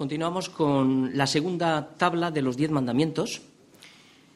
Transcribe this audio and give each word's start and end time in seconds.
continuamos 0.00 0.48
con 0.48 1.10
la 1.12 1.26
segunda 1.26 1.90
tabla 1.98 2.30
de 2.30 2.40
los 2.40 2.56
diez 2.56 2.70
mandamientos. 2.70 3.42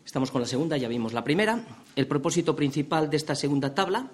Estamos 0.04 0.30
con 0.30 0.42
la 0.42 0.46
segunda, 0.46 0.76
ya 0.76 0.88
vimos 0.88 1.14
la 1.14 1.24
primera. 1.24 1.64
El 1.96 2.06
propósito 2.06 2.54
principal 2.54 3.08
de 3.08 3.16
esta 3.16 3.34
segunda 3.34 3.74
tabla, 3.74 4.10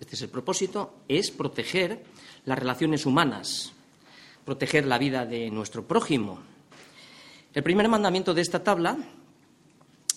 este 0.00 0.16
es 0.16 0.22
el 0.22 0.28
propósito, 0.28 0.96
es 1.06 1.30
proteger 1.30 2.02
las 2.46 2.58
relaciones 2.58 3.06
humanas, 3.06 3.72
proteger 4.44 4.86
la 4.86 4.98
vida 4.98 5.24
de 5.24 5.52
nuestro 5.52 5.86
prójimo. 5.86 6.40
El 7.54 7.62
primer 7.62 7.86
mandamiento 7.86 8.34
de 8.34 8.42
esta 8.42 8.64
tabla 8.64 8.98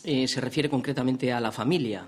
eh, 0.04 0.28
se 0.28 0.42
refiere 0.42 0.68
concretamente 0.68 1.32
a 1.32 1.40
la 1.40 1.52
familia. 1.52 2.08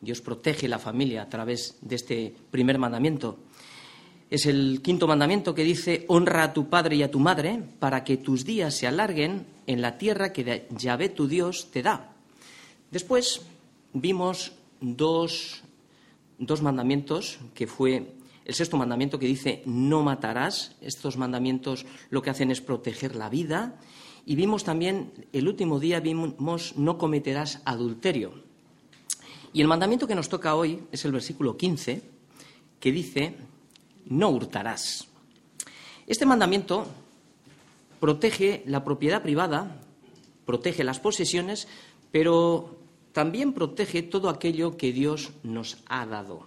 Dios 0.00 0.22
protege 0.22 0.68
la 0.68 0.78
familia 0.78 1.20
a 1.20 1.28
través 1.28 1.76
de 1.82 1.96
este 1.96 2.34
primer 2.50 2.78
mandamiento. 2.78 3.40
Es 4.28 4.46
el 4.46 4.80
quinto 4.82 5.06
mandamiento 5.06 5.54
que 5.54 5.62
dice, 5.62 6.04
honra 6.08 6.42
a 6.42 6.52
tu 6.52 6.68
padre 6.68 6.96
y 6.96 7.02
a 7.02 7.10
tu 7.10 7.20
madre 7.20 7.62
para 7.78 8.02
que 8.02 8.16
tus 8.16 8.44
días 8.44 8.74
se 8.74 8.88
alarguen 8.88 9.46
en 9.66 9.80
la 9.80 9.98
tierra 9.98 10.32
que 10.32 10.66
Yahvé 10.70 11.10
tu 11.10 11.28
Dios 11.28 11.70
te 11.70 11.82
da. 11.82 12.12
Después 12.90 13.42
vimos 13.92 14.52
dos, 14.80 15.62
dos 16.38 16.60
mandamientos, 16.60 17.38
que 17.54 17.68
fue 17.68 18.14
el 18.44 18.54
sexto 18.54 18.76
mandamiento 18.76 19.18
que 19.18 19.26
dice, 19.26 19.62
no 19.64 20.02
matarás. 20.02 20.76
Estos 20.80 21.16
mandamientos 21.16 21.86
lo 22.10 22.22
que 22.22 22.30
hacen 22.30 22.50
es 22.50 22.60
proteger 22.60 23.16
la 23.16 23.28
vida. 23.28 23.78
Y 24.24 24.34
vimos 24.34 24.64
también, 24.64 25.12
el 25.32 25.46
último 25.46 25.78
día 25.78 26.00
vimos, 26.00 26.76
no 26.76 26.98
cometerás 26.98 27.60
adulterio. 27.64 28.42
Y 29.52 29.60
el 29.60 29.68
mandamiento 29.68 30.06
que 30.06 30.14
nos 30.14 30.28
toca 30.28 30.56
hoy 30.56 30.82
es 30.90 31.04
el 31.04 31.12
versículo 31.12 31.56
15, 31.56 32.02
que 32.78 32.92
dice, 32.92 33.36
no 34.06 34.30
hurtarás. 34.30 35.08
Este 36.06 36.26
mandamiento 36.26 36.86
protege 38.00 38.62
la 38.66 38.84
propiedad 38.84 39.22
privada, 39.22 39.80
protege 40.44 40.84
las 40.84 41.00
posesiones, 41.00 41.68
pero 42.12 42.78
también 43.12 43.52
protege 43.52 44.02
todo 44.02 44.28
aquello 44.28 44.76
que 44.76 44.92
Dios 44.92 45.30
nos 45.42 45.78
ha 45.86 46.06
dado. 46.06 46.44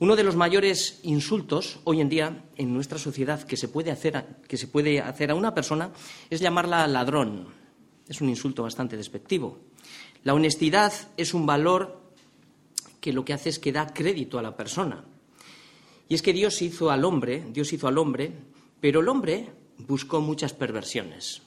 Uno 0.00 0.14
de 0.14 0.22
los 0.22 0.36
mayores 0.36 1.00
insultos 1.02 1.80
hoy 1.84 2.00
en 2.00 2.08
día 2.08 2.44
en 2.56 2.72
nuestra 2.72 2.98
sociedad 2.98 3.42
que 3.42 3.56
se 3.56 3.66
puede 3.66 3.90
hacer 3.90 4.16
a, 4.16 4.26
que 4.46 4.56
se 4.56 4.68
puede 4.68 5.00
hacer 5.00 5.30
a 5.30 5.34
una 5.34 5.54
persona 5.54 5.90
es 6.30 6.40
llamarla 6.40 6.86
ladrón. 6.86 7.48
Es 8.06 8.20
un 8.20 8.28
insulto 8.28 8.62
bastante 8.62 8.96
despectivo. 8.96 9.58
La 10.22 10.34
honestidad 10.34 10.92
es 11.16 11.34
un 11.34 11.46
valor 11.46 12.00
que 13.00 13.12
lo 13.12 13.24
que 13.24 13.32
hace 13.32 13.48
es 13.48 13.58
que 13.58 13.72
da 13.72 13.92
crédito 13.92 14.38
a 14.38 14.42
la 14.42 14.56
persona. 14.56 15.04
Y 16.08 16.14
es 16.14 16.22
que 16.22 16.32
Dios 16.32 16.62
hizo 16.62 16.90
al 16.90 17.04
hombre, 17.04 17.44
Dios 17.52 17.72
hizo 17.72 17.86
al 17.86 17.98
hombre, 17.98 18.32
pero 18.80 19.00
el 19.00 19.08
hombre 19.08 19.50
buscó 19.86 20.20
muchas 20.20 20.52
perversiones. 20.54 21.42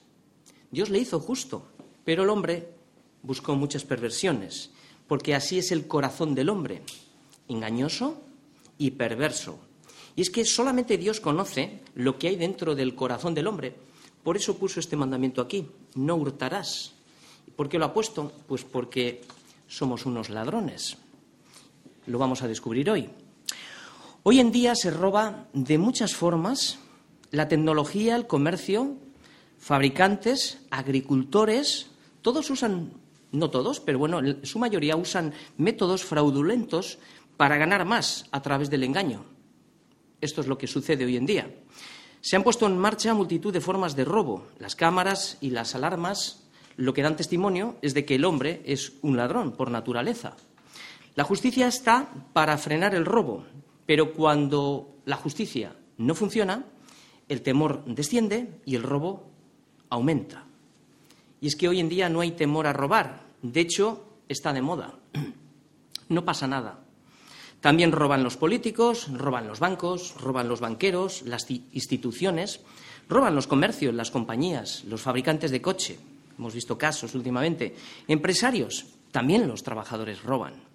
Dios 0.69 0.89
le 0.89 0.99
hizo 0.99 1.19
justo, 1.19 1.67
pero 2.05 2.23
el 2.23 2.29
hombre 2.29 2.69
buscó 3.23 3.55
muchas 3.55 3.83
perversiones, 3.83 4.71
porque 5.07 5.35
así 5.35 5.57
es 5.57 5.71
el 5.71 5.87
corazón 5.87 6.35
del 6.35 6.49
hombre, 6.49 6.83
engañoso 7.47 8.21
y 8.77 8.91
perverso. 8.91 9.59
Y 10.15 10.21
es 10.21 10.29
que 10.29 10.45
solamente 10.45 10.97
Dios 10.97 11.19
conoce 11.19 11.79
lo 11.95 12.17
que 12.17 12.27
hay 12.27 12.35
dentro 12.35 12.75
del 12.75 12.95
corazón 12.95 13.33
del 13.33 13.47
hombre. 13.47 13.73
Por 14.23 14.37
eso 14.37 14.57
puso 14.57 14.79
este 14.79 14.95
mandamiento 14.95 15.41
aquí, 15.41 15.67
no 15.95 16.15
hurtarás. 16.15 16.93
¿Por 17.55 17.69
qué 17.69 17.79
lo 17.79 17.85
ha 17.85 17.93
puesto? 17.93 18.31
Pues 18.47 18.63
porque 18.63 19.21
somos 19.67 20.05
unos 20.05 20.29
ladrones. 20.29 20.97
Lo 22.07 22.17
vamos 22.17 22.41
a 22.41 22.47
descubrir 22.47 22.89
hoy. 22.89 23.09
Hoy 24.23 24.39
en 24.39 24.51
día 24.51 24.75
se 24.75 24.91
roba 24.91 25.47
de 25.51 25.79
muchas 25.79 26.13
formas 26.13 26.77
la 27.31 27.47
tecnología, 27.47 28.15
el 28.15 28.27
comercio, 28.27 28.95
fabricantes, 29.57 30.59
agricultores, 30.69 31.89
todos 32.21 32.47
usan, 32.51 32.93
no 33.31 33.49
todos, 33.49 33.79
pero 33.79 33.97
bueno, 33.97 34.19
su 34.43 34.59
mayoría 34.59 34.95
usan 34.95 35.33
métodos 35.57 36.03
fraudulentos 36.03 36.99
para 37.35 37.57
ganar 37.57 37.83
más 37.85 38.27
a 38.31 38.43
través 38.43 38.69
del 38.69 38.83
engaño. 38.83 39.25
Esto 40.21 40.41
es 40.41 40.47
lo 40.47 40.59
que 40.59 40.67
sucede 40.67 41.03
hoy 41.03 41.17
en 41.17 41.25
día. 41.25 41.51
Se 42.19 42.35
han 42.35 42.43
puesto 42.43 42.67
en 42.67 42.77
marcha 42.77 43.15
multitud 43.15 43.51
de 43.51 43.59
formas 43.59 43.95
de 43.95 44.05
robo. 44.05 44.45
Las 44.59 44.75
cámaras 44.75 45.39
y 45.41 45.49
las 45.49 45.73
alarmas 45.73 46.43
lo 46.77 46.93
que 46.93 47.01
dan 47.01 47.15
testimonio 47.15 47.77
es 47.81 47.95
de 47.95 48.05
que 48.05 48.15
el 48.15 48.25
hombre 48.25 48.61
es 48.65 48.93
un 49.01 49.17
ladrón 49.17 49.53
por 49.53 49.71
naturaleza. 49.71 50.37
La 51.15 51.23
justicia 51.23 51.67
está 51.67 52.07
para 52.33 52.59
frenar 52.59 52.93
el 52.93 53.05
robo, 53.05 53.45
pero 53.91 54.13
cuando 54.13 55.01
la 55.03 55.17
justicia 55.17 55.75
no 55.97 56.15
funciona, 56.15 56.63
el 57.27 57.41
temor 57.41 57.83
desciende 57.85 58.61
y 58.63 58.75
el 58.75 58.83
robo 58.83 59.27
aumenta. 59.89 60.45
Y 61.41 61.47
es 61.47 61.57
que 61.57 61.67
hoy 61.67 61.81
en 61.81 61.89
día 61.89 62.07
no 62.07 62.21
hay 62.21 62.31
temor 62.31 62.67
a 62.67 62.71
robar. 62.71 63.25
De 63.41 63.59
hecho, 63.59 64.05
está 64.29 64.53
de 64.53 64.61
moda. 64.61 64.97
No 66.07 66.23
pasa 66.23 66.47
nada. 66.47 66.79
También 67.59 67.91
roban 67.91 68.23
los 68.23 68.37
políticos, 68.37 69.09
roban 69.11 69.45
los 69.45 69.59
bancos, 69.59 70.15
roban 70.21 70.47
los 70.47 70.61
banqueros, 70.61 71.23
las 71.23 71.51
instituciones, 71.51 72.61
roban 73.09 73.35
los 73.35 73.47
comercios, 73.47 73.93
las 73.93 74.09
compañías, 74.09 74.85
los 74.85 75.01
fabricantes 75.01 75.51
de 75.51 75.61
coche. 75.61 75.99
Hemos 76.37 76.53
visto 76.53 76.77
casos 76.77 77.13
últimamente. 77.13 77.75
Empresarios, 78.07 78.85
también 79.11 79.49
los 79.49 79.63
trabajadores 79.63 80.23
roban. 80.23 80.70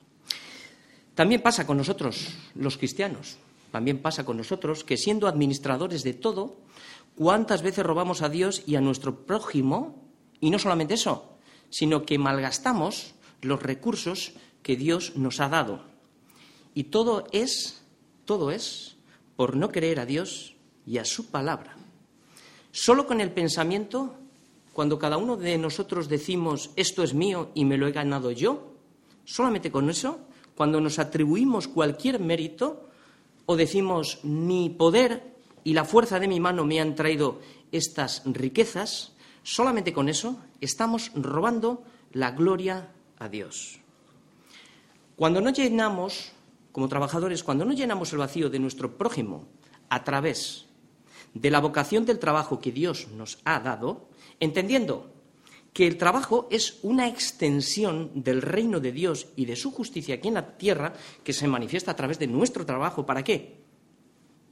También 1.16 1.40
pasa 1.40 1.66
con 1.66 1.78
nosotros, 1.78 2.28
los 2.54 2.76
cristianos, 2.76 3.38
también 3.72 4.02
pasa 4.02 4.26
con 4.26 4.36
nosotros 4.36 4.84
que 4.84 4.98
siendo 4.98 5.26
administradores 5.26 6.04
de 6.04 6.12
todo, 6.12 6.58
¿cuántas 7.16 7.62
veces 7.62 7.86
robamos 7.86 8.20
a 8.20 8.28
Dios 8.28 8.62
y 8.66 8.76
a 8.76 8.82
nuestro 8.82 9.24
prójimo? 9.24 9.96
Y 10.40 10.50
no 10.50 10.58
solamente 10.58 10.92
eso, 10.92 11.38
sino 11.70 12.04
que 12.04 12.18
malgastamos 12.18 13.14
los 13.40 13.62
recursos 13.62 14.34
que 14.62 14.76
Dios 14.76 15.16
nos 15.16 15.40
ha 15.40 15.48
dado. 15.48 15.84
Y 16.74 16.84
todo 16.84 17.26
es, 17.32 17.80
todo 18.26 18.50
es 18.50 18.96
por 19.36 19.56
no 19.56 19.70
creer 19.72 20.00
a 20.00 20.06
Dios 20.06 20.54
y 20.86 20.98
a 20.98 21.06
su 21.06 21.30
palabra. 21.30 21.76
Solo 22.72 23.06
con 23.06 23.22
el 23.22 23.32
pensamiento, 23.32 24.16
cuando 24.74 24.98
cada 24.98 25.16
uno 25.16 25.38
de 25.38 25.56
nosotros 25.56 26.10
decimos 26.10 26.72
esto 26.76 27.02
es 27.02 27.14
mío 27.14 27.52
y 27.54 27.64
me 27.64 27.78
lo 27.78 27.86
he 27.86 27.92
ganado 27.92 28.32
yo, 28.32 28.74
solamente 29.24 29.70
con 29.70 29.88
eso 29.88 30.25
cuando 30.56 30.80
nos 30.80 30.98
atribuimos 30.98 31.68
cualquier 31.68 32.18
mérito 32.18 32.88
o 33.44 33.56
decimos 33.56 34.24
mi 34.24 34.70
poder 34.70 35.36
y 35.62 35.74
la 35.74 35.84
fuerza 35.84 36.18
de 36.18 36.28
mi 36.28 36.40
mano 36.40 36.64
me 36.64 36.80
han 36.80 36.94
traído 36.94 37.40
estas 37.70 38.22
riquezas, 38.24 39.12
solamente 39.42 39.92
con 39.92 40.08
eso 40.08 40.40
estamos 40.60 41.12
robando 41.14 41.84
la 42.12 42.30
gloria 42.30 42.88
a 43.18 43.28
Dios. 43.28 43.80
Cuando 45.14 45.40
no 45.40 45.50
llenamos, 45.50 46.32
como 46.72 46.88
trabajadores, 46.88 47.42
cuando 47.44 47.64
no 47.64 47.72
llenamos 47.72 48.12
el 48.12 48.18
vacío 48.18 48.48
de 48.48 48.58
nuestro 48.58 48.96
prójimo 48.96 49.44
a 49.88 50.04
través 50.04 50.66
de 51.34 51.50
la 51.50 51.60
vocación 51.60 52.06
del 52.06 52.18
trabajo 52.18 52.60
que 52.60 52.72
Dios 52.72 53.08
nos 53.08 53.38
ha 53.44 53.60
dado, 53.60 54.08
entendiendo 54.40 55.12
que 55.76 55.86
el 55.86 55.98
trabajo 55.98 56.48
es 56.50 56.78
una 56.84 57.06
extensión 57.06 58.10
del 58.14 58.40
reino 58.40 58.80
de 58.80 58.92
Dios 58.92 59.26
y 59.36 59.44
de 59.44 59.56
su 59.56 59.70
justicia 59.72 60.14
aquí 60.14 60.28
en 60.28 60.32
la 60.32 60.56
tierra 60.56 60.94
que 61.22 61.34
se 61.34 61.46
manifiesta 61.46 61.90
a 61.90 61.96
través 61.96 62.18
de 62.18 62.26
nuestro 62.26 62.64
trabajo. 62.64 63.04
¿Para 63.04 63.22
qué? 63.22 63.60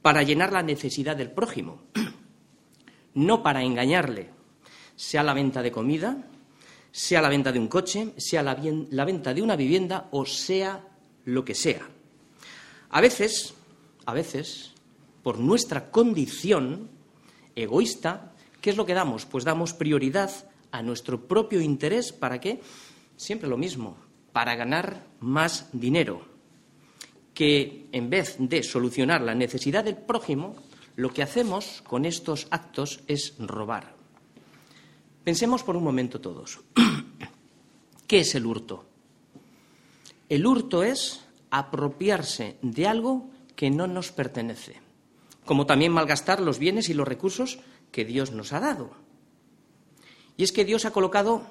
Para 0.03 0.21
llenar 0.21 0.53
la 0.53 0.61
necesidad 0.61 1.15
del 1.15 1.31
prójimo, 1.31 1.81
no 3.15 3.41
para 3.41 3.63
engañarle, 3.63 4.29
sea 4.95 5.23
la 5.23 5.33
venta 5.33 5.63
de 5.63 5.71
comida, 5.71 6.15
sea 6.91 7.23
la 7.23 7.29
venta 7.29 7.51
de 7.51 7.57
un 7.57 7.69
coche, 7.69 8.13
sea 8.17 8.43
la, 8.43 8.53
venta 8.53 9.33
de 9.33 9.41
una 9.41 9.55
vivienda 9.55 10.09
o 10.11 10.27
sea 10.27 10.87
lo 11.23 11.43
que 11.43 11.55
sea. 11.55 11.89
A 12.91 13.01
veces, 13.01 13.55
a 14.05 14.13
veces, 14.13 14.73
por 15.23 15.39
nuestra 15.39 15.89
condición 15.89 16.87
egoísta, 17.55 18.31
¿qué 18.61 18.69
es 18.69 18.77
lo 18.77 18.85
que 18.85 18.93
damos? 18.93 19.25
Pues 19.25 19.43
damos 19.43 19.73
prioridad 19.73 20.29
a 20.77 20.83
nuestro 20.83 21.27
propio 21.27 21.61
interés. 21.61 22.11
¿Para 22.11 22.39
qué? 22.39 22.61
Siempre 23.15 23.47
lo 23.47 23.57
mismo, 23.57 23.97
para 24.31 24.55
ganar 24.55 25.07
más 25.19 25.69
dinero. 25.71 26.21
Que 27.33 27.87
en 27.91 28.09
vez 28.09 28.35
de 28.39 28.63
solucionar 28.63 29.21
la 29.21 29.35
necesidad 29.35 29.83
del 29.83 29.97
prójimo, 29.97 30.55
lo 30.95 31.13
que 31.13 31.23
hacemos 31.23 31.81
con 31.83 32.05
estos 32.05 32.47
actos 32.51 33.01
es 33.07 33.35
robar. 33.39 33.95
Pensemos 35.23 35.63
por 35.63 35.75
un 35.75 35.83
momento 35.83 36.21
todos. 36.21 36.59
¿Qué 38.07 38.19
es 38.19 38.35
el 38.35 38.45
hurto? 38.45 38.85
El 40.29 40.45
hurto 40.45 40.83
es 40.83 41.25
apropiarse 41.49 42.57
de 42.61 42.87
algo 42.87 43.29
que 43.55 43.69
no 43.69 43.87
nos 43.87 44.11
pertenece, 44.11 44.81
como 45.45 45.65
también 45.65 45.93
malgastar 45.93 46.41
los 46.41 46.59
bienes 46.59 46.89
y 46.89 46.93
los 46.93 47.07
recursos 47.07 47.59
que 47.91 48.05
Dios 48.05 48.31
nos 48.31 48.51
ha 48.53 48.59
dado. 48.59 49.04
Y 50.37 50.43
es 50.43 50.51
que 50.51 50.65
Dios 50.65 50.85
ha 50.85 50.91
colocado 50.91 51.43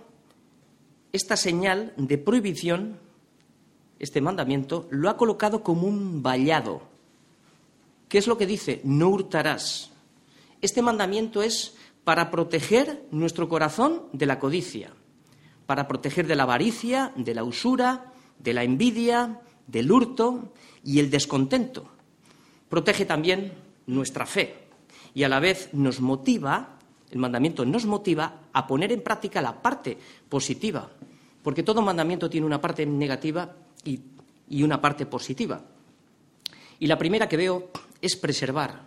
esta 1.12 1.36
señal 1.36 1.92
de 1.96 2.19
prohibición, 2.19 2.98
este 3.98 4.20
mandamiento, 4.20 4.88
lo 4.90 5.08
ha 5.08 5.16
colocado 5.16 5.62
como 5.62 5.86
un 5.86 6.22
vallado. 6.22 6.82
¿Qué 8.08 8.19
es 8.19 8.26
lo 8.26 8.36
que 8.36 8.46
dice? 8.46 8.81
No 8.84 9.08
hurtarás. 9.08 9.90
Este 10.60 10.82
mandamiento 10.82 11.42
es 11.42 11.76
para 12.04 12.31
proteger 12.31 13.06
nuestro 13.10 13.48
corazón 13.48 14.02
de 14.12 14.26
la 14.26 14.38
codicia, 14.38 14.92
para 15.66 15.88
proteger 15.88 16.26
de 16.26 16.36
la 16.36 16.42
avaricia, 16.42 17.12
de 17.16 17.34
la 17.34 17.44
usura, 17.44 18.12
de 18.38 18.52
la 18.52 18.64
envidia, 18.64 19.40
del 19.66 19.90
hurto 19.90 20.52
y 20.82 21.00
el 21.00 21.10
descontento. 21.10 21.88
Protege 22.69 23.04
también 23.04 23.52
nuestra 23.86 24.26
fe 24.26 24.69
y 25.14 25.22
a 25.22 25.28
la 25.28 25.40
vez 25.40 25.70
nos 25.72 26.00
motiva, 26.00 26.78
el 27.14 27.20
mandamiento 27.20 27.64
nos 27.64 27.87
motiva 27.87 28.50
a 28.52 28.66
poner 28.66 28.90
en 28.90 29.00
práctica 29.00 29.40
la 29.40 29.62
parte 29.62 29.96
positiva, 30.28 30.90
porque 31.44 31.62
todo 31.62 31.81
mandamiento 31.81 32.28
tiene 32.28 32.44
una 32.44 32.61
parte 32.61 32.84
negativa 32.84 33.55
y, 33.84 34.00
una 34.64 34.81
parte 34.81 35.06
positiva. 35.06 35.62
Y 36.81 36.88
la 36.88 36.99
primera 36.99 37.28
que 37.28 37.37
veo 37.37 37.70
es 38.02 38.16
preservar, 38.16 38.82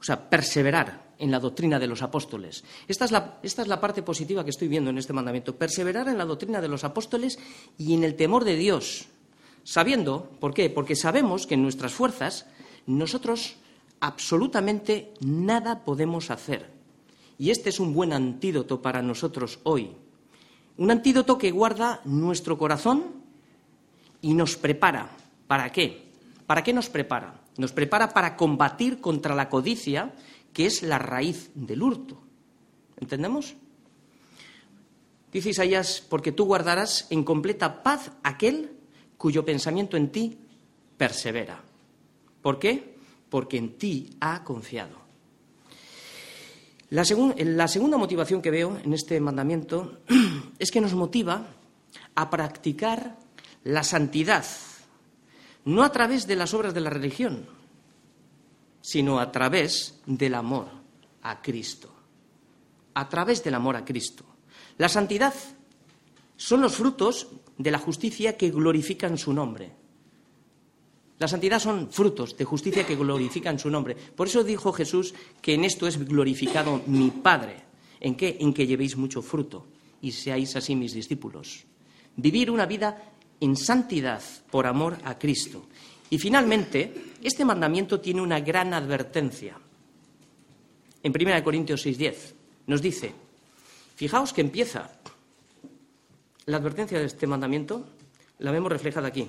o 0.00 0.02
sea, 0.02 0.28
perseverar 0.28 1.12
en 1.18 1.30
la 1.30 1.38
doctrina 1.38 1.78
de 1.78 1.86
los 1.86 2.02
apóstoles. 2.02 2.64
Esta 2.88 3.04
es, 3.04 3.12
la, 3.12 3.38
esta 3.44 3.62
es, 3.62 3.68
la, 3.68 3.80
parte 3.80 4.02
positiva 4.02 4.42
que 4.42 4.50
estoy 4.50 4.66
viendo 4.66 4.90
en 4.90 4.98
este 4.98 5.12
mandamiento, 5.12 5.54
perseverar 5.54 6.08
en 6.08 6.18
la 6.18 6.24
doctrina 6.24 6.60
de 6.60 6.66
los 6.66 6.82
apóstoles 6.82 7.38
y 7.78 7.94
en 7.94 8.02
el 8.02 8.16
temor 8.16 8.42
de 8.42 8.56
Dios, 8.56 9.06
sabiendo, 9.62 10.32
¿por 10.40 10.52
qué? 10.52 10.68
Porque 10.68 10.96
sabemos 10.96 11.46
que 11.46 11.54
en 11.54 11.62
nuestras 11.62 11.92
fuerzas 11.92 12.46
nosotros 12.86 13.54
absolutamente 14.00 15.14
nada 15.20 15.84
podemos 15.84 16.32
hacer. 16.32 16.81
Y 17.42 17.50
este 17.50 17.70
es 17.70 17.80
un 17.80 17.92
buen 17.92 18.12
antídoto 18.12 18.80
para 18.80 19.02
nosotros 19.02 19.58
hoy. 19.64 19.90
Un 20.76 20.92
antídoto 20.92 21.38
que 21.38 21.50
guarda 21.50 22.00
nuestro 22.04 22.56
corazón 22.56 23.02
y 24.20 24.32
nos 24.32 24.56
prepara. 24.56 25.10
¿Para 25.48 25.72
qué? 25.72 26.04
¿Para 26.46 26.62
qué 26.62 26.72
nos 26.72 26.88
prepara? 26.88 27.42
Nos 27.56 27.72
prepara 27.72 28.10
para 28.10 28.36
combatir 28.36 29.00
contra 29.00 29.34
la 29.34 29.48
codicia, 29.48 30.14
que 30.52 30.66
es 30.66 30.84
la 30.84 31.00
raíz 31.00 31.50
del 31.56 31.82
hurto. 31.82 32.22
¿Entendemos? 33.00 33.56
Dice 35.32 35.50
Isaías, 35.50 36.00
porque 36.08 36.30
tú 36.30 36.44
guardarás 36.44 37.08
en 37.10 37.24
completa 37.24 37.82
paz 37.82 38.12
aquel 38.22 38.70
cuyo 39.18 39.44
pensamiento 39.44 39.96
en 39.96 40.12
ti 40.12 40.38
persevera. 40.96 41.60
¿Por 42.40 42.60
qué? 42.60 42.94
Porque 43.28 43.56
en 43.56 43.76
ti 43.78 44.10
ha 44.20 44.44
confiado. 44.44 45.01
La, 46.92 47.04
segunda 47.68 47.96
motivación 47.96 48.42
que 48.42 48.50
veo 48.50 48.76
en 48.84 48.92
este 48.92 49.18
mandamiento 49.18 50.00
es 50.58 50.70
que 50.70 50.82
nos 50.82 50.92
motiva 50.92 51.46
a 52.14 52.28
practicar 52.28 53.16
la 53.64 53.82
santidad, 53.82 54.44
no 55.64 55.84
a 55.84 55.90
través 55.90 56.26
de 56.26 56.36
las 56.36 56.52
obras 56.52 56.74
de 56.74 56.80
la 56.80 56.90
religión, 56.90 57.46
sino 58.82 59.20
a 59.20 59.32
través 59.32 60.02
del 60.04 60.34
amor 60.34 60.68
a 61.22 61.40
Cristo. 61.40 61.90
A 62.92 63.08
través 63.08 63.42
del 63.42 63.54
amor 63.54 63.76
a 63.76 63.86
Cristo. 63.86 64.26
La 64.76 64.90
santidad 64.90 65.32
son 66.36 66.60
los 66.60 66.76
frutos 66.76 67.28
de 67.56 67.70
la 67.70 67.78
justicia 67.78 68.36
que 68.36 68.50
glorifican 68.50 69.16
su 69.16 69.32
nombre. 69.32 69.72
La 71.22 71.28
santidad 71.28 71.60
son 71.60 71.88
frutos 71.88 72.36
de 72.36 72.44
justicia 72.44 72.84
que 72.84 72.96
glorifican 72.96 73.56
su 73.56 73.70
nombre. 73.70 73.94
Por 73.94 74.26
eso 74.26 74.42
dijo 74.42 74.72
Jesús 74.72 75.14
que 75.40 75.54
en 75.54 75.64
esto 75.64 75.86
es 75.86 76.04
glorificado 76.04 76.82
mi 76.88 77.12
Padre. 77.12 77.62
¿En 78.00 78.16
qué? 78.16 78.38
En 78.40 78.52
que 78.52 78.66
llevéis 78.66 78.96
mucho 78.96 79.22
fruto 79.22 79.68
y 80.00 80.10
seáis 80.10 80.56
así 80.56 80.74
mis 80.74 80.94
discípulos. 80.94 81.62
Vivir 82.16 82.50
una 82.50 82.66
vida 82.66 83.14
en 83.38 83.56
santidad 83.56 84.20
por 84.50 84.66
amor 84.66 84.98
a 85.04 85.16
Cristo. 85.16 85.66
Y 86.10 86.18
finalmente, 86.18 87.14
este 87.22 87.44
mandamiento 87.44 88.00
tiene 88.00 88.20
una 88.20 88.40
gran 88.40 88.74
advertencia. 88.74 89.56
En 91.04 91.12
1 91.12 91.44
Corintios 91.44 91.86
6:10 91.86 92.16
nos 92.66 92.82
dice, 92.82 93.14
fijaos 93.94 94.32
que 94.32 94.40
empieza 94.40 94.90
la 96.46 96.56
advertencia 96.56 96.98
de 96.98 97.06
este 97.06 97.28
mandamiento, 97.28 97.86
la 98.40 98.50
vemos 98.50 98.72
reflejada 98.72 99.06
aquí. 99.06 99.28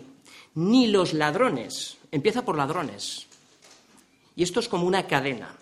Ni 0.55 0.87
los 0.87 1.13
ladrones, 1.13 1.97
empieza 2.11 2.45
por 2.45 2.57
ladrones, 2.57 3.27
y 4.35 4.43
esto 4.43 4.59
es 4.59 4.67
como 4.67 4.85
una 4.85 5.07
cadena, 5.07 5.55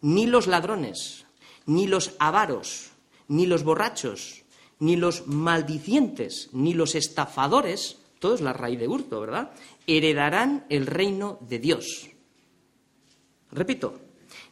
ni 0.00 0.26
los 0.26 0.46
ladrones, 0.46 1.24
ni 1.66 1.86
los 1.86 2.12
avaros, 2.18 2.90
ni 3.28 3.46
los 3.46 3.64
borrachos, 3.64 4.42
ni 4.78 4.96
los 4.96 5.26
maldicientes, 5.26 6.50
ni 6.52 6.74
los 6.74 6.94
estafadores, 6.94 7.98
todo 8.18 8.34
es 8.34 8.40
la 8.40 8.52
raíz 8.52 8.78
de 8.78 8.88
hurto, 8.88 9.20
¿verdad? 9.20 9.52
Heredarán 9.86 10.66
el 10.68 10.86
reino 10.86 11.38
de 11.40 11.58
Dios. 11.58 12.10
Repito, 13.50 14.00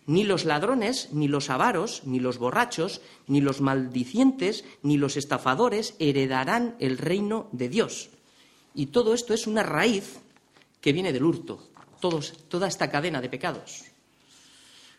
ni 0.06 0.24
los 0.24 0.44
ladrones, 0.44 1.08
ni 1.12 1.28
los 1.28 1.50
avaros, 1.50 2.02
ni 2.04 2.20
los 2.20 2.38
borrachos, 2.38 3.00
ni 3.26 3.40
los 3.40 3.60
maldicientes, 3.60 4.64
ni 4.82 4.96
los 4.96 5.16
estafadores 5.16 5.94
heredarán 5.98 6.76
el 6.78 6.98
reino 6.98 7.48
de 7.52 7.68
Dios. 7.68 8.10
Y 8.74 8.86
todo 8.86 9.14
esto 9.14 9.32
es 9.32 9.46
una 9.46 9.62
raíz 9.62 10.18
que 10.80 10.92
viene 10.92 11.12
del 11.12 11.24
hurto, 11.24 11.70
toda 12.00 12.68
esta 12.68 12.90
cadena 12.90 13.20
de 13.20 13.28
pecados. 13.28 13.84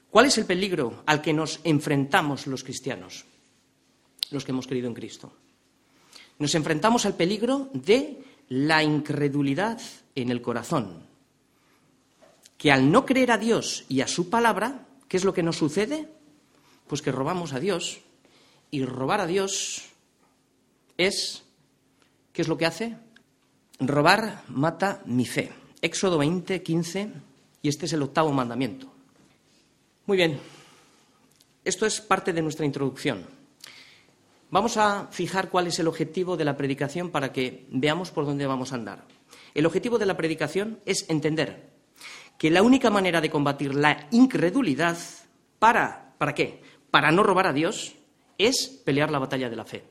¿Cuál 0.09 0.27
es 0.27 0.37
el 0.37 0.45
peligro 0.45 1.03
al 1.05 1.21
que 1.21 1.33
nos 1.33 1.59
enfrentamos 1.63 2.47
los 2.47 2.63
cristianos, 2.63 3.25
los 4.31 4.45
que 4.45 4.51
hemos 4.51 4.67
creído 4.67 4.87
en 4.87 4.93
Cristo? 4.93 5.33
Nos 6.39 6.55
enfrentamos 6.55 7.05
al 7.05 7.15
peligro 7.15 7.69
de 7.73 8.23
la 8.49 8.81
incredulidad 8.81 9.79
en 10.15 10.31
el 10.31 10.41
corazón, 10.41 11.05
que 12.57 12.71
al 12.71 12.89
no 12.89 13.05
creer 13.05 13.31
a 13.31 13.37
Dios 13.37 13.85
y 13.89 14.01
a 14.01 14.07
su 14.07 14.29
palabra, 14.29 14.85
¿Qué 15.07 15.17
es 15.17 15.23
lo 15.23 15.33
que 15.33 15.43
nos 15.43 15.57
sucede? 15.57 16.09
Pues 16.87 17.01
que 17.01 17.11
robamos 17.11 17.53
a 17.53 17.59
Dios. 17.59 17.99
Y 18.71 18.83
robar 18.83 19.21
a 19.21 19.27
Dios 19.27 19.83
es, 20.97 21.43
¿qué 22.33 22.41
es 22.41 22.47
lo 22.47 22.57
que 22.57 22.65
hace? 22.65 22.97
Robar 23.79 24.43
mata 24.49 25.01
mi 25.05 25.25
fe. 25.25 25.51
Éxodo 25.81 26.17
20, 26.17 26.63
15, 26.63 27.11
y 27.61 27.69
este 27.69 27.85
es 27.85 27.93
el 27.93 28.01
octavo 28.01 28.31
mandamiento. 28.31 28.91
Muy 30.05 30.17
bien, 30.17 30.39
esto 31.63 31.85
es 31.85 31.99
parte 31.99 32.31
de 32.31 32.41
nuestra 32.41 32.65
introducción. 32.65 33.25
Vamos 34.51 34.77
a 34.77 35.07
fijar 35.11 35.49
cuál 35.49 35.67
es 35.67 35.79
el 35.79 35.87
objetivo 35.87 36.37
de 36.37 36.45
la 36.45 36.55
predicación 36.55 37.09
para 37.09 37.33
que 37.33 37.65
veamos 37.69 38.11
por 38.11 38.25
dónde 38.25 38.47
vamos 38.47 38.71
a 38.71 38.75
andar. 38.75 39.03
El 39.53 39.65
objetivo 39.65 39.97
de 39.97 40.05
la 40.05 40.15
predicación 40.15 40.79
es 40.85 41.09
entender 41.09 41.71
que 42.37 42.51
la 42.51 42.61
única 42.61 42.89
manera 42.89 43.19
de 43.19 43.29
combatir 43.29 43.73
la 43.75 44.07
incredulidad 44.11 44.97
para, 45.59 46.13
¿para 46.17 46.35
qué? 46.35 46.61
Para 46.91 47.11
no 47.11 47.23
robar 47.23 47.47
a 47.47 47.53
Dios 47.53 47.95
es 48.37 48.67
pelear 48.67 49.11
la 49.11 49.19
batalla 49.19 49.49
de 49.49 49.55
la 49.55 49.65
fe. 49.65 49.83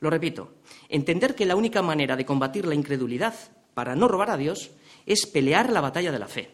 Lo 0.00 0.10
repito, 0.10 0.54
entender 0.88 1.34
que 1.34 1.46
la 1.46 1.56
única 1.56 1.82
manera 1.82 2.16
de 2.16 2.26
combatir 2.26 2.66
la 2.66 2.74
incredulidad 2.74 3.34
para 3.74 3.94
no 3.94 4.08
robar 4.08 4.30
a 4.30 4.36
Dios 4.36 4.70
es 5.06 5.26
pelear 5.26 5.70
la 5.70 5.80
batalla 5.80 6.12
de 6.12 6.18
la 6.18 6.28
fe. 6.28 6.50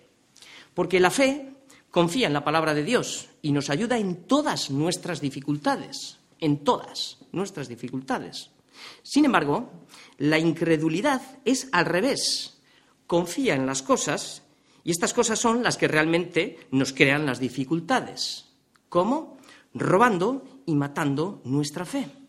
Porque 0.75 1.01
la 1.01 1.11
fe 1.11 1.53
confía 1.91 2.27
en 2.27 2.33
la 2.33 2.45
palabra 2.45 2.75
de 2.75 2.85
Dios 2.85 3.29
y 3.41 3.53
nos 3.53 3.71
ayuda 3.71 3.99
en 3.99 4.27
todas 4.27 4.71
nuestras 4.71 5.21
dificultades, 5.21 6.19
en 6.41 6.65
todas 6.65 7.19
nuestras 7.33 7.69
dificultades. 7.69 8.51
Sin 9.03 9.25
embargo, 9.25 9.71
la 10.19 10.39
incredulidad 10.39 11.23
es 11.45 11.69
al 11.73 11.87
revés. 11.87 12.59
Confía 13.07 13.55
en 13.55 13.67
las 13.67 13.83
cosas 13.83 14.43
y 14.83 14.91
estas 14.91 15.15
cosas 15.15 15.39
son 15.39 15.63
las 15.63 15.77
que 15.77 15.89
realmente 15.89 16.67
nos 16.71 16.93
crean 16.93 17.27
las 17.27 17.39
dificultades. 17.39 18.47
¿Cómo? 18.89 19.39
Robando 19.73 20.45
y 20.67 20.75
matando 20.75 21.41
nuestra 21.45 21.85
fe. 21.85 22.24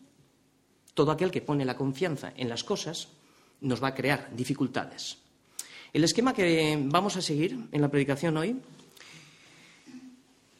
Todo 0.96 1.12
aquel 1.12 1.28
que 1.28 1.44
pone 1.44 1.68
la 1.68 1.76
confianza 1.76 2.32
en 2.40 2.48
las 2.48 2.64
cosas 2.64 3.12
nos 3.60 3.84
va 3.84 3.88
a 3.88 3.94
crear 3.94 4.32
dificultades. 4.32 5.18
El 5.92 6.04
esquema 6.04 6.32
que 6.32 6.72
vamos 6.88 7.18
a 7.18 7.22
seguir 7.22 7.68
en 7.70 7.82
la 7.82 7.90
predicación 7.90 8.34
hoy, 8.38 8.56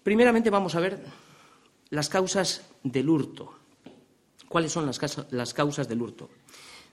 primeramente 0.03 0.51
vamos 0.51 0.75
a 0.75 0.81
ver 0.81 1.01
las 1.89 2.11
causas 2.11 2.69
del 2.83 3.09
hurto. 3.09 3.55
¿Cuáles 4.47 4.73
son 4.73 4.85
las, 4.85 5.01
las 5.31 5.55
causas 5.55 5.89
del 5.89 6.03
hurto? 6.03 6.29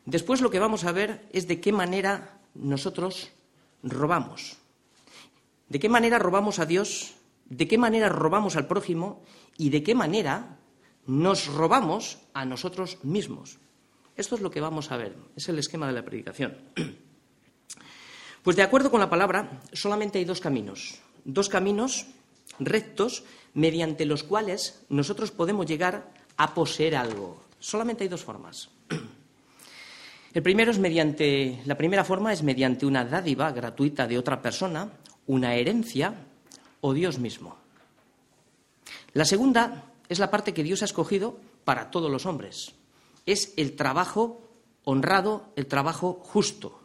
Después 0.06 0.40
lo 0.40 0.50
que 0.50 0.60
vamos 0.60 0.86
a 0.86 0.94
ver 0.94 1.28
es 1.34 1.46
de 1.46 1.60
qué 1.60 1.74
manera 1.74 2.40
nosotros 2.56 3.30
robamos. 3.84 4.56
¿De 5.68 5.80
qué 5.80 5.90
manera 5.90 6.18
robamos 6.18 6.60
a 6.60 6.66
Dios? 6.66 7.16
¿De 7.44 7.68
qué 7.68 7.78
manera 7.78 8.08
robamos 8.08 8.56
al 8.56 8.68
prójimo? 8.68 9.22
¿Y 9.58 9.70
de 9.70 9.84
qué 9.84 9.96
manera 9.96 10.60
nos 11.06 11.48
robamos 11.48 12.20
a 12.34 12.46
nosotros 12.46 12.98
mismos? 13.04 13.60
Esto 14.16 14.36
es 14.36 14.42
lo 14.42 14.52
que 14.52 14.62
vamos 14.62 14.92
a 14.92 14.98
ver, 14.98 15.16
es 15.36 15.50
el 15.50 15.60
esquema 15.60 15.88
de 15.88 15.94
la 15.94 16.06
predicación. 16.06 16.58
Pues 18.44 18.58
de 18.58 18.64
acuerdo 18.64 18.92
con 18.92 19.00
la 19.00 19.10
palabra, 19.10 19.62
solamente 19.72 20.20
hay 20.20 20.26
dos 20.26 20.42
caminos, 20.42 21.00
dos 21.24 21.48
caminos 21.48 22.08
rectos 22.60 23.24
mediante 23.54 24.06
los 24.06 24.24
cuales 24.24 24.84
nosotros 24.90 25.32
podemos 25.32 25.66
llegar 25.66 26.12
a 26.36 26.54
poseer 26.54 26.98
algo. 26.98 27.42
Solamente 27.60 28.04
hay 28.04 28.10
dos 28.10 28.26
formas. 28.26 28.70
El 30.34 30.44
primero 30.44 30.72
es 30.72 30.78
mediante, 30.78 31.62
la 31.66 31.78
primera 31.78 32.04
forma 32.04 32.34
es 32.34 32.44
mediante 32.44 32.86
una 32.86 33.06
dádiva 33.06 33.50
gratuita 33.54 34.08
de 34.08 34.18
otra 34.18 34.42
persona 34.42 34.92
una 35.28 35.56
herencia 35.56 36.14
o 36.82 36.94
Dios 36.94 37.20
mismo. 37.20 37.56
La 39.14 39.26
segunda 39.26 39.86
es 40.14 40.20
la 40.20 40.32
parte 40.32 40.54
que 40.54 40.64
Dios 40.64 40.82
ha 40.82 40.86
escogido 40.86 41.38
para 41.66 41.92
todos 41.92 42.10
los 42.10 42.26
hombres. 42.26 42.74
Es 43.26 43.54
el 43.58 43.76
trabajo 43.76 44.42
honrado, 44.84 45.52
el 45.56 45.68
trabajo 45.68 46.20
justo. 46.22 46.80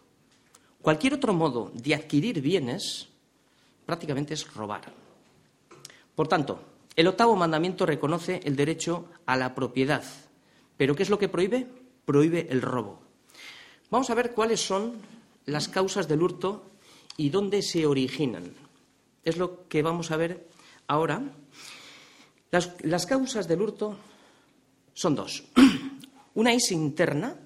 Cualquier 0.82 1.14
otro 1.14 1.32
modo 1.35 1.70
de 1.75 1.94
adquirir 1.94 2.40
bienes 2.40 3.08
prácticamente 3.85 4.35
es 4.35 4.52
robar. 4.54 4.92
Por 6.14 6.28
tanto, 6.28 6.61
el 6.97 7.06
octavo 7.06 7.37
mandamiento 7.37 7.87
reconoce 7.87 8.40
el 8.44 8.56
derecho 8.56 9.06
a 9.26 9.37
la 9.37 9.54
propiedad. 9.54 10.02
¿Pero 10.76 10.97
qué 10.97 11.02
es 11.02 11.11
lo 11.11 11.18
que 11.18 11.28
prohíbe? 11.28 11.66
Prohíbe 12.04 12.49
el 12.50 12.62
robo. 12.62 13.00
Vamos 13.90 14.11
a 14.11 14.14
ver 14.14 14.32
cuáles 14.32 14.61
son 14.61 14.94
las 15.47 15.68
causas 15.68 16.08
del 16.08 16.23
hurto 16.23 16.70
y 17.16 17.30
dónde 17.30 17.62
se 17.62 17.87
originan. 17.87 18.52
Es 19.25 19.37
lo 19.37 19.68
que 19.68 19.82
vamos 19.82 20.11
a 20.11 20.16
ver 20.16 20.49
ahora. 20.87 21.23
Las, 22.50 23.07
causas 23.07 23.47
del 23.47 23.61
hurto 23.61 23.97
son 24.95 25.14
dos. 25.14 25.45
Una 26.35 26.52
es 26.52 26.73
interna 26.73 27.37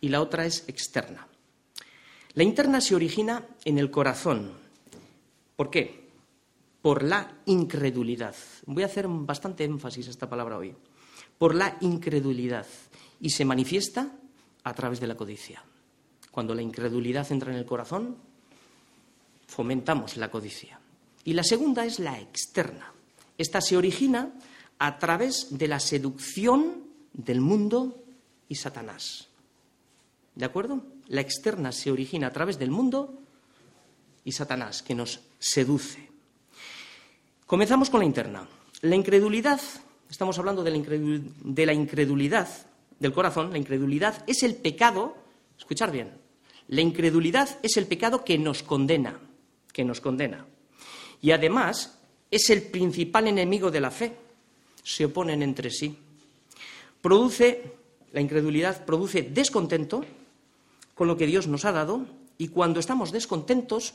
y 0.00 0.08
la 0.08 0.20
otra 0.20 0.44
es 0.44 0.64
externa. 0.68 1.26
La 2.34 2.42
interna 2.42 2.80
se 2.80 2.94
origina 2.94 3.46
en 3.64 3.78
el 3.78 3.90
corazón. 3.90 4.52
¿Por 5.56 5.70
qué? 5.70 6.08
Por 6.82 7.02
la 7.02 7.38
incredulidad. 7.46 8.34
Voy 8.66 8.82
a 8.82 8.86
hacer 8.86 9.06
bastante 9.08 9.64
énfasis 9.64 10.08
a 10.08 10.10
esta 10.10 10.28
palabra 10.28 10.58
hoy. 10.58 10.74
Por 11.38 11.54
la 11.54 11.78
incredulidad. 11.80 12.66
Y 13.20 13.30
se 13.30 13.44
manifiesta 13.44 14.12
a 14.64 14.74
través 14.74 15.00
de 15.00 15.06
la 15.06 15.16
codicia. 15.16 15.62
Cuando 16.30 16.54
la 16.54 16.62
incredulidad 16.62 17.30
entra 17.30 17.52
en 17.52 17.58
el 17.58 17.64
corazón, 17.64 18.16
fomentamos 19.46 20.16
la 20.16 20.30
codicia. 20.30 20.80
Y 21.24 21.32
la 21.32 21.44
segunda 21.44 21.86
es 21.86 21.98
la 22.00 22.20
externa. 22.20 22.92
Esta 23.38 23.60
se 23.60 23.76
origina 23.76 24.32
a 24.78 24.98
través 24.98 25.48
de 25.50 25.68
la 25.68 25.80
seducción 25.80 26.84
del 27.12 27.40
mundo 27.40 28.04
y 28.48 28.56
Satanás. 28.56 29.28
¿De 30.34 30.44
acuerdo? 30.44 30.84
La 31.08 31.20
externa 31.20 31.72
se 31.72 31.90
origina 31.90 32.28
a 32.28 32.32
través 32.32 32.58
del 32.58 32.70
mundo 32.70 33.20
y 34.24 34.32
Satanás, 34.32 34.82
que 34.82 34.94
nos 34.94 35.20
seduce. 35.38 36.08
Comenzamos 37.46 37.90
con 37.90 38.00
la 38.00 38.06
interna. 38.06 38.48
La 38.80 38.96
incredulidad, 38.96 39.60
estamos 40.10 40.38
hablando 40.38 40.64
de 40.64 40.70
la, 40.70 41.72
incredulidad 41.72 42.48
del 42.98 43.12
corazón, 43.12 43.50
la 43.52 43.58
incredulidad 43.58 44.24
es 44.26 44.42
el 44.42 44.56
pecado, 44.56 45.16
escuchar 45.58 45.90
bien, 45.90 46.12
la 46.68 46.80
incredulidad 46.80 47.58
es 47.62 47.76
el 47.76 47.86
pecado 47.86 48.24
que 48.24 48.38
nos 48.38 48.62
condena, 48.62 49.18
que 49.72 49.84
nos 49.84 50.00
condena. 50.00 50.46
Y 51.20 51.30
además 51.30 51.98
es 52.34 52.50
el 52.50 52.62
principal 52.62 53.28
enemigo 53.28 53.70
de 53.70 53.80
la 53.80 53.90
fe. 53.90 54.16
Se 54.82 55.04
oponen 55.04 55.42
entre 55.42 55.70
sí. 55.70 55.96
Produce, 57.00 57.62
la 58.12 58.20
incredulidad 58.20 58.84
produce 58.84 59.22
descontento, 59.22 60.04
con 60.94 61.08
lo 61.08 61.16
que 61.16 61.26
Dios 61.26 61.46
nos 61.46 61.64
ha 61.64 61.72
dado 61.72 62.06
y 62.38 62.48
cuando 62.48 62.80
estamos 62.80 63.12
descontentos 63.12 63.94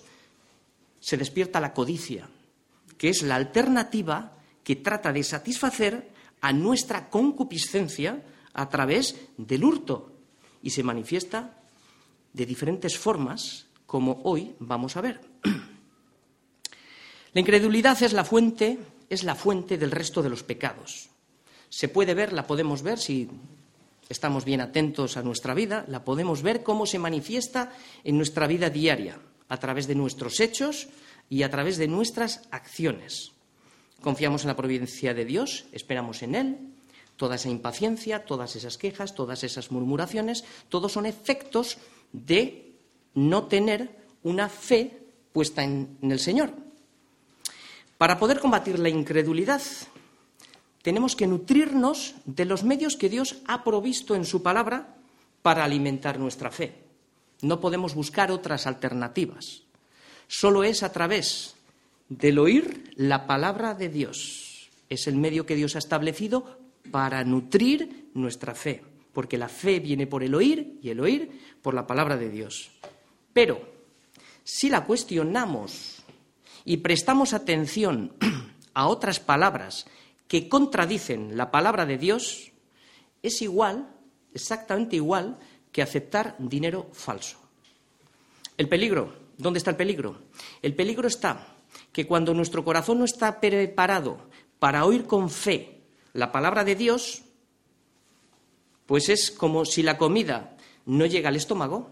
se 1.00 1.18
despierta 1.18 1.62
la 1.62 1.74
codicia, 1.74 2.30
que 2.98 3.10
es 3.10 3.24
la 3.24 3.36
alternativa 3.36 4.34
que 4.64 4.76
trata 4.76 5.12
de 5.14 5.24
satisfacer 5.24 6.10
a 6.42 6.54
nuestra 6.54 7.10
concupiscencia 7.10 8.22
a 8.54 8.70
través 8.70 9.16
del 9.38 9.64
hurto 9.64 10.12
y 10.62 10.70
se 10.70 10.84
manifiesta 10.84 11.58
de 12.34 12.46
diferentes 12.46 12.98
formas, 12.98 13.66
como 13.86 14.22
hoy 14.24 14.54
vamos 14.60 14.98
a 14.98 15.02
ver. 15.02 15.22
La 17.34 17.42
incredulidad 17.42 18.02
es 18.02 18.14
la 18.14 18.24
fuente, 18.24 18.80
es 19.10 19.24
la 19.24 19.36
fuente 19.36 19.78
del 19.78 19.92
resto 19.92 20.24
de 20.24 20.30
los 20.30 20.44
pecados. 20.44 21.10
Se 21.70 21.88
puede 21.88 22.16
ver, 22.16 22.34
la 22.34 22.48
podemos 22.48 22.82
ver 22.82 22.98
si 22.98 23.30
estamos 24.10 24.44
bien 24.44 24.62
atentos 24.62 25.18
a 25.18 25.22
nuestra 25.22 25.54
vida, 25.54 25.86
la 25.88 26.04
podemos 26.04 26.42
ver 26.42 26.64
cómo 26.64 26.88
se 26.88 26.98
manifiesta 26.98 27.72
en 28.04 28.18
nuestra 28.18 28.48
vida 28.48 28.72
diaria, 28.72 29.20
a 29.48 29.58
través 29.58 29.88
de 29.88 29.94
nuestros 29.94 30.40
hechos 30.40 30.88
y 31.30 31.44
a 31.44 31.52
través 31.52 31.78
de 31.78 31.88
nuestras 31.88 32.42
acciones. 32.50 33.32
Confiamos 34.02 34.42
en 34.42 34.48
la 34.48 34.56
providencia 34.56 35.14
de 35.14 35.26
Dios, 35.26 35.66
esperamos 35.72 36.24
en 36.24 36.36
Él. 36.36 36.58
Toda 37.18 37.36
esa 37.36 37.50
impaciencia, 37.50 38.26
todas 38.26 38.56
esas 38.56 38.78
quejas, 38.78 39.14
todas 39.14 39.44
esas 39.44 39.72
murmuraciones, 39.72 40.46
todos 40.70 40.94
son 40.94 41.06
efectos 41.06 41.78
de 42.14 42.74
no 43.14 43.46
tener 43.48 44.08
una 44.24 44.50
fe 44.50 45.04
puesta 45.34 45.64
en, 45.64 45.98
en 46.02 46.12
el 46.12 46.20
Señor. 46.20 46.69
Para 48.00 48.18
poder 48.18 48.40
combatir 48.40 48.80
la 48.80 48.88
incredulidad, 48.88 49.62
tenemos 50.82 51.18
que 51.18 51.28
nutrirnos 51.28 52.16
de 52.24 52.46
los 52.46 52.64
medios 52.64 52.96
que 52.96 53.10
Dios 53.10 53.42
ha 53.46 53.66
provisto 53.66 54.16
en 54.16 54.24
su 54.24 54.42
palabra 54.42 54.96
para 55.42 55.66
alimentar 55.66 56.18
nuestra 56.18 56.50
fe. 56.50 56.76
No 57.42 57.60
podemos 57.60 57.96
buscar 57.96 58.32
otras 58.32 58.68
alternativas. 58.68 59.64
Solo 60.30 60.64
es 60.64 60.82
a 60.82 60.94
través 60.94 61.56
del 62.08 62.40
oír 62.40 62.94
la 62.96 63.28
palabra 63.28 63.74
de 63.74 63.90
Dios. 63.90 64.70
Es 64.88 65.08
el 65.08 65.18
medio 65.18 65.46
que 65.46 65.56
Dios 65.56 65.76
ha 65.76 65.80
establecido 65.80 66.58
para 66.92 67.26
nutrir 67.26 68.12
nuestra 68.14 68.56
fe, 68.56 68.82
porque 69.12 69.38
la 69.38 69.50
fe 69.50 69.82
viene 69.82 70.08
por 70.08 70.24
el 70.24 70.36
oír 70.36 70.80
y 70.82 70.90
el 70.90 71.02
oír 71.02 71.32
por 71.62 71.74
la 71.74 71.86
palabra 71.86 72.16
de 72.16 72.30
Dios. 72.30 72.72
Pero 73.34 73.60
si 74.46 74.70
la 74.70 74.86
cuestionamos 74.86 75.99
y 76.70 76.78
prestamos 76.78 77.34
atención 77.34 78.14
a 78.76 78.86
otras 78.86 79.20
palabras 79.20 79.88
que 80.28 80.48
contradicen 80.48 81.36
la 81.36 81.50
palabra 81.50 81.88
de 81.88 81.98
Dios 81.98 82.52
es 83.24 83.42
igual, 83.42 83.90
exactamente 84.36 84.96
igual, 84.96 85.40
que 85.72 85.82
aceptar 85.82 86.36
dinero 86.38 86.88
falso. 86.94 87.40
El 88.56 88.70
peligro, 88.70 89.16
¿dónde 89.36 89.58
está 89.58 89.72
el 89.72 89.78
peligro? 89.78 90.22
El 90.62 90.76
peligro 90.76 91.08
está 91.08 91.56
que 91.92 92.06
cuando 92.06 92.36
nuestro 92.36 92.64
corazón 92.64 93.00
no 93.00 93.06
está 93.06 93.42
preparado 93.42 94.30
para 94.60 94.86
oír 94.86 95.06
con 95.06 95.32
fe 95.32 95.82
la 96.14 96.32
palabra 96.32 96.64
de 96.64 96.76
Dios, 96.76 97.24
pues 98.86 99.10
es 99.10 99.32
como 99.32 99.66
si 99.66 99.82
la 99.82 99.98
comida 99.98 100.56
no 100.86 101.08
llega 101.08 101.30
al 101.30 101.36
estómago, 101.36 101.90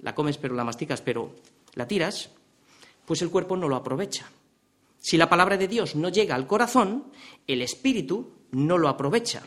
la 0.00 0.14
comes 0.14 0.36
pero 0.36 0.54
la 0.54 0.64
masticas 0.64 1.00
pero 1.00 1.34
la 1.72 1.88
tiras, 1.88 2.28
pues 3.10 3.22
el 3.22 3.30
cuerpo 3.30 3.56
no 3.56 3.68
lo 3.68 3.74
aprovecha. 3.74 4.30
Si 5.00 5.16
la 5.16 5.28
palabra 5.28 5.56
de 5.56 5.66
Dios 5.66 5.96
no 5.96 6.10
llega 6.10 6.36
al 6.36 6.46
corazón, 6.46 7.06
el 7.44 7.60
espíritu 7.60 8.30
no 8.52 8.78
lo 8.78 8.88
aprovecha. 8.88 9.42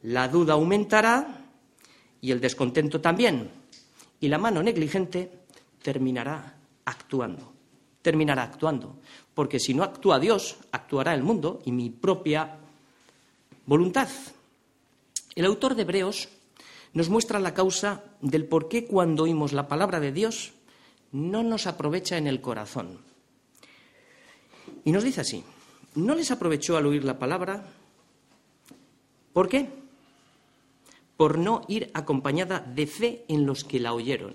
La 0.00 0.28
duda 0.28 0.54
aumentará 0.54 1.44
y 2.22 2.30
el 2.30 2.40
descontento 2.40 3.02
también. 3.02 3.50
Y 4.18 4.28
la 4.28 4.38
mano 4.38 4.62
negligente 4.62 5.30
terminará 5.82 6.56
actuando. 6.86 7.52
Terminará 8.00 8.44
actuando. 8.44 8.96
Porque 9.34 9.60
si 9.60 9.74
no 9.74 9.82
actúa 9.82 10.18
Dios, 10.18 10.56
actuará 10.72 11.12
el 11.12 11.22
mundo 11.22 11.60
y 11.66 11.72
mi 11.72 11.90
propia 11.90 12.56
voluntad. 13.66 14.08
El 15.34 15.44
autor 15.44 15.74
de 15.74 15.82
Hebreos 15.82 16.30
nos 16.94 17.10
muestra 17.10 17.40
la 17.40 17.52
causa 17.52 18.04
del 18.22 18.46
por 18.46 18.70
qué 18.70 18.86
cuando 18.86 19.24
oímos 19.24 19.52
la 19.52 19.68
palabra 19.68 20.00
de 20.00 20.12
Dios 20.12 20.54
no 21.16 21.42
nos 21.42 21.66
aprovecha 21.66 22.18
en 22.18 22.26
el 22.26 22.42
corazón. 22.42 22.98
Y 24.84 24.92
nos 24.92 25.02
dice 25.02 25.22
así, 25.22 25.42
no 25.94 26.14
les 26.14 26.30
aprovechó 26.30 26.76
al 26.76 26.84
oír 26.84 27.04
la 27.04 27.18
palabra. 27.18 27.64
¿Por 29.32 29.48
qué? 29.48 29.70
Por 31.16 31.38
no 31.38 31.62
ir 31.68 31.90
acompañada 31.94 32.60
de 32.60 32.86
fe 32.86 33.24
en 33.28 33.46
los 33.46 33.64
que 33.64 33.80
la 33.80 33.94
oyeron. 33.94 34.34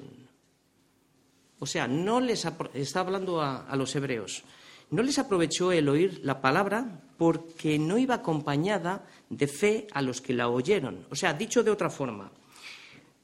O 1.59 1.67
sea, 1.67 1.87
no 1.87 2.19
les 2.19 2.47
está 2.73 3.01
hablando 3.01 3.41
a, 3.41 3.67
a 3.67 3.75
los 3.75 3.95
hebreos. 3.95 4.43
No 4.89 5.03
les 5.03 5.19
aprovechó 5.19 5.71
el 5.71 5.87
oír 5.87 6.21
la 6.23 6.41
palabra 6.41 7.03
porque 7.17 7.77
no 7.77 7.99
iba 7.99 8.15
acompañada 8.15 9.05
de 9.29 9.47
fe 9.47 9.87
a 9.93 10.01
los 10.01 10.19
que 10.19 10.33
la 10.33 10.49
oyeron. 10.49 11.05
O 11.11 11.15
sea, 11.15 11.35
dicho 11.35 11.63
de 11.63 11.69
otra 11.69 11.91
forma, 11.91 12.31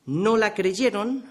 no 0.05 0.37
la 0.37 0.53
creyeron 0.53 1.23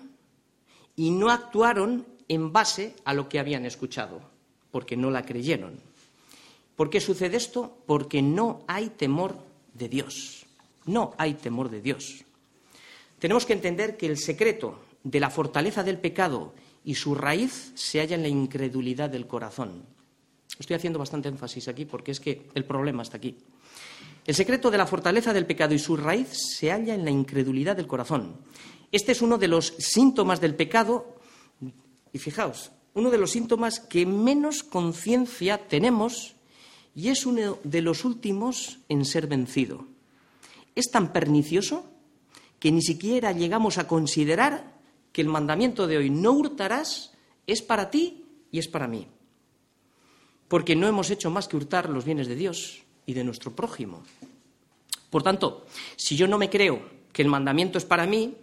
y 0.96 1.12
no 1.12 1.30
actuaron 1.30 2.15
en 2.28 2.52
base 2.52 2.94
a 3.04 3.14
lo 3.14 3.28
que 3.28 3.38
habían 3.38 3.66
escuchado 3.66 4.20
porque 4.70 4.96
no 4.96 5.10
la 5.10 5.24
creyeron. 5.24 5.80
¿Por 6.76 6.90
qué 6.90 7.00
sucede 7.00 7.36
esto? 7.36 7.78
Porque 7.86 8.20
no 8.20 8.62
hay 8.66 8.90
temor 8.90 9.38
de 9.72 9.88
Dios. 9.88 10.44
No 10.84 11.14
hay 11.16 11.34
temor 11.34 11.70
de 11.70 11.80
Dios. 11.80 12.24
Tenemos 13.18 13.46
que 13.46 13.54
entender 13.54 13.96
que 13.96 14.06
el 14.06 14.18
secreto 14.18 14.78
de 15.02 15.20
la 15.20 15.30
fortaleza 15.30 15.82
del 15.82 15.98
pecado 15.98 16.52
y 16.84 16.94
su 16.94 17.14
raíz 17.14 17.72
se 17.74 18.00
halla 18.00 18.16
en 18.16 18.22
la 18.22 18.28
incredulidad 18.28 19.08
del 19.08 19.26
corazón. 19.26 19.84
Estoy 20.58 20.76
haciendo 20.76 20.98
bastante 20.98 21.28
énfasis 21.28 21.68
aquí 21.68 21.84
porque 21.84 22.12
es 22.12 22.20
que 22.20 22.48
el 22.54 22.64
problema 22.64 23.02
está 23.02 23.16
aquí. 23.16 23.36
El 24.26 24.34
secreto 24.34 24.70
de 24.70 24.78
la 24.78 24.86
fortaleza 24.86 25.32
del 25.32 25.46
pecado 25.46 25.74
y 25.74 25.78
su 25.78 25.96
raíz 25.96 26.28
se 26.58 26.70
halla 26.70 26.94
en 26.94 27.04
la 27.04 27.10
incredulidad 27.10 27.76
del 27.76 27.86
corazón. 27.86 28.36
Este 28.92 29.12
es 29.12 29.22
uno 29.22 29.38
de 29.38 29.48
los 29.48 29.74
síntomas 29.78 30.40
del 30.40 30.54
pecado. 30.54 31.15
Y 32.16 32.18
fijaos, 32.18 32.72
uno 32.94 33.10
de 33.10 33.18
los 33.18 33.32
síntomas 33.32 33.78
que 33.78 34.06
menos 34.06 34.62
conciencia 34.62 35.68
tenemos 35.68 36.34
y 36.94 37.10
es 37.10 37.26
uno 37.26 37.58
de 37.62 37.82
los 37.82 38.06
últimos 38.06 38.78
en 38.88 39.04
ser 39.04 39.26
vencido. 39.26 39.86
Es 40.74 40.90
tan 40.90 41.12
pernicioso 41.12 41.84
que 42.58 42.72
ni 42.72 42.80
siquiera 42.80 43.32
llegamos 43.32 43.76
a 43.76 43.86
considerar 43.86 44.80
que 45.12 45.20
el 45.20 45.28
mandamiento 45.28 45.86
de 45.86 45.98
hoy, 45.98 46.08
no 46.08 46.32
hurtarás, 46.32 47.12
es 47.46 47.60
para 47.60 47.90
ti 47.90 48.24
y 48.50 48.60
es 48.60 48.68
para 48.68 48.88
mí. 48.88 49.06
Porque 50.48 50.74
no 50.74 50.88
hemos 50.88 51.10
hecho 51.10 51.30
más 51.30 51.48
que 51.48 51.58
hurtar 51.58 51.90
los 51.90 52.06
bienes 52.06 52.28
de 52.28 52.34
Dios 52.34 52.82
y 53.04 53.12
de 53.12 53.24
nuestro 53.24 53.54
prójimo. 53.54 54.04
Por 55.10 55.22
tanto, 55.22 55.66
si 55.96 56.16
yo 56.16 56.26
no 56.26 56.38
me 56.38 56.48
creo 56.48 56.80
que 57.12 57.20
el 57.20 57.28
mandamiento 57.28 57.76
es 57.76 57.84
para 57.84 58.06
mí, 58.06 58.34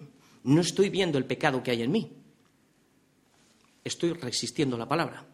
no 0.44 0.62
estoy 0.62 0.92
viendo 0.92 1.18
el 1.18 1.26
pecado 1.26 1.64
que 1.64 1.72
hay 1.72 1.82
en 1.82 1.92
mí. 1.92 2.12
Estoy 3.84 4.14
resistiendo 4.14 4.78
la 4.78 4.88
palabra. 4.88 5.26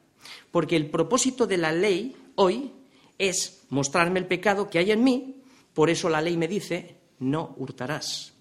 Porque 0.51 0.75
el 0.75 0.89
propósito 0.89 1.47
de 1.47 1.57
la 1.57 1.71
ley 1.71 2.15
hoy 2.35 2.71
es 3.17 3.63
mostrarme 3.69 4.19
el 4.19 4.25
pecado 4.25 4.69
que 4.69 4.79
hay 4.79 4.91
en 4.91 5.03
mí, 5.03 5.35
por 5.73 5.89
eso 5.89 6.09
la 6.09 6.21
ley 6.21 6.37
me 6.37 6.47
dice, 6.47 6.95
no 7.19 7.53
hurtarás. 7.57 8.33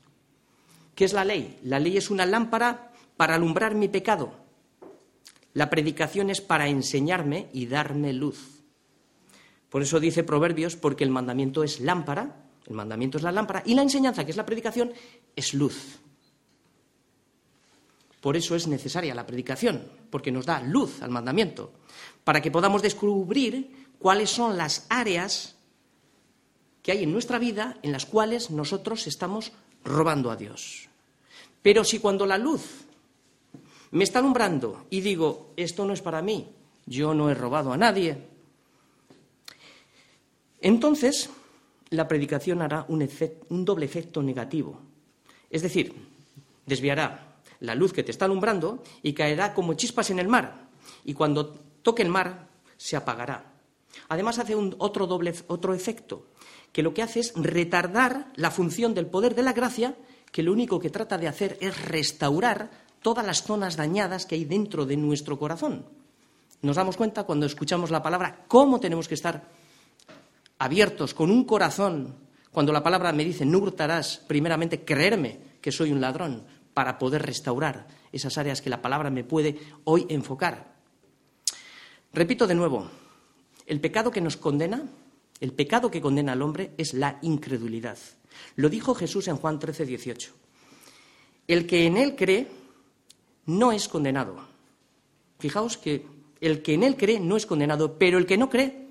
¿Qué 0.95 1.05
es 1.05 1.13
la 1.13 1.25
ley? 1.25 1.59
La 1.65 1.79
ley 1.79 1.97
es 1.97 2.11
una 2.11 2.27
lámpara 2.27 2.93
para 3.17 3.35
alumbrar 3.35 3.75
mi 3.75 3.89
pecado. 3.89 4.33
La 5.55 5.71
predicación 5.71 6.31
es 6.31 6.41
para 6.41 6.69
enseñarme 6.69 7.49
y 7.53 7.67
darme 7.67 8.13
luz. 8.13 8.63
Por 9.69 9.83
eso 9.83 10.01
dice 10.01 10.25
Proverbios, 10.25 10.77
porque 10.77 11.05
el 11.05 11.11
mandamiento 11.11 11.63
es 11.63 11.81
lámpara, 11.81 12.45
el 12.67 12.75
mandamiento 12.75 13.19
es 13.19 13.25
la 13.25 13.33
lámpara, 13.33 13.63
y 13.67 13.75
la 13.75 13.83
enseñanza, 13.83 14.25
que 14.25 14.31
es 14.31 14.37
la 14.37 14.47
predicación, 14.47 14.93
es 15.37 15.55
luz. 15.55 15.99
Por 18.21 18.37
eso 18.37 18.57
es 18.57 18.67
necesaria 18.67 19.15
la 19.15 19.27
predicación, 19.27 19.83
porque 20.11 20.33
nos 20.33 20.47
da 20.47 20.61
luz 20.61 21.03
al 21.03 21.11
mandamiento, 21.11 21.73
para 22.25 22.41
que 22.41 22.51
podamos 22.51 22.83
descubrir 22.83 23.89
cuáles 23.99 24.31
son 24.31 24.57
las 24.57 24.87
áreas 24.89 25.57
que 26.83 26.93
hay 26.93 27.05
en 27.05 27.13
nuestra 27.13 27.39
vida 27.39 27.79
en 27.83 27.93
las 27.93 28.07
cuales 28.07 28.51
nosotros 28.51 29.07
estamos 29.07 29.53
robando 29.85 30.31
a 30.31 30.37
Dios. 30.37 30.89
Pero 31.63 31.85
si 31.85 31.99
cuando 31.99 32.27
la 32.27 32.39
luz 32.39 32.87
me 33.91 34.05
está 34.05 34.21
alumbrando 34.21 34.87
y 34.91 35.01
digo, 35.01 35.53
esto 35.57 35.85
no 35.85 35.93
es 35.93 36.03
para 36.03 36.23
mí, 36.23 36.49
yo 36.87 37.15
no 37.15 37.31
he 37.31 37.35
robado 37.35 37.73
a 37.73 37.77
nadie, 37.77 38.27
entonces 40.61 41.31
la 41.91 42.09
predicación 42.09 42.63
hará 42.63 42.85
un, 42.89 43.09
un 43.49 43.65
doble 43.65 43.87
efecto 43.87 44.23
negativo. 44.23 44.81
Es 45.51 45.63
decir, 45.63 45.95
desviará 46.67 47.28
la 47.61 47.75
luz 47.75 47.93
que 47.93 48.03
te 48.03 48.11
está 48.11 48.25
alumbrando 48.25 48.83
y 49.03 49.13
caerá 49.13 49.55
como 49.55 49.75
chispas 49.75 50.11
en 50.11 50.19
el 50.19 50.29
mar. 50.29 50.69
Y 51.05 51.15
cuando 51.15 51.55
toque 51.83 52.03
el 52.03 52.09
mar, 52.09 52.49
se 52.77 52.97
apagará. 52.97 53.53
Además, 54.09 54.39
hace 54.39 54.55
un 54.55 54.75
otro, 54.79 55.07
doble, 55.07 55.35
otro 55.49 55.75
efecto, 55.75 56.27
que 56.73 56.83
lo 56.83 56.95
que 56.95 57.03
hace 57.03 57.21
es 57.21 57.33
retardar 57.35 58.33
la 58.37 58.51
función 58.51 58.95
del 58.95 59.07
poder 59.07 59.35
de 59.35 59.43
la 59.43 59.53
gracia, 59.53 59.97
que 60.31 60.43
lo 60.43 60.53
único 60.53 60.79
que 60.79 60.91
trata 60.91 61.19
de 61.19 61.29
hacer 61.29 61.57
es 61.61 61.85
restaurar 61.87 62.71
todas 63.03 63.25
las 63.25 63.43
zonas 63.43 63.77
dañadas 63.77 64.27
que 64.27 64.35
hay 64.35 64.45
dentro 64.45 64.87
de 64.87 64.97
nuestro 64.97 65.39
corazón. 65.39 65.87
Nos 66.61 66.77
damos 66.77 66.97
cuenta 66.97 67.25
cuando 67.25 67.47
escuchamos 67.47 67.91
la 67.91 68.03
palabra 68.03 68.45
cómo 68.49 68.81
tenemos 68.81 69.09
que 69.09 69.15
estar 69.15 69.49
abiertos 70.59 71.15
con 71.15 71.31
un 71.31 71.45
corazón. 71.45 72.17
Cuando 72.51 72.73
la 72.73 72.83
palabra 72.83 73.13
me 73.13 73.25
dice, 73.25 73.47
no 73.47 73.59
hurtarás, 73.59 74.25
primeramente 74.27 74.85
creerme 74.85 75.39
que 75.61 75.71
soy 75.71 75.93
un 75.93 76.01
ladrón, 76.01 76.45
para 76.79 76.97
poder 76.97 77.23
restaurar 77.23 77.89
esas 78.13 78.39
áreas 78.39 78.63
que 78.63 78.71
la 78.71 78.81
palabra 78.81 79.11
me 79.11 79.25
puede 79.25 79.59
hoy 79.83 80.07
enfocar. 80.09 80.77
Repito 82.13 82.47
de 82.47 82.55
nuevo, 82.55 82.89
el 83.67 83.81
pecado 83.81 84.13
que 84.13 84.21
nos 84.21 84.37
condena, 84.37 84.85
el 85.41 85.53
pecado 85.55 85.91
que 85.91 86.01
condena 86.01 86.35
al 86.35 86.41
hombre 86.41 86.75
es 86.79 86.95
la 86.95 87.19
incredulidad. 87.23 87.99
Lo 88.55 88.69
dijo 88.69 88.95
Jesús 88.95 89.27
en 89.27 89.39
Juan 89.39 89.59
13, 89.59 89.87
18. 89.87 90.33
El 91.49 91.67
que 91.67 91.85
en 91.85 91.97
él 91.97 92.15
cree 92.15 92.47
no 93.47 93.73
es 93.73 93.89
condenado. 93.89 94.37
Fijaos 95.41 95.79
que 95.79 96.07
el 96.41 96.63
que 96.63 96.75
en 96.75 96.85
él 96.85 96.97
cree 96.97 97.19
no 97.19 97.37
es 97.37 97.45
condenado, 97.45 97.99
pero 97.99 98.19
el 98.19 98.27
que 98.27 98.39
no 98.39 98.49
cree 98.49 98.91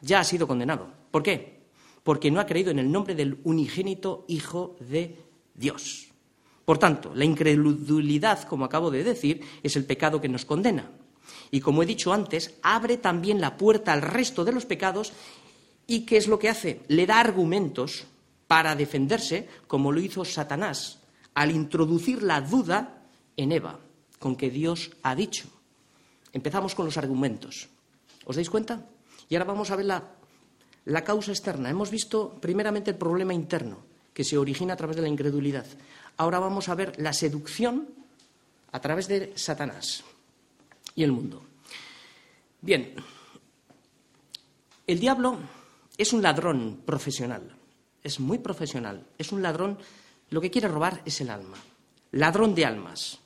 ya 0.00 0.20
ha 0.20 0.24
sido 0.24 0.46
condenado. 0.46 0.92
¿Por 1.10 1.24
qué? 1.24 1.58
Porque 2.04 2.30
no 2.30 2.38
ha 2.38 2.46
creído 2.46 2.70
en 2.70 2.78
el 2.78 2.92
nombre 2.92 3.16
del 3.16 3.40
unigénito 3.42 4.24
Hijo 4.28 4.76
de 4.78 5.16
Dios. 5.56 6.12
Por 6.66 6.78
tanto, 6.78 7.14
la 7.14 7.24
incredulidad, 7.24 8.42
como 8.42 8.64
acabo 8.64 8.90
de 8.90 9.04
decir, 9.04 9.40
es 9.62 9.76
el 9.76 9.84
pecado 9.86 10.20
que 10.20 10.28
nos 10.28 10.44
condena. 10.44 10.90
Y 11.50 11.60
como 11.60 11.82
he 11.82 11.86
dicho 11.86 12.12
antes, 12.12 12.58
abre 12.60 12.98
también 12.98 13.40
la 13.40 13.56
puerta 13.56 13.92
al 13.92 14.02
resto 14.02 14.44
de 14.44 14.52
los 14.52 14.66
pecados 14.66 15.12
y 15.86 16.00
¿qué 16.00 16.16
es 16.16 16.26
lo 16.26 16.40
que 16.40 16.48
hace? 16.48 16.82
Le 16.88 17.06
da 17.06 17.20
argumentos 17.20 18.06
para 18.48 18.74
defenderse, 18.74 19.48
como 19.68 19.92
lo 19.92 20.00
hizo 20.00 20.24
Satanás, 20.24 20.98
al 21.34 21.52
introducir 21.52 22.22
la 22.22 22.40
duda 22.40 23.06
en 23.36 23.52
Eva, 23.52 23.78
con 24.18 24.34
que 24.34 24.50
Dios 24.50 24.90
ha 25.02 25.14
dicho. 25.14 25.46
Empezamos 26.32 26.74
con 26.74 26.86
los 26.86 26.96
argumentos. 26.96 27.68
¿Os 28.24 28.34
dais 28.34 28.50
cuenta? 28.50 28.84
Y 29.28 29.36
ahora 29.36 29.46
vamos 29.46 29.70
a 29.70 29.76
ver 29.76 29.86
la, 29.86 30.02
la 30.84 31.04
causa 31.04 31.30
externa. 31.30 31.70
Hemos 31.70 31.90
visto 31.90 32.34
primeramente 32.40 32.90
el 32.90 32.96
problema 32.98 33.34
interno, 33.34 33.78
que 34.16 34.24
se 34.24 34.38
origina 34.38 34.72
a 34.72 34.76
través 34.78 34.96
de 34.96 35.02
la 35.02 35.08
incredulidad. 35.08 35.66
Ahora 36.16 36.38
vamos 36.38 36.70
a 36.70 36.74
ver 36.74 36.98
la 36.98 37.12
seducción 37.12 37.86
a 38.72 38.80
través 38.80 39.08
de 39.08 39.34
Satanás 39.36 40.04
y 40.94 41.02
el 41.02 41.12
mundo. 41.12 41.44
Bien, 42.62 42.94
el 44.86 44.98
diablo 44.98 45.36
es 45.98 46.14
un 46.14 46.22
ladrón 46.22 46.80
profesional, 46.86 47.42
es 48.02 48.18
muy 48.18 48.38
profesional, 48.38 49.06
es 49.18 49.32
un 49.32 49.42
ladrón, 49.42 49.76
lo 50.30 50.40
que 50.40 50.50
quiere 50.50 50.68
robar 50.68 51.02
es 51.04 51.20
el 51.20 51.28
alma, 51.28 51.58
ladrón 52.12 52.54
de 52.54 52.64
almas. 52.64 53.18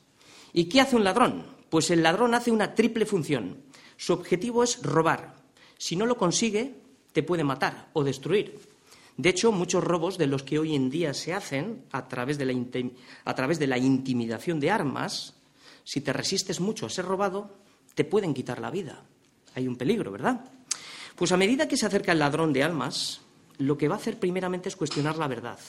¿Y 0.51 0.65
qué 0.65 0.81
hace 0.81 0.97
un 0.97 1.05
ladrón? 1.05 1.45
Pues 1.69 1.89
el 1.89 2.03
ladrón 2.03 2.33
hace 2.33 2.51
una 2.51 2.75
triple 2.75 3.05
función. 3.05 3.63
Su 3.95 4.11
objetivo 4.11 4.61
es 4.61 4.81
robar. 4.81 5.37
Si 5.77 5.95
no 5.95 6.05
lo 6.05 6.17
consigue, 6.17 6.75
te 7.13 7.23
puede 7.23 7.45
matar 7.45 7.87
o 7.93 8.03
destruir. 8.03 8.70
De 9.17 9.29
hecho, 9.29 9.51
muchos 9.51 9.83
robos 9.83 10.17
de 10.17 10.27
los 10.27 10.43
que 10.43 10.59
hoy 10.59 10.75
en 10.75 10.89
día 10.89 11.13
se 11.13 11.33
hacen 11.33 11.85
a 11.91 12.07
través 12.07 12.37
de 12.37 12.45
la, 13.67 13.77
intimidación 13.77 14.59
de 14.59 14.71
armas, 14.71 15.35
si 15.83 16.01
te 16.01 16.13
resistes 16.13 16.59
mucho 16.59 16.85
a 16.85 16.89
ser 16.89 17.05
robado, 17.05 17.57
te 17.93 18.05
pueden 18.05 18.33
quitar 18.33 18.59
la 18.59 18.71
vida. 18.71 19.03
Hay 19.53 19.67
un 19.67 19.75
peligro, 19.75 20.11
¿verdad? 20.11 20.45
Pues 21.15 21.31
a 21.31 21.37
medida 21.37 21.67
que 21.67 21.77
se 21.77 21.85
acerca 21.85 22.13
el 22.13 22.19
ladrón 22.19 22.53
de 22.53 22.63
almas, 22.63 23.21
lo 23.57 23.77
que 23.77 23.87
va 23.87 23.95
a 23.95 23.97
hacer 23.97 24.19
primeramente 24.19 24.69
es 24.69 24.75
cuestionar 24.75 25.17
la 25.17 25.27
verdad. 25.27 25.59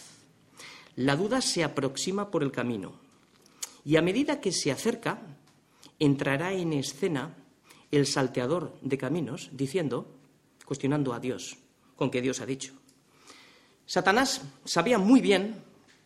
La 0.97 1.17
duda 1.17 1.41
se 1.41 1.65
aproxima 1.65 2.31
por 2.31 2.43
el 2.43 2.53
camino. 2.53 2.93
Y 3.85 3.97
a 3.97 4.03
medida 4.03 4.41
que 4.41 4.53
se 4.53 4.71
acerca, 4.71 5.21
entrará 5.99 6.53
en 6.53 6.73
escena 6.73 7.35
el 7.91 8.07
salteador 8.07 8.79
de 8.81 8.99
caminos, 8.99 9.51
diciendo, 9.53 10.15
cuestionando 10.65 11.13
a 11.13 11.21
Dios, 11.21 11.59
con 11.97 12.11
que 12.11 12.23
Dios 12.23 12.41
ha 12.41 12.47
dicho. 12.47 12.82
Satanás 13.87 14.43
sabía 14.65 14.99
muy 14.99 15.21
bien, 15.21 15.63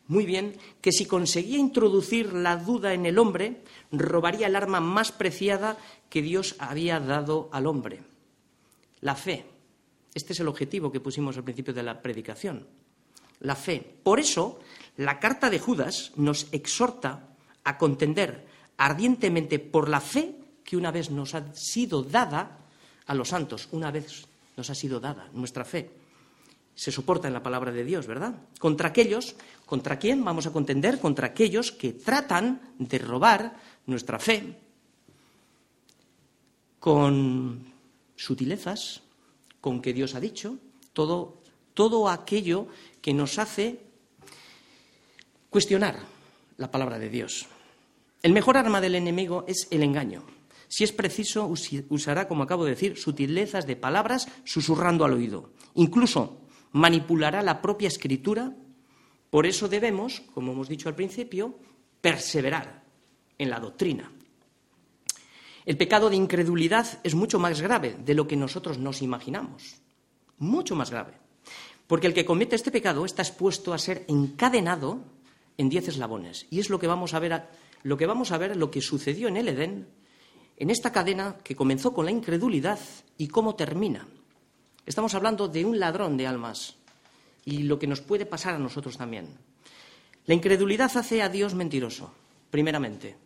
muy 0.09 0.25
bien, 0.25 0.57
que 0.81 0.93
si 0.93 1.07
conseguía 1.07 1.59
introducir 1.59 2.33
la 2.33 2.57
duda 2.57 2.95
en 2.95 3.07
el 3.07 3.19
hombre, 3.19 3.63
robaría 3.91 4.47
el 4.47 4.57
arma 4.57 4.81
más 4.81 5.13
preciada 5.13 5.77
que 6.09 6.23
Dios 6.23 6.55
había 6.59 7.01
dado 7.01 7.49
al 7.53 7.67
hombre, 7.67 8.01
la 9.01 9.15
fe. 9.15 9.45
Este 10.15 10.33
es 10.33 10.41
el 10.41 10.49
objetivo 10.49 10.91
que 10.91 11.01
pusimos 11.01 11.37
al 11.37 11.45
principio 11.45 11.75
de 11.75 11.83
la 11.83 12.01
predicación, 12.01 12.67
la 13.41 13.57
fe. 13.57 13.85
Por 14.03 14.21
eso, 14.21 14.61
la 14.97 15.19
carta 15.19 15.51
de 15.51 15.59
Judas 15.59 16.13
nos 16.17 16.47
exhorta 16.53 17.29
a 17.65 17.77
contender 17.77 18.47
ardientemente 18.79 19.59
por 19.59 19.89
la 19.89 20.01
fe 20.01 20.37
que 20.65 20.77
una 20.77 20.91
vez 20.91 21.11
nos 21.11 21.35
ha 21.35 21.53
sido 21.55 22.03
dada 22.03 22.59
a 23.07 23.15
los 23.15 23.29
santos, 23.29 23.69
una 23.73 23.91
vez 23.91 24.27
nos 24.57 24.71
ha 24.71 24.75
sido 24.75 25.01
dada 25.01 25.29
nuestra 25.33 25.65
fe 25.65 26.06
se 26.77 26.93
soporta 26.93 27.27
en 27.27 27.35
la 27.35 27.43
palabra 27.43 27.73
de 27.73 27.85
Dios, 27.85 28.07
¿verdad? 28.07 28.35
Contra 28.61 28.91
aquellos, 28.91 29.35
¿contra 29.65 29.99
quién 29.99 30.23
vamos 30.23 30.47
a 30.47 30.53
contender? 30.53 31.01
Contra 31.01 31.29
aquellos 31.29 31.73
que 31.73 31.95
tratan 31.95 32.61
de 32.79 32.99
robar 32.99 33.57
nuestra 33.87 34.19
fe 34.19 34.55
con 36.79 37.73
sutilezas, 38.15 39.01
con 39.61 39.81
que 39.81 39.95
Dios 39.95 40.15
ha 40.15 40.21
dicho, 40.21 40.59
todo, 40.93 41.43
todo 41.73 42.11
aquello 42.11 42.69
que 43.01 43.15
nos 43.15 43.39
hace 43.39 43.81
cuestionar 45.49 45.99
la 46.59 46.71
palabra 46.71 46.99
de 46.99 47.09
Dios. 47.09 47.47
El 48.23 48.33
mejor 48.33 48.59
arma 48.59 48.83
del 48.83 48.95
enemigo 48.95 49.45
es 49.49 49.67
el 49.71 49.83
engaño. 49.83 50.25
Si 50.69 50.85
es 50.85 50.93
preciso, 50.93 51.51
usará, 51.89 52.29
como 52.29 52.43
acabo 52.43 52.65
de 52.65 52.73
decir, 52.73 52.99
sutilezas 52.99 53.67
de 53.67 53.77
palabras 53.77 54.29
susurrando 54.45 55.05
al 55.05 55.15
oído. 55.15 55.51
Incluso 55.75 56.46
manipulará 56.77 57.43
la 57.43 57.63
propia 57.63 57.89
escritura. 57.89 58.53
Por 59.31 59.47
eso 59.47 59.69
debemos, 59.69 60.21
como 60.35 60.53
hemos 60.53 60.69
dicho 60.69 60.89
al 60.89 60.95
principio, 60.95 61.59
perseverar 62.01 62.85
en 63.39 63.51
la 63.51 63.59
doctrina. 63.59 64.13
El 65.65 65.77
pecado 65.77 66.11
de 66.11 66.17
incredulidad 66.17 67.01
es 67.03 67.15
mucho 67.15 67.39
más 67.39 67.61
grave 67.61 67.97
de 68.05 68.15
lo 68.15 68.29
que 68.29 68.37
nosotros 68.37 68.79
nos 68.79 69.03
imaginamos. 69.03 69.81
mucho 70.39 70.77
más 70.77 70.91
grave. 70.91 71.15
Porque 71.87 72.07
el 72.07 72.13
que 72.13 72.27
comete 72.27 72.57
este 72.57 72.71
pecado 72.71 73.07
está 73.07 73.23
expuesto 73.23 73.73
a 73.73 73.79
ser 73.79 74.05
encadenado 74.07 75.01
en 75.57 75.71
diez 75.71 75.89
eslabones. 75.89 76.47
Y 76.51 76.61
es 76.61 76.69
lo 76.69 76.79
que 76.79 76.87
vamos 76.87 77.15
a 77.15 77.21
ver, 77.21 77.49
lo 77.85 77.97
que 77.97 78.05
vamos 78.05 78.33
a 78.33 78.39
ver, 78.39 78.55
lo 78.55 78.71
que 78.71 78.83
sucedió 78.83 79.29
en 79.29 79.39
el 79.39 79.49
Edén, 79.49 79.89
en 80.59 80.69
esta 80.69 80.93
cadena 80.93 81.39
que 81.43 81.57
comenzó 81.57 81.95
con 81.95 82.05
la 82.05 82.11
incredulidad 82.11 82.79
y 83.17 83.29
cómo 83.29 83.55
termina. 83.55 84.07
Estamos 84.87 85.15
hablando 85.15 85.49
de 85.49 85.65
un 85.65 85.81
ladrón 85.81 86.17
de 86.17 86.29
almas 86.29 86.77
y 87.45 87.65
lo 87.65 87.79
que 87.79 87.89
nos 87.89 88.01
puede 88.01 88.25
pasar 88.25 88.55
a 88.55 88.59
nosotros 88.59 88.97
también. 88.97 89.29
La 90.27 90.35
incredulidad 90.35 90.97
hace 90.97 91.23
a 91.23 91.29
Dios 91.29 91.55
mentiroso, 91.55 92.15
primeramente. 92.51 93.17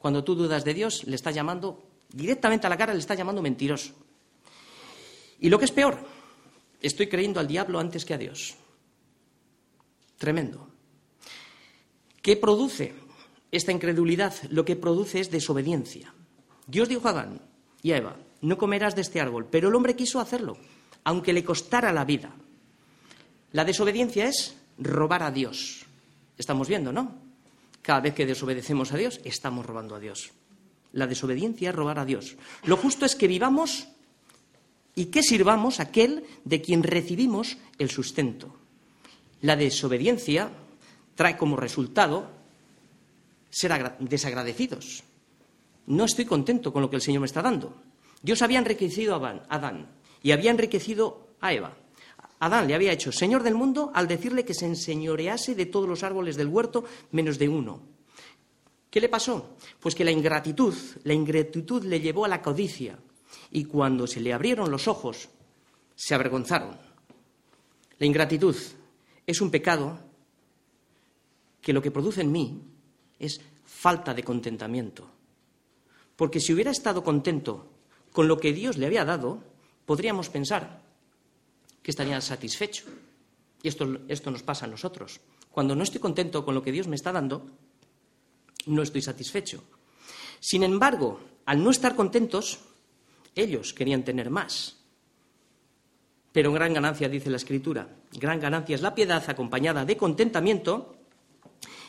Cuando 0.00 0.24
tú 0.24 0.34
dudas 0.34 0.64
de 0.64 0.72
Dios, 0.72 1.04
le 1.04 1.16
estás 1.16 1.34
llamando 1.34 1.82
directamente 2.10 2.66
a 2.66 2.70
la 2.70 2.76
cara, 2.78 2.94
le 2.94 3.00
estás 3.00 3.18
llamando 3.18 3.42
mentiroso. 3.42 3.92
Y 5.40 5.50
lo 5.50 5.58
que 5.58 5.66
es 5.66 5.72
peor, 5.72 5.98
estoy 6.80 7.06
creyendo 7.08 7.38
al 7.38 7.48
diablo 7.48 7.78
antes 7.78 8.04
que 8.04 8.14
a 8.14 8.18
Dios. 8.18 8.56
Tremendo. 10.16 10.68
¿Qué 12.22 12.36
produce 12.36 12.94
esta 13.50 13.72
incredulidad? 13.72 14.34
Lo 14.50 14.64
que 14.64 14.76
produce 14.76 15.20
es 15.20 15.30
desobediencia. 15.30 16.14
Dios 16.66 16.88
dijo 16.88 17.08
a 17.08 17.12
Adán 17.12 17.40
y 17.82 17.92
a 17.92 17.96
Eva, 17.96 18.16
no 18.42 18.58
comerás 18.58 18.94
de 18.94 19.02
este 19.02 19.20
árbol, 19.20 19.46
pero 19.50 19.68
el 19.68 19.74
hombre 19.74 19.96
quiso 19.96 20.20
hacerlo, 20.20 20.58
aunque 21.04 21.32
le 21.32 21.44
costara 21.44 21.92
la 21.92 22.04
vida. 22.04 22.32
La 23.52 23.64
desobediencia 23.64 24.28
es 24.28 24.56
robar 24.78 25.22
a 25.22 25.30
Dios. 25.30 25.84
Estamos 26.38 26.68
viendo, 26.68 26.92
¿no? 26.92 27.14
Cada 27.82 28.00
vez 28.00 28.14
que 28.14 28.26
desobedecemos 28.26 28.92
a 28.92 28.96
Dios, 28.96 29.20
estamos 29.24 29.66
robando 29.66 29.94
a 29.94 30.00
Dios. 30.00 30.30
La 30.92 31.06
desobediencia 31.06 31.70
es 31.70 31.74
robar 31.74 31.98
a 31.98 32.04
Dios. 32.04 32.36
Lo 32.64 32.76
justo 32.76 33.06
es 33.06 33.14
que 33.14 33.28
vivamos 33.28 33.88
y 34.94 35.06
que 35.06 35.22
sirvamos 35.22 35.80
a 35.80 35.84
aquel 35.84 36.24
de 36.44 36.60
quien 36.60 36.82
recibimos 36.82 37.56
el 37.78 37.90
sustento. 37.90 38.54
La 39.40 39.56
desobediencia 39.56 40.50
trae 41.14 41.36
como 41.36 41.56
resultado 41.56 42.30
ser 43.50 43.96
desagradecidos. 43.98 45.02
No 45.86 46.04
estoy 46.04 46.24
contento 46.24 46.72
con 46.72 46.82
lo 46.82 46.90
que 46.90 46.96
el 46.96 47.02
Señor 47.02 47.20
me 47.20 47.26
está 47.26 47.42
dando. 47.42 47.74
Dios 48.22 48.42
había 48.42 48.58
enriquecido 48.58 49.14
a 49.14 49.44
Adán 49.48 49.99
y 50.22 50.32
había 50.32 50.50
enriquecido 50.50 51.28
a 51.40 51.52
Eva. 51.52 51.76
Adán 52.40 52.68
le 52.68 52.74
había 52.74 52.92
hecho 52.92 53.12
Señor 53.12 53.42
del 53.42 53.54
mundo 53.54 53.90
al 53.94 54.08
decirle 54.08 54.44
que 54.44 54.54
se 54.54 54.66
enseñorease 54.66 55.54
de 55.54 55.66
todos 55.66 55.88
los 55.88 56.02
árboles 56.02 56.36
del 56.36 56.48
huerto 56.48 56.84
menos 57.12 57.38
de 57.38 57.48
uno. 57.48 57.82
¿Qué 58.90 59.00
le 59.00 59.08
pasó? 59.08 59.56
Pues 59.78 59.94
que 59.94 60.04
la 60.04 60.10
ingratitud, 60.10 60.74
la 61.04 61.14
ingratitud 61.14 61.84
le 61.84 62.00
llevó 62.00 62.24
a 62.24 62.28
la 62.28 62.42
codicia 62.42 62.98
y 63.50 63.64
cuando 63.64 64.06
se 64.06 64.20
le 64.20 64.32
abrieron 64.32 64.70
los 64.70 64.88
ojos 64.88 65.28
se 65.94 66.14
avergonzaron. 66.14 66.76
La 67.98 68.06
ingratitud 68.06 68.56
es 69.26 69.40
un 69.40 69.50
pecado 69.50 69.98
que 71.60 71.74
lo 71.74 71.82
que 71.82 71.90
produce 71.90 72.22
en 72.22 72.32
mí 72.32 72.62
es 73.18 73.40
falta 73.66 74.14
de 74.14 74.24
contentamiento. 74.24 75.06
Porque 76.16 76.40
si 76.40 76.52
hubiera 76.52 76.70
estado 76.70 77.04
contento 77.04 77.68
con 78.12 78.28
lo 78.28 78.38
que 78.38 78.52
Dios 78.52 78.78
le 78.78 78.86
había 78.86 79.04
dado, 79.04 79.42
podríamos 79.90 80.30
pensar 80.30 80.78
que 81.82 81.90
estaría 81.90 82.20
satisfecho. 82.20 82.84
Y 83.60 83.66
esto, 83.66 83.98
esto 84.06 84.30
nos 84.30 84.44
pasa 84.44 84.66
a 84.66 84.68
nosotros. 84.68 85.18
Cuando 85.50 85.74
no 85.74 85.82
estoy 85.82 85.98
contento 85.98 86.44
con 86.44 86.54
lo 86.54 86.62
que 86.62 86.70
Dios 86.70 86.86
me 86.86 86.94
está 86.94 87.10
dando, 87.10 87.50
no 88.66 88.82
estoy 88.82 89.02
satisfecho. 89.02 89.64
Sin 90.38 90.62
embargo, 90.62 91.18
al 91.44 91.64
no 91.64 91.72
estar 91.72 91.96
contentos, 91.96 92.60
ellos 93.34 93.74
querían 93.74 94.04
tener 94.04 94.30
más. 94.30 94.78
Pero 96.30 96.52
gran 96.52 96.72
ganancia, 96.72 97.08
dice 97.08 97.28
la 97.28 97.38
Escritura, 97.38 97.88
gran 98.12 98.38
ganancia 98.38 98.76
es 98.76 98.82
la 98.82 98.94
piedad 98.94 99.24
acompañada 99.26 99.84
de 99.84 99.96
contentamiento 99.96 100.94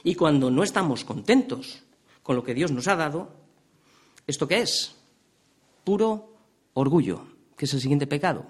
y 0.04 0.16
cuando 0.16 0.50
no 0.50 0.64
estamos 0.64 1.06
contentos 1.06 1.84
con 2.24 2.36
lo 2.36 2.44
que 2.44 2.56
Dios 2.56 2.72
nos 2.72 2.88
ha 2.88 2.96
dado, 2.96 3.30
¿esto 4.26 4.48
qué 4.48 4.62
es? 4.62 4.96
Puro 5.84 6.34
orgullo, 6.74 7.31
que 7.62 7.65
es 7.65 7.74
el 7.76 7.82
siguiente 7.82 8.08
pecado, 8.08 8.43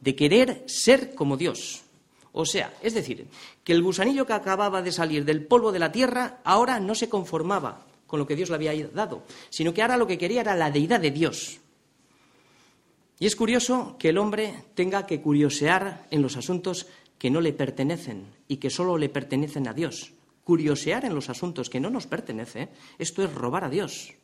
de 0.00 0.16
querer 0.16 0.64
ser 0.64 1.14
como 1.14 1.36
Dios. 1.36 1.82
O 2.32 2.46
sea, 2.46 2.72
es 2.80 2.94
decir, 2.94 3.26
que 3.62 3.74
el 3.74 3.82
gusanillo 3.82 4.24
que 4.26 4.32
acababa 4.32 4.80
de 4.80 4.90
salir 4.90 5.26
del 5.26 5.44
polvo 5.44 5.70
de 5.70 5.78
la 5.78 5.92
tierra 5.92 6.40
ahora 6.44 6.80
no 6.80 6.94
se 6.94 7.10
conformaba 7.10 7.84
con 8.06 8.18
lo 8.18 8.26
que 8.26 8.36
Dios 8.36 8.48
le 8.48 8.54
había 8.54 8.88
dado, 8.88 9.22
sino 9.50 9.74
que 9.74 9.82
ahora 9.82 9.98
lo 9.98 10.06
que 10.06 10.16
quería 10.16 10.40
era 10.40 10.56
la 10.56 10.70
deidad 10.70 10.98
de 10.98 11.10
Dios. 11.10 11.58
Y 13.18 13.26
es 13.26 13.36
curioso 13.36 13.96
que 13.98 14.08
el 14.08 14.16
hombre 14.16 14.54
tenga 14.74 15.04
que 15.04 15.20
curiosear 15.20 16.06
en 16.10 16.22
los 16.22 16.38
asuntos 16.38 16.86
que 17.18 17.28
no 17.28 17.42
le 17.42 17.52
pertenecen 17.52 18.28
y 18.48 18.56
que 18.56 18.70
solo 18.70 18.96
le 18.96 19.10
pertenecen 19.10 19.68
a 19.68 19.74
Dios 19.74 20.12
curiosear 20.42 21.04
en 21.04 21.14
los 21.14 21.28
asuntos 21.28 21.68
que 21.68 21.80
no 21.80 21.90
nos 21.90 22.06
pertenece, 22.06 22.70
esto 22.98 23.22
es 23.22 23.34
robar 23.34 23.64
a 23.64 23.68
Dios. 23.68 24.14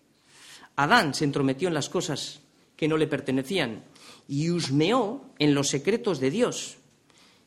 Adán 0.76 1.12
se 1.12 1.26
entrometió 1.26 1.68
en 1.68 1.74
las 1.74 1.90
cosas 1.90 2.40
que 2.78 2.88
no 2.88 2.96
le 2.96 3.06
pertenecían 3.06 3.84
y 4.28 4.50
husmeó 4.50 5.22
en 5.38 5.54
los 5.54 5.68
secretos 5.68 6.20
de 6.20 6.30
Dios. 6.30 6.76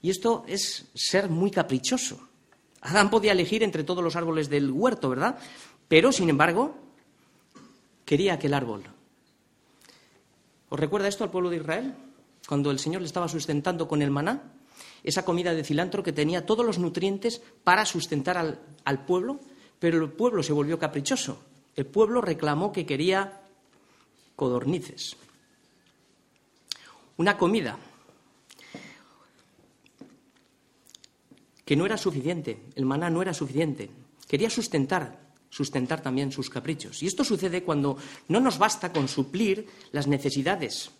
Y 0.02 0.10
esto 0.10 0.44
es 0.48 0.86
ser 0.94 1.30
muy 1.30 1.52
caprichoso. 1.52 2.20
Adán 2.82 3.10
podía 3.10 3.32
elegir 3.32 3.64
entre 3.64 3.84
todos 3.84 4.04
los 4.04 4.16
árboles 4.16 4.50
del 4.50 4.72
huerto, 4.72 5.10
¿verdad? 5.10 5.38
Pero, 5.88 6.12
sin 6.12 6.30
embargo, 6.30 6.76
quería 8.06 8.34
aquel 8.34 8.54
árbol. 8.54 8.84
¿Os 10.70 10.80
recuerda 10.80 11.08
esto 11.08 11.24
al 11.24 11.32
pueblo 11.32 11.50
de 11.50 11.58
Israel? 11.58 11.96
Cuando 12.48 12.72
el 12.72 12.80
Señor 12.80 13.02
le 13.02 13.08
estaba 13.08 13.28
sustentando 13.28 13.88
con 13.88 14.02
el 14.02 14.12
maná, 14.12 14.54
esa 15.04 15.26
comida 15.26 15.54
de 15.54 15.64
cilantro 15.64 16.04
que 16.04 16.14
tenía 16.14 16.46
todos 16.46 16.66
los 16.66 16.80
nutrientes 16.80 17.42
para 17.64 17.86
sustentar 17.86 18.38
al, 18.38 19.06
pueblo, 19.06 19.40
pero 19.80 20.04
el 20.04 20.12
pueblo 20.12 20.44
se 20.44 20.54
volvió 20.54 20.80
caprichoso. 20.80 21.42
El 21.76 21.86
pueblo 21.86 22.22
reclamó 22.22 22.72
que 22.72 22.86
quería 22.86 23.42
codornices. 24.36 25.16
Una 27.18 27.38
comida 27.38 27.78
que 31.66 31.76
no 31.76 31.86
era 31.86 31.98
suficiente, 31.98 32.62
el 32.76 32.86
maná 32.86 33.10
no 33.10 33.22
era 33.22 33.34
suficiente. 33.34 33.90
Quería 34.28 34.50
sustentar, 34.50 35.20
sustentar 35.50 36.02
también 36.02 36.32
sus 36.32 36.50
caprichos. 36.50 37.04
Y 37.04 37.08
esto 37.08 37.24
sucede 37.24 37.64
cuando 37.64 37.98
no 38.28 38.40
nos 38.40 38.58
basta 38.58 38.94
con 38.94 39.08
suplir 39.08 39.68
las 39.92 40.08
necesidades. 40.08 40.92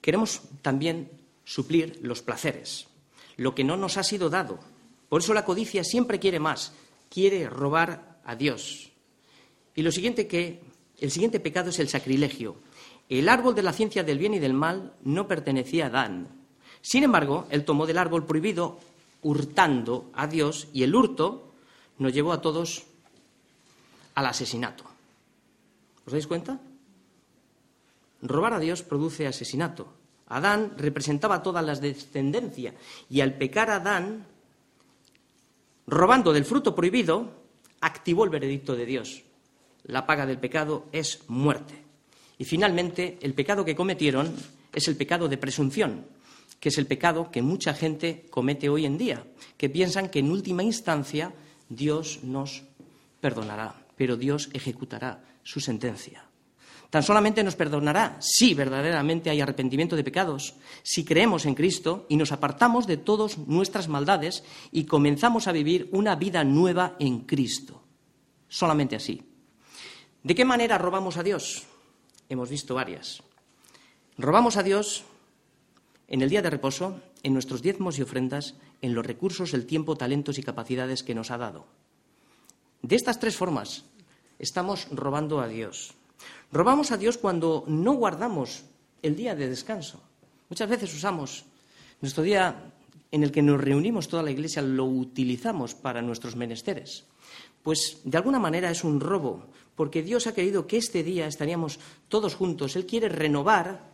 Queremos 0.00 0.42
también 0.62 1.10
suplir 1.44 1.98
los 2.02 2.22
placeres 2.22 2.88
lo 3.36 3.54
que 3.54 3.64
no 3.64 3.76
nos 3.76 3.96
ha 3.96 4.02
sido 4.02 4.30
dado. 4.30 4.58
Por 5.08 5.20
eso 5.20 5.34
la 5.34 5.44
codicia 5.44 5.84
siempre 5.84 6.18
quiere 6.18 6.40
más, 6.40 6.72
quiere 7.08 7.48
robar 7.48 8.20
a 8.24 8.36
Dios. 8.36 8.90
Y 9.74 9.82
lo 9.82 9.92
siguiente 9.92 10.26
que 10.26 10.60
el 11.00 11.10
siguiente 11.10 11.40
pecado 11.40 11.70
es 11.70 11.78
el 11.78 11.88
sacrilegio. 11.88 12.56
El 13.18 13.28
árbol 13.28 13.54
de 13.54 13.62
la 13.62 13.72
ciencia 13.72 14.02
del 14.02 14.18
bien 14.18 14.34
y 14.34 14.40
del 14.40 14.54
mal 14.54 14.92
no 15.04 15.28
pertenecía 15.28 15.84
a 15.84 15.86
Adán. 15.86 16.26
Sin 16.82 17.04
embargo, 17.04 17.46
él 17.48 17.64
tomó 17.64 17.86
del 17.86 17.98
árbol 17.98 18.26
prohibido 18.26 18.80
hurtando 19.22 20.10
a 20.14 20.26
Dios 20.26 20.66
y 20.72 20.82
el 20.82 20.96
hurto 20.96 21.52
nos 21.98 22.12
llevó 22.12 22.32
a 22.32 22.40
todos 22.40 22.82
al 24.16 24.26
asesinato. 24.26 24.82
¿Os 26.04 26.12
dais 26.12 26.26
cuenta? 26.26 26.58
Robar 28.20 28.54
a 28.54 28.58
Dios 28.58 28.82
produce 28.82 29.28
asesinato. 29.28 29.86
Adán 30.26 30.74
representaba 30.76 31.40
toda 31.40 31.62
la 31.62 31.76
descendencia 31.76 32.74
y 33.08 33.20
al 33.20 33.34
pecar 33.34 33.70
Adán, 33.70 34.26
robando 35.86 36.32
del 36.32 36.44
fruto 36.44 36.74
prohibido, 36.74 37.30
activó 37.80 38.24
el 38.24 38.30
veredicto 38.30 38.74
de 38.74 38.86
Dios. 38.86 39.22
La 39.84 40.04
paga 40.04 40.26
del 40.26 40.40
pecado 40.40 40.86
es 40.90 41.22
muerte. 41.28 41.83
Y 42.38 42.44
finalmente, 42.44 43.18
el 43.22 43.34
pecado 43.34 43.64
que 43.64 43.76
cometieron 43.76 44.34
es 44.72 44.88
el 44.88 44.96
pecado 44.96 45.28
de 45.28 45.38
presunción, 45.38 46.06
que 46.60 46.68
es 46.68 46.78
el 46.78 46.86
pecado 46.86 47.30
que 47.30 47.42
mucha 47.42 47.74
gente 47.74 48.26
comete 48.30 48.68
hoy 48.68 48.86
en 48.86 48.98
día, 48.98 49.24
que 49.56 49.70
piensan 49.70 50.08
que 50.08 50.18
en 50.18 50.30
última 50.30 50.62
instancia 50.62 51.32
Dios 51.68 52.20
nos 52.22 52.62
perdonará, 53.20 53.86
pero 53.96 54.16
Dios 54.16 54.50
ejecutará 54.52 55.24
su 55.42 55.60
sentencia. 55.60 56.24
Tan 56.90 57.02
solamente 57.02 57.42
nos 57.42 57.56
perdonará 57.56 58.18
si 58.20 58.54
verdaderamente 58.54 59.28
hay 59.28 59.40
arrepentimiento 59.40 59.96
de 59.96 60.04
pecados, 60.04 60.54
si 60.84 61.04
creemos 61.04 61.44
en 61.44 61.54
Cristo 61.54 62.06
y 62.08 62.16
nos 62.16 62.30
apartamos 62.30 62.86
de 62.86 62.98
todas 62.98 63.36
nuestras 63.38 63.88
maldades 63.88 64.44
y 64.70 64.84
comenzamos 64.84 65.48
a 65.48 65.52
vivir 65.52 65.88
una 65.90 66.14
vida 66.14 66.44
nueva 66.44 66.94
en 67.00 67.20
Cristo. 67.20 67.82
Solamente 68.48 68.94
así. 68.94 69.22
¿De 70.22 70.34
qué 70.34 70.44
manera 70.44 70.78
robamos 70.78 71.16
a 71.16 71.24
Dios? 71.24 71.66
Hemos 72.28 72.48
visto 72.48 72.74
varias. 72.74 73.22
Robamos 74.18 74.56
a 74.56 74.62
Dios 74.62 75.04
en 76.08 76.22
el 76.22 76.30
día 76.30 76.42
de 76.42 76.50
reposo, 76.50 77.00
en 77.22 77.32
nuestros 77.32 77.62
diezmos 77.62 77.98
y 77.98 78.02
ofrendas, 78.02 78.54
en 78.82 78.94
los 78.94 79.06
recursos, 79.06 79.54
el 79.54 79.66
tiempo, 79.66 79.96
talentos 79.96 80.38
y 80.38 80.42
capacidades 80.42 81.02
que 81.02 81.14
nos 81.14 81.30
ha 81.30 81.38
dado. 81.38 81.66
De 82.82 82.96
estas 82.96 83.18
tres 83.18 83.36
formas 83.36 83.84
estamos 84.38 84.88
robando 84.90 85.40
a 85.40 85.48
Dios. 85.48 85.94
Robamos 86.52 86.92
a 86.92 86.96
Dios 86.96 87.18
cuando 87.18 87.64
no 87.66 87.94
guardamos 87.94 88.64
el 89.02 89.16
día 89.16 89.34
de 89.34 89.48
descanso. 89.48 90.00
Muchas 90.48 90.68
veces 90.68 90.94
usamos 90.94 91.46
Nuestro 92.04 92.22
día 92.22 92.70
en 93.12 93.22
el 93.22 93.32
que 93.32 93.40
nos 93.40 93.58
reunimos 93.58 94.08
toda 94.08 94.22
la 94.22 94.30
Iglesia 94.30 94.60
lo 94.60 94.84
utilizamos 94.84 95.74
para 95.74 96.02
nuestros 96.02 96.36
menesteres. 96.36 97.06
Pues 97.64 98.02
de 98.04 98.18
alguna 98.18 98.38
manera 98.38 98.70
es 98.70 98.84
un 98.84 99.00
robo, 99.00 99.46
porque 99.74 100.02
Dios 100.02 100.26
ha 100.26 100.34
querido 100.34 100.66
que 100.66 100.76
este 100.76 101.02
día 101.02 101.26
estaríamos 101.26 101.80
todos 102.08 102.34
juntos. 102.34 102.76
Él 102.76 102.84
quiere 102.84 103.08
renovar 103.08 103.90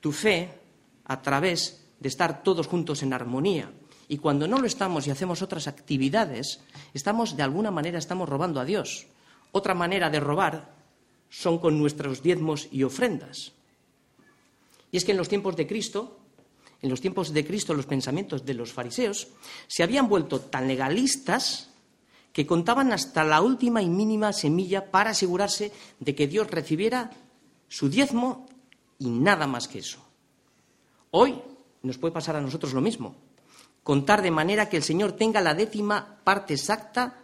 tu 0.00 0.12
fe 0.12 0.50
a 1.04 1.20
través 1.20 1.84
de 1.98 2.08
estar 2.08 2.44
todos 2.44 2.68
juntos 2.68 3.02
en 3.02 3.12
armonía. 3.12 3.72
Y 4.08 4.18
cuando 4.18 4.46
no 4.46 4.60
lo 4.60 4.68
estamos 4.68 5.04
y 5.06 5.10
hacemos 5.10 5.42
otras 5.42 5.66
actividades, 5.66 6.60
estamos 6.94 7.36
de 7.36 7.42
alguna 7.42 7.72
manera 7.72 7.98
estamos 7.98 8.28
robando 8.28 8.60
a 8.60 8.64
Dios. 8.64 9.08
Otra 9.50 9.74
manera 9.74 10.08
de 10.08 10.20
robar 10.20 10.72
son 11.28 11.58
con 11.58 11.80
nuestros 11.80 12.22
diezmos 12.22 12.68
y 12.70 12.84
ofrendas. 12.84 13.52
Y 14.92 14.96
es 14.96 15.04
que 15.04 15.10
en 15.10 15.18
los 15.18 15.28
tiempos 15.28 15.56
de 15.56 15.66
Cristo, 15.66 16.20
en 16.82 16.88
los 16.88 17.00
tiempos 17.00 17.32
de 17.32 17.44
Cristo, 17.44 17.74
los 17.74 17.86
pensamientos 17.86 18.46
de 18.46 18.54
los 18.54 18.72
fariseos 18.72 19.26
se 19.66 19.82
habían 19.82 20.08
vuelto 20.08 20.38
tan 20.38 20.68
legalistas 20.68 21.70
que 22.36 22.46
contaban 22.46 22.92
hasta 22.92 23.24
la 23.24 23.40
última 23.40 23.80
y 23.80 23.88
mínima 23.88 24.30
semilla 24.30 24.90
para 24.90 25.16
asegurarse 25.16 25.72
de 25.98 26.14
que 26.14 26.26
Dios 26.26 26.50
recibiera 26.50 27.10
su 27.66 27.88
diezmo 27.88 28.44
y 28.98 29.08
nada 29.08 29.46
más 29.46 29.68
que 29.68 29.78
eso. 29.78 30.04
Hoy 31.12 31.40
nos 31.80 31.96
puede 31.96 32.12
pasar 32.12 32.36
a 32.36 32.42
nosotros 32.42 32.74
lo 32.74 32.82
mismo. 32.82 33.16
Contar 33.82 34.20
de 34.20 34.30
manera 34.30 34.68
que 34.68 34.76
el 34.76 34.82
Señor 34.82 35.12
tenga 35.12 35.40
la 35.40 35.54
décima 35.54 36.18
parte 36.24 36.52
exacta. 36.52 37.22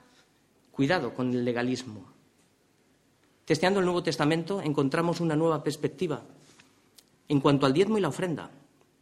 Cuidado 0.71 1.13
con 1.13 1.31
el 1.31 1.45
legalismo. 1.45 2.07
Testeando 3.45 3.81
el 3.81 3.85
Nuevo 3.85 4.03
Testamento 4.03 4.63
encontramos 4.63 5.21
una 5.21 5.37
nueva 5.37 5.63
perspectiva 5.63 6.23
en 7.29 7.39
cuanto 7.41 7.67
al 7.67 7.75
diezmo 7.75 7.99
y 7.99 8.01
la 8.01 8.09
ofrenda, 8.09 8.51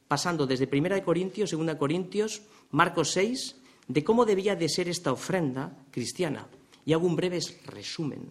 pasando 0.09 0.45
desde 0.45 0.69
1 0.77 1.05
Corintios, 1.05 1.53
2 1.53 1.77
Corintios, 1.77 2.43
Marcos 2.73 3.13
6, 3.13 3.60
de 3.91 4.05
cómo 4.05 4.25
debía 4.25 4.55
de 4.55 4.69
ser 4.69 4.89
esta 4.89 5.11
ofrenda 5.11 5.75
cristiana. 5.91 6.47
Y 6.85 6.93
hago 6.93 7.07
un 7.07 7.17
breve 7.17 7.41
resumen. 7.67 8.31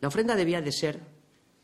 La 0.00 0.08
ofrenda 0.08 0.36
debía 0.36 0.60
de 0.60 0.72
ser, 0.72 1.00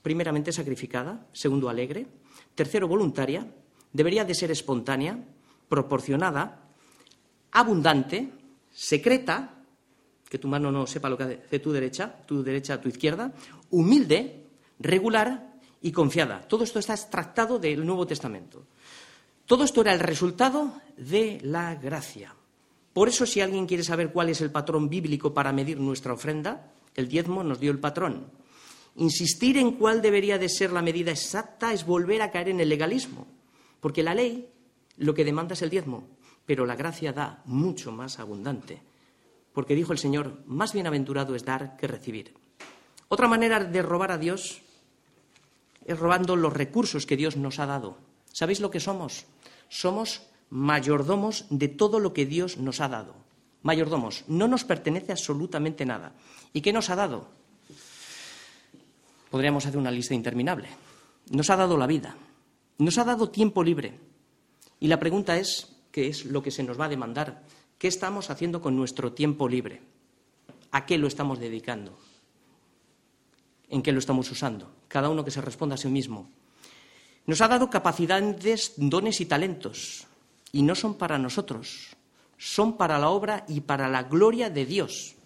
primeramente, 0.02 0.52
sacrificada, 0.52 1.26
segundo, 1.32 1.68
alegre, 1.68 2.06
tercero, 2.54 2.88
voluntaria, 2.88 3.46
debería 3.92 4.24
de 4.24 4.34
ser 4.34 4.50
espontánea, 4.50 5.22
proporcionada, 5.68 6.64
abundante, 7.52 8.32
secreta, 8.72 9.54
que 10.28 10.38
tu 10.38 10.48
mano 10.48 10.72
no 10.72 10.86
sepa 10.86 11.10
lo 11.10 11.18
que 11.18 11.24
hace 11.24 11.58
tu 11.58 11.72
derecha, 11.72 12.10
tu 12.26 12.42
derecha 12.42 12.80
tu 12.80 12.88
izquierda, 12.88 13.32
humilde, 13.70 14.46
regular 14.80 15.52
y 15.82 15.92
confiada. 15.92 16.40
Todo 16.48 16.64
esto 16.64 16.78
está 16.78 16.94
extractado 16.94 17.58
del 17.58 17.84
Nuevo 17.84 18.06
Testamento. 18.06 18.64
Todo 19.44 19.62
esto 19.62 19.82
era 19.82 19.92
el 19.92 20.00
resultado 20.00 20.80
de 20.96 21.38
la 21.42 21.74
gracia. 21.74 22.34
Por 22.94 23.08
eso, 23.08 23.26
si 23.26 23.40
alguien 23.40 23.66
quiere 23.66 23.82
saber 23.82 24.12
cuál 24.12 24.30
es 24.30 24.40
el 24.40 24.52
patrón 24.52 24.88
bíblico 24.88 25.34
para 25.34 25.52
medir 25.52 25.80
nuestra 25.80 26.12
ofrenda, 26.12 26.72
el 26.94 27.08
diezmo 27.08 27.42
nos 27.42 27.58
dio 27.58 27.72
el 27.72 27.80
patrón. 27.80 28.30
Insistir 28.96 29.58
en 29.58 29.72
cuál 29.72 30.00
debería 30.00 30.38
de 30.38 30.48
ser 30.48 30.70
la 30.70 30.80
medida 30.80 31.10
exacta 31.10 31.72
es 31.72 31.84
volver 31.84 32.22
a 32.22 32.30
caer 32.30 32.50
en 32.50 32.60
el 32.60 32.68
legalismo. 32.68 33.26
Porque 33.80 34.04
la 34.04 34.14
ley 34.14 34.48
lo 34.96 35.12
que 35.12 35.24
demanda 35.24 35.54
es 35.54 35.62
el 35.62 35.70
diezmo, 35.70 36.06
pero 36.46 36.66
la 36.66 36.76
gracia 36.76 37.12
da 37.12 37.42
mucho 37.46 37.90
más 37.90 38.20
abundante. 38.20 38.80
Porque 39.52 39.74
dijo 39.74 39.92
el 39.92 39.98
Señor, 39.98 40.38
más 40.46 40.72
bienaventurado 40.72 41.34
es 41.34 41.44
dar 41.44 41.76
que 41.76 41.88
recibir. 41.88 42.32
Otra 43.08 43.26
manera 43.26 43.58
de 43.58 43.82
robar 43.82 44.12
a 44.12 44.18
Dios 44.18 44.62
es 45.84 45.98
robando 45.98 46.36
los 46.36 46.52
recursos 46.52 47.06
que 47.06 47.16
Dios 47.16 47.36
nos 47.36 47.58
ha 47.58 47.66
dado. 47.66 47.98
¿Sabéis 48.32 48.60
lo 48.60 48.70
que 48.70 48.80
somos? 48.80 49.26
Somos 49.68 50.22
mayordomos 50.50 51.46
de 51.50 51.68
todo 51.68 51.98
lo 51.98 52.12
que 52.12 52.26
Dios 52.26 52.58
nos 52.58 52.80
ha 52.80 52.88
dado. 52.88 53.14
Mayordomos, 53.62 54.24
no 54.28 54.46
nos 54.46 54.64
pertenece 54.64 55.12
absolutamente 55.12 55.86
nada. 55.86 56.12
¿Y 56.52 56.60
qué 56.60 56.72
nos 56.72 56.90
ha 56.90 56.96
dado? 56.96 57.28
Podríamos 59.30 59.66
hacer 59.66 59.78
una 59.78 59.90
lista 59.90 60.14
interminable. 60.14 60.68
Nos 61.30 61.50
ha 61.50 61.56
dado 61.56 61.76
la 61.76 61.86
vida, 61.86 62.14
nos 62.78 62.98
ha 62.98 63.04
dado 63.04 63.30
tiempo 63.30 63.64
libre. 63.64 63.98
Y 64.78 64.88
la 64.88 65.00
pregunta 65.00 65.38
es, 65.38 65.76
¿qué 65.90 66.08
es 66.08 66.26
lo 66.26 66.42
que 66.42 66.50
se 66.50 66.62
nos 66.62 66.78
va 66.78 66.84
a 66.84 66.90
demandar? 66.90 67.42
¿Qué 67.78 67.88
estamos 67.88 68.30
haciendo 68.30 68.60
con 68.60 68.76
nuestro 68.76 69.12
tiempo 69.12 69.48
libre? 69.48 69.80
¿A 70.70 70.86
qué 70.86 70.98
lo 70.98 71.06
estamos 71.06 71.38
dedicando? 71.38 71.98
¿En 73.68 73.82
qué 73.82 73.92
lo 73.92 73.98
estamos 73.98 74.30
usando? 74.30 74.70
Cada 74.88 75.08
uno 75.08 75.24
que 75.24 75.30
se 75.30 75.40
responda 75.40 75.76
a 75.76 75.78
sí 75.78 75.88
mismo. 75.88 76.28
Nos 77.26 77.40
ha 77.40 77.48
dado 77.48 77.70
capacidades, 77.70 78.74
dones 78.76 79.20
y 79.20 79.26
talentos. 79.26 80.06
Y 80.54 80.62
no 80.62 80.76
son 80.76 80.94
para 80.94 81.18
nosotros, 81.18 81.96
son 82.38 82.76
para 82.76 82.96
la 83.00 83.08
obra 83.08 83.44
y 83.48 83.62
para 83.62 83.88
la 83.88 84.04
gloria 84.04 84.50
de 84.50 84.64
Dios. 84.64 85.16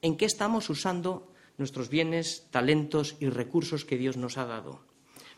¿En 0.00 0.16
qué 0.16 0.24
estamos 0.24 0.70
usando 0.70 1.30
nuestros 1.58 1.90
bienes, 1.90 2.46
talentos 2.50 3.14
y 3.20 3.28
recursos 3.28 3.84
que 3.84 3.98
Dios 3.98 4.16
nos 4.16 4.38
ha 4.38 4.46
dado? 4.46 4.80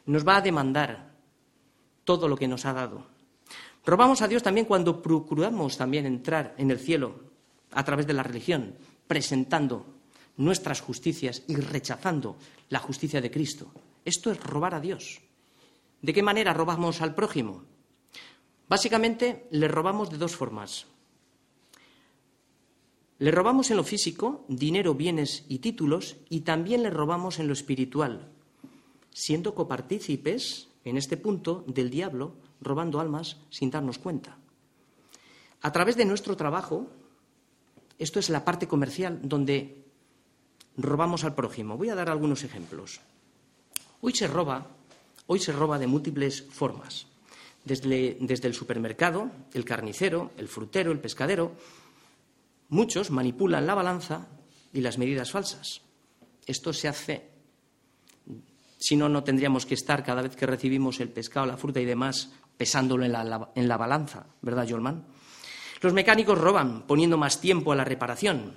Nos 0.07 0.25
va 0.25 0.37
a 0.37 0.41
demandar 0.41 1.17
todo 2.05 2.29
lo 2.29 2.37
que 2.37 2.47
nos 2.47 2.65
ha 2.65 2.73
dado. 2.73 3.09
Robamos 3.85 4.23
a 4.23 4.29
Dios 4.29 4.45
también 4.45 4.67
cuando 4.67 5.03
procuramos 5.03 5.77
también 5.77 6.07
entrar 6.07 6.55
en 6.57 6.71
el 6.71 6.79
cielo 6.79 7.17
a 7.73 7.85
través 7.85 8.07
de 8.07 8.13
la 8.13 8.23
religión, 8.23 8.77
presentando 9.09 9.85
nuestras 10.37 10.81
justicias 10.81 11.43
y 11.49 11.57
rechazando 11.57 12.37
la 12.69 12.79
justicia 12.79 13.21
de 13.21 13.33
Cristo. 13.33 13.73
Esto 14.05 14.31
es 14.31 14.39
robar 14.39 14.77
a 14.77 14.81
Dios. 14.81 15.21
¿De 16.01 16.13
qué 16.15 16.23
manera 16.23 16.55
robamos 16.55 17.01
al 17.01 17.17
prójimo? 17.17 17.65
Básicamente 18.71 19.49
le 19.51 19.67
robamos 19.67 20.11
de 20.11 20.17
dos 20.17 20.37
formas. 20.37 20.87
Le 23.19 23.33
robamos 23.33 23.69
en 23.73 23.77
lo 23.77 23.83
físico, 23.83 24.45
dinero, 24.47 24.95
bienes 24.95 25.45
y 25.49 25.59
títulos, 25.59 26.19
y 26.29 26.43
también 26.43 26.85
le 26.85 26.91
robamos 26.91 27.41
en 27.41 27.49
lo 27.49 27.53
espiritual, 27.53 28.31
siendo 29.11 29.57
copartícipes 29.57 30.69
en 30.85 30.97
este 30.97 31.17
punto 31.17 31.65
del 31.67 31.91
diablo 31.91 32.37
robando 32.61 33.01
almas 33.01 33.39
sin 33.51 33.73
darnos 33.73 33.99
cuenta. 33.99 34.39
A 35.63 35.73
través 35.73 35.97
de 35.97 36.05
nuestro 36.05 36.37
trabajo, 36.37 36.87
esto 37.99 38.21
es 38.21 38.31
la 38.31 38.45
parte 38.45 38.69
comercial 38.69 39.19
donde 39.21 39.83
robamos 40.77 41.25
al 41.25 41.35
prójimo. 41.35 41.77
Voy 41.77 41.89
a 41.89 41.97
dar 41.97 42.09
algunos 42.09 42.45
ejemplos. 42.45 43.01
Hoy 44.01 44.15
se 44.15 44.29
roba, 44.29 44.69
hoy 45.27 45.41
se 45.41 45.51
roba 45.51 45.77
de 45.81 45.89
múltiples 45.89 46.47
formas. 46.49 47.09
Desde, 47.65 48.19
el 48.19 48.55
supermercado, 48.55 49.31
el 49.53 49.65
carnicero, 49.65 50.33
el 50.39 50.49
frutero, 50.49 50.93
el 50.93 50.99
pescadero, 50.99 51.53
muchos 52.69 53.11
manipulan 53.11 53.67
la 53.67 53.75
balanza 53.75 54.29
y 54.73 54.81
las 54.81 54.99
medidas 54.99 55.31
falsas. 55.31 55.83
Esto 56.47 56.73
se 56.73 56.89
hace 56.89 57.31
si 58.81 58.97
no, 58.97 59.11
no 59.11 59.23
tendríamos 59.23 59.67
que 59.67 59.75
estar 59.75 60.03
cada 60.03 60.23
vez 60.23 60.35
que 60.35 60.47
recibimos 60.47 61.01
el 61.01 61.11
pescado, 61.11 61.45
la 61.45 61.59
fruta 61.59 61.81
y 61.81 61.85
demás 61.85 62.31
pesándolo 62.57 63.05
en 63.05 63.13
la, 63.13 63.77
balanza, 63.77 64.27
¿verdad, 64.41 64.67
Jolman? 64.69 65.07
Los 65.83 65.93
mecánicos 65.93 66.39
roban 66.39 66.87
poniendo 66.87 67.19
más 67.19 67.41
tiempo 67.41 67.73
a 67.73 67.77
la 67.77 67.85
reparación. 67.85 68.57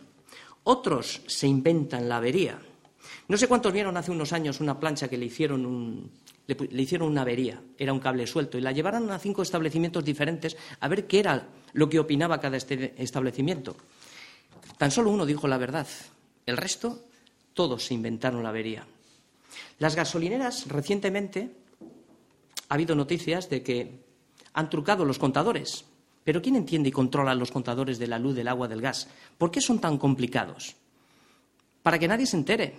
Otros 0.64 1.22
se 1.28 1.48
inventan 1.48 2.08
la 2.08 2.18
avería. 2.18 2.60
No 3.28 3.38
sé 3.38 3.48
cuántos 3.48 3.72
vieron 3.72 3.96
hace 3.96 4.12
unos 4.12 4.34
años 4.34 4.60
una 4.60 4.80
plancha 4.80 5.08
que 5.08 5.18
le 5.18 5.26
hicieron, 5.26 6.12
le, 6.46 6.82
hicieron 6.82 7.10
una 7.10 7.22
avería, 7.22 7.62
era 7.78 7.94
un 7.94 8.00
cable 8.00 8.28
suelto, 8.28 8.58
y 8.58 8.62
la 8.62 8.72
llevaron 8.72 9.10
a 9.12 9.20
cinco 9.20 9.42
establecimientos 9.42 10.04
diferentes 10.04 10.58
a 10.80 10.88
ver 10.88 11.08
qué 11.08 11.20
era 11.20 11.48
lo 11.74 11.90
que 11.90 12.00
opinaba 12.00 12.40
cada 12.40 12.58
este 12.58 12.94
establecimiento. 12.98 13.76
Tan 14.78 14.92
solo 14.92 15.10
uno 15.10 15.26
dijo 15.26 15.48
la 15.48 15.58
verdad, 15.58 15.88
el 16.46 16.58
resto, 16.58 17.06
todos 17.54 17.86
se 17.86 17.94
inventaron 17.94 18.44
la 18.44 18.50
avería. 18.50 18.86
Las 19.80 19.96
gasolineras, 19.96 20.68
recientemente, 20.68 21.52
ha 22.70 22.74
habido 22.74 22.96
noticias 22.96 23.50
de 23.50 23.64
que 23.64 24.04
han 24.54 24.70
trucado 24.70 25.06
los 25.06 25.20
contadores. 25.20 25.86
Pero 26.24 26.42
¿quién 26.42 26.56
entiende 26.56 26.90
y 26.90 26.92
controla 26.92 27.36
los 27.36 27.52
contadores 27.52 28.00
de 28.00 28.08
la 28.08 28.20
luz, 28.20 28.36
del 28.36 28.48
agua, 28.48 28.68
del 28.68 28.82
gas? 28.82 29.08
¿Por 29.38 29.52
qué 29.52 29.62
son 29.62 29.80
tan 29.80 29.98
complicados? 29.98 30.76
Para 31.82 32.00
que 32.00 32.08
nadie 32.08 32.26
se 32.26 32.38
entere. 32.38 32.76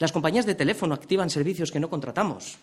Las 0.00 0.12
compañías 0.12 0.46
de 0.46 0.54
teléfono 0.54 0.94
activan 0.94 1.28
servicios 1.28 1.70
que 1.70 1.78
no 1.78 1.90
contratamos. 1.90 2.56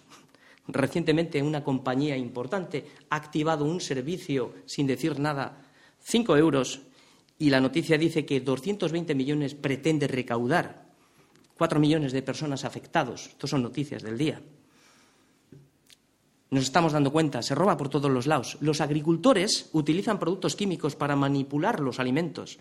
Recientemente 0.67 1.43
una 1.43 1.63
compañía 1.63 2.17
importante 2.17 2.89
ha 3.11 3.15
activado 3.15 3.63
un 3.63 3.79
servicio 3.79 4.55
sin 4.65 4.87
decir 4.87 5.19
nada, 5.19 5.61
cinco 6.01 6.35
euros, 6.35 6.81
y 7.37 7.51
la 7.51 7.61
noticia 7.61 7.99
dice 7.99 8.25
que 8.25 8.41
220 8.41 9.13
millones 9.13 9.53
pretende 9.53 10.07
recaudar. 10.07 10.87
Cuatro 11.53 11.79
millones 11.79 12.11
de 12.11 12.23
personas 12.23 12.65
afectados. 12.65 13.27
Estas 13.27 13.51
son 13.51 13.61
noticias 13.61 14.01
del 14.01 14.17
día. 14.17 14.41
Nos 16.49 16.63
estamos 16.63 16.93
dando 16.93 17.11
cuenta, 17.11 17.41
se 17.41 17.55
roba 17.55 17.75
por 17.75 17.89
todos 17.89 18.09
los 18.09 18.25
lados. 18.25 18.57
Los 18.61 18.79
agricultores 18.79 19.69
utilizan 19.73 20.17
productos 20.17 20.55
químicos 20.55 20.95
para 20.95 21.15
manipular 21.15 21.81
los 21.81 21.99
alimentos. 21.99 22.57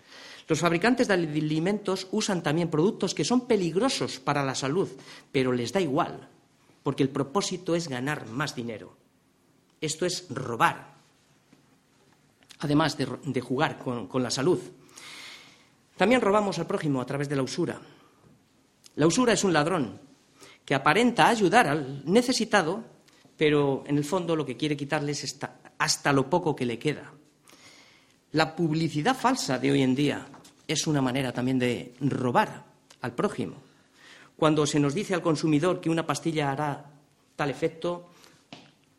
Los 0.47 0.59
fabricantes 0.59 1.07
de 1.07 1.13
alimentos 1.13 2.07
usan 2.11 2.43
también 2.43 2.69
productos 2.69 3.15
que 3.15 3.23
son 3.23 3.47
peligrosos 3.47 4.19
para 4.19 4.43
la 4.43 4.55
salud, 4.55 4.89
pero 5.31 5.53
les 5.53 5.71
da 5.71 5.79
igual, 5.79 6.27
porque 6.83 7.03
el 7.03 7.09
propósito 7.09 7.75
es 7.75 7.87
ganar 7.87 8.27
más 8.27 8.55
dinero. 8.55 8.97
Esto 9.79 10.05
es 10.05 10.27
robar. 10.29 10.95
además 12.59 12.97
de, 12.97 13.41
jugar 13.41 13.77
con 13.77 14.23
la 14.23 14.31
salud. 14.31 14.59
También 15.97 16.21
robamos 16.21 16.59
al 16.59 16.67
prójimo 16.67 17.01
a 17.01 17.05
través 17.05 17.27
de 17.27 17.35
la 17.35 17.41
usura. 17.41 17.81
La 18.95 19.07
usura 19.07 19.33
es 19.33 19.43
un 19.43 19.51
ladrón 19.51 19.99
que 20.63 20.75
aparenta 20.75 21.27
ayudar 21.27 21.67
al 21.67 22.03
necesitado, 22.05 22.83
pero 23.37 23.83
en 23.85 23.97
el 23.97 24.03
fondo 24.03 24.35
lo 24.35 24.45
que 24.45 24.57
quiere 24.57 24.75
quitarles 24.75 25.23
es 25.23 25.39
hasta 25.77 26.11
lo 26.11 26.29
poco 26.29 26.55
que 26.55 26.65
le 26.65 26.79
queda. 26.79 27.13
La 28.31 28.55
publicidad 28.55 29.15
falsa 29.15 29.59
de 29.59 29.71
hoy 29.71 29.83
en 29.83 29.95
día 29.95 30.27
es 30.67 30.87
una 30.87 31.01
manera 31.01 31.31
también 31.31 31.59
de 31.59 31.93
robar 32.01 32.65
al 33.01 33.13
prójimo. 33.13 33.55
Cuando 34.35 34.65
se 34.65 34.79
nos 34.79 34.93
dice 34.93 35.13
al 35.13 35.21
consumidor 35.21 35.79
que 35.79 35.89
una 35.89 36.05
pastilla 36.05 36.51
hará 36.51 36.85
tal 37.35 37.49
efecto, 37.49 38.09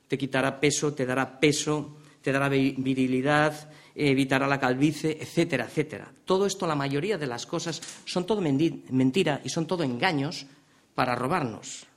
te 0.06 0.16
quitará 0.16 0.58
peso, 0.58 0.94
te 0.94 1.04
dará 1.04 1.38
peso, 1.38 1.98
te 2.22 2.32
dará 2.32 2.48
virilidad, 2.48 3.70
evitará 3.94 4.46
la 4.46 4.60
calvicie, 4.60 5.18
etcétera, 5.20 5.66
etcétera. 5.66 6.12
Todo 6.24 6.46
esto, 6.46 6.66
la 6.66 6.74
mayoría 6.74 7.18
de 7.18 7.26
las 7.26 7.46
cosas, 7.46 7.82
son 8.04 8.24
todo 8.24 8.40
mentira 8.40 9.40
y 9.44 9.48
son 9.48 9.66
todo 9.66 9.82
engaños 9.82 10.46
para 10.94 11.14
robarnos. 11.14 11.87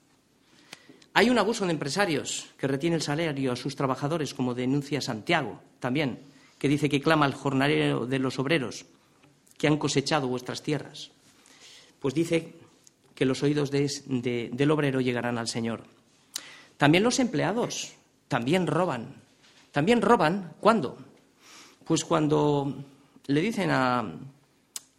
Hay 1.13 1.29
un 1.29 1.37
abuso 1.37 1.65
de 1.65 1.71
empresarios 1.71 2.47
que 2.57 2.67
retiene 2.67 2.95
el 2.95 3.01
salario 3.01 3.51
a 3.51 3.55
sus 3.57 3.75
trabajadores, 3.75 4.33
como 4.33 4.53
denuncia 4.53 5.01
Santiago 5.01 5.61
también, 5.79 6.19
que 6.57 6.69
dice 6.69 6.89
que 6.89 7.01
clama 7.01 7.25
al 7.25 7.33
jornalero 7.33 8.05
de 8.05 8.19
los 8.19 8.39
obreros 8.39 8.85
que 9.57 9.67
han 9.67 9.77
cosechado 9.77 10.27
vuestras 10.27 10.63
tierras. 10.63 11.11
Pues 11.99 12.13
dice 12.13 12.55
que 13.13 13.25
los 13.25 13.43
oídos 13.43 13.71
del 13.71 14.71
obrero 14.71 15.01
llegarán 15.01 15.37
al 15.37 15.47
Señor. 15.47 15.83
También 16.77 17.03
los 17.03 17.19
empleados, 17.19 17.93
también 18.27 18.65
roban. 18.65 19.21
También 19.71 20.01
roban, 20.01 20.53
¿cuándo? 20.59 20.97
Pues 21.85 22.05
cuando 22.05 22.83
le 23.27 23.41
dicen 23.41 23.69
al 23.69 24.19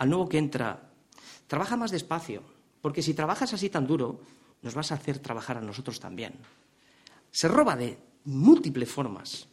nuevo 0.05 0.29
que 0.29 0.39
entra, 0.39 0.91
trabaja 1.47 1.77
más 1.77 1.91
despacio, 1.91 2.43
porque 2.81 3.03
si 3.03 3.15
trabajas 3.15 3.53
así 3.53 3.69
tan 3.69 3.87
duro, 3.87 4.21
nos 4.63 4.75
vas 4.75 4.93
a 4.93 4.95
hacer 4.95 5.19
trabajar 5.19 5.59
a 5.59 5.61
nosotros 5.61 6.01
también. 6.01 6.35
Se 7.31 7.49
roba 7.49 7.77
de 7.77 7.99
múltiples 8.25 8.91
formas. 8.91 9.47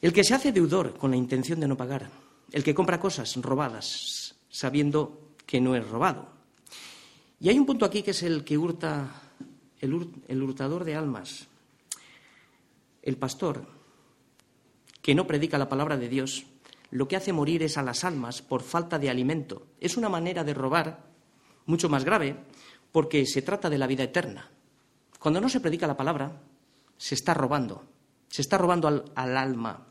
El 0.00 0.12
que 0.12 0.24
se 0.24 0.34
hace 0.34 0.52
deudor 0.52 0.96
con 0.96 1.10
la 1.10 1.16
intención 1.16 1.60
de 1.60 1.68
no 1.68 1.76
pagar, 1.76 2.10
el 2.52 2.64
que 2.64 2.74
compra 2.74 3.00
cosas 3.00 3.36
robadas 3.36 4.34
sabiendo 4.48 5.34
que 5.46 5.60
no 5.60 5.76
es 5.76 5.86
robado. 5.88 6.28
Y 7.38 7.48
hay 7.48 7.58
un 7.58 7.66
punto 7.66 7.84
aquí 7.84 8.02
que 8.02 8.10
es 8.12 8.22
el 8.22 8.44
que 8.44 8.58
hurta, 8.58 9.10
el, 9.80 10.10
el 10.28 10.42
hurtador 10.42 10.84
de 10.84 10.94
almas, 10.94 11.48
el 13.02 13.16
pastor, 13.16 13.66
que 15.00 15.14
no 15.14 15.26
predica 15.26 15.58
la 15.58 15.68
palabra 15.68 15.96
de 15.96 16.08
Dios, 16.08 16.44
lo 16.90 17.08
que 17.08 17.16
hace 17.16 17.32
morir 17.32 17.62
es 17.62 17.78
a 17.78 17.82
las 17.82 18.04
almas 18.04 18.42
por 18.42 18.62
falta 18.62 18.98
de 18.98 19.10
alimento. 19.10 19.66
Es 19.80 19.96
una 19.96 20.08
manera 20.08 20.44
de 20.44 20.54
robar 20.54 21.04
mucho 21.66 21.88
más 21.88 22.04
grave 22.04 22.36
porque 22.92 23.26
se 23.26 23.42
trata 23.42 23.70
de 23.70 23.78
la 23.78 23.86
vida 23.86 24.04
eterna. 24.04 24.50
Cuando 25.18 25.40
no 25.40 25.48
se 25.48 25.60
predica 25.60 25.86
la 25.86 25.96
palabra, 25.96 26.40
se 26.96 27.14
está 27.14 27.34
robando, 27.34 27.84
se 28.28 28.42
está 28.42 28.58
robando 28.58 28.88
al, 29.14 29.36
alma. 29.36 29.86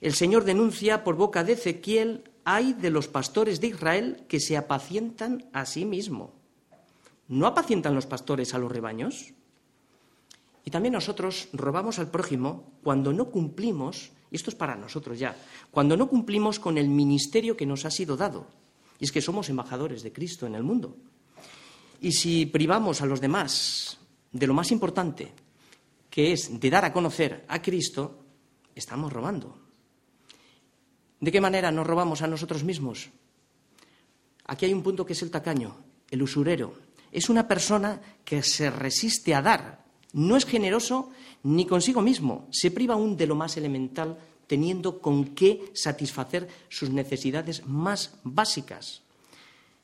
El 0.00 0.14
Señor 0.14 0.44
denuncia 0.44 1.04
por 1.04 1.16
boca 1.16 1.44
de 1.44 1.52
Ezequiel, 1.52 2.30
hay 2.44 2.72
de 2.72 2.90
los 2.90 3.08
pastores 3.08 3.60
de 3.60 3.68
Israel 3.68 4.24
que 4.28 4.40
se 4.40 4.56
apacientan 4.56 5.48
a 5.52 5.64
sí 5.64 5.84
mismo. 5.84 6.34
¿No 7.28 7.46
apacientan 7.46 7.94
los 7.94 8.06
pastores 8.06 8.52
a 8.52 8.58
los 8.58 8.70
rebaños? 8.70 9.32
Y 10.64 10.70
también 10.70 10.94
nosotros 10.94 11.48
robamos 11.52 11.98
al 11.98 12.10
prójimo 12.10 12.72
cuando 12.82 13.12
no 13.12 13.30
cumplimos, 13.30 14.10
y 14.30 14.36
esto 14.36 14.50
es 14.50 14.56
para 14.56 14.76
nosotros 14.76 15.18
ya, 15.18 15.36
cuando 15.70 15.96
no 15.96 16.08
cumplimos 16.08 16.58
con 16.58 16.78
el 16.78 16.88
ministerio 16.88 17.56
que 17.56 17.66
nos 17.66 17.84
ha 17.84 17.90
sido 17.90 18.16
dado. 18.16 18.46
Y 18.98 19.04
es 19.04 19.12
que 19.12 19.20
somos 19.20 19.48
embajadores 19.48 20.02
de 20.02 20.12
Cristo 20.12 20.46
en 20.46 20.54
el 20.54 20.62
mundo. 20.62 20.96
Y 22.02 22.12
si 22.12 22.46
privamos 22.46 23.00
a 23.00 23.06
los 23.06 23.20
demás 23.20 23.96
de 24.32 24.46
lo 24.46 24.54
más 24.54 24.72
importante, 24.72 25.32
que 26.10 26.32
es 26.32 26.58
de 26.60 26.68
dar 26.70 26.84
a 26.84 26.92
conocer 26.92 27.44
a 27.48 27.62
Cristo, 27.62 28.24
estamos 28.74 29.12
robando. 29.12 29.56
¿De 31.20 31.30
qué 31.30 31.40
manera 31.40 31.70
nos 31.70 31.86
robamos 31.86 32.20
a 32.20 32.26
nosotros 32.26 32.64
mismos? 32.64 33.08
Aquí 34.46 34.66
hay 34.66 34.72
un 34.74 34.82
punto 34.82 35.06
que 35.06 35.12
es 35.12 35.22
el 35.22 35.30
tacaño, 35.30 35.76
el 36.10 36.22
usurero. 36.22 36.74
Es 37.12 37.30
una 37.30 37.46
persona 37.46 38.00
que 38.24 38.42
se 38.42 38.68
resiste 38.68 39.32
a 39.34 39.40
dar 39.40 39.82
no 40.12 40.36
es 40.36 40.44
generoso 40.44 41.10
ni 41.44 41.66
consigo 41.66 42.02
mismo. 42.02 42.48
Se 42.50 42.72
priva 42.72 42.94
aún 42.94 43.16
de 43.16 43.26
lo 43.26 43.36
más 43.36 43.56
elemental, 43.56 44.18
teniendo 44.46 45.00
con 45.00 45.34
qué 45.36 45.70
satisfacer 45.72 46.48
sus 46.68 46.90
necesidades 46.90 47.64
más 47.64 48.18
básicas. 48.24 49.02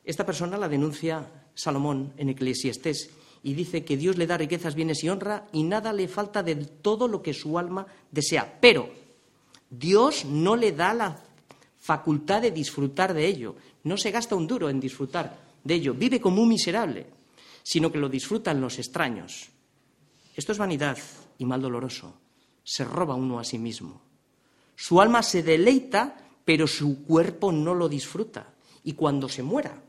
Esta 0.03 0.25
persona 0.25 0.57
la 0.57 0.69
denuncia 0.69 1.38
Salomón 1.59 2.13
en 2.15 2.29
Eclesiastés 2.29 3.09
y 3.43 3.53
dice 3.53 3.83
que 3.83 3.97
Dios 3.97 4.17
le 4.17 4.27
da 4.27 4.37
riquezas, 4.37 4.75
bienes 4.75 5.03
y 5.03 5.09
honra 5.09 5.47
y 5.51 5.63
nada 5.63 5.91
le 5.91 6.07
falta 6.07 6.41
de 6.41 6.55
todo 6.55 7.07
lo 7.09 7.21
que 7.21 7.33
su 7.33 7.59
alma 7.59 7.85
desea. 8.11 8.59
Pero 8.61 8.89
Dios 9.69 10.23
no 10.23 10.55
le 10.55 10.71
da 10.71 10.93
la 10.93 11.21
facultad 11.77 12.41
de 12.41 12.51
disfrutar 12.51 13.13
de 13.13 13.25
ello. 13.25 13.55
No 13.83 13.97
se 13.97 14.11
gasta 14.11 14.35
un 14.35 14.47
duro 14.47 14.69
en 14.69 14.79
disfrutar 14.79 15.37
de 15.61 15.73
ello. 15.73 15.93
Vive 15.93 16.21
como 16.21 16.41
un 16.41 16.47
miserable, 16.47 17.07
sino 17.61 17.91
que 17.91 17.97
lo 17.97 18.07
disfrutan 18.07 18.61
los 18.61 18.79
extraños. 18.79 19.49
Esto 20.35 20.53
es 20.53 20.57
vanidad 20.57 20.97
y 21.37 21.45
mal 21.45 21.61
doloroso. 21.61 22.13
Se 22.63 22.85
roba 22.85 23.15
uno 23.15 23.37
a 23.37 23.43
sí 23.43 23.57
mismo. 23.57 24.01
Su 24.77 25.01
alma 25.01 25.23
se 25.23 25.43
deleita, 25.43 26.15
pero 26.45 26.67
su 26.67 27.03
cuerpo 27.03 27.51
no 27.51 27.75
lo 27.75 27.89
disfruta. 27.89 28.53
Y 28.85 28.93
cuando 28.93 29.27
se 29.27 29.43
muera, 29.43 29.81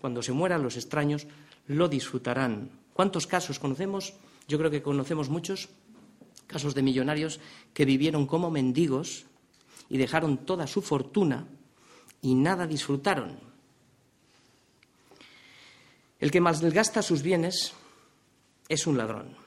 cuando 0.00 0.22
se 0.22 0.32
mueran 0.32 0.62
los 0.62 0.76
extraños, 0.76 1.26
lo 1.66 1.88
disfrutarán. 1.88 2.70
¿Cuántos 2.92 3.26
casos 3.26 3.58
conocemos? 3.58 4.14
Yo 4.48 4.58
creo 4.58 4.70
que 4.70 4.82
conocemos 4.82 5.28
muchos 5.28 5.68
casos 6.46 6.74
de 6.74 6.82
millonarios 6.82 7.40
que 7.74 7.84
vivieron 7.84 8.26
como 8.26 8.50
mendigos 8.50 9.26
y 9.88 9.98
dejaron 9.98 10.38
toda 10.38 10.66
su 10.66 10.82
fortuna 10.82 11.46
y 12.22 12.34
nada 12.34 12.66
disfrutaron. 12.66 13.38
El 16.20 16.30
que 16.30 16.40
malgasta 16.40 17.02
sus 17.02 17.22
bienes 17.22 17.74
es 18.68 18.86
un 18.86 18.96
ladrón 18.96 19.46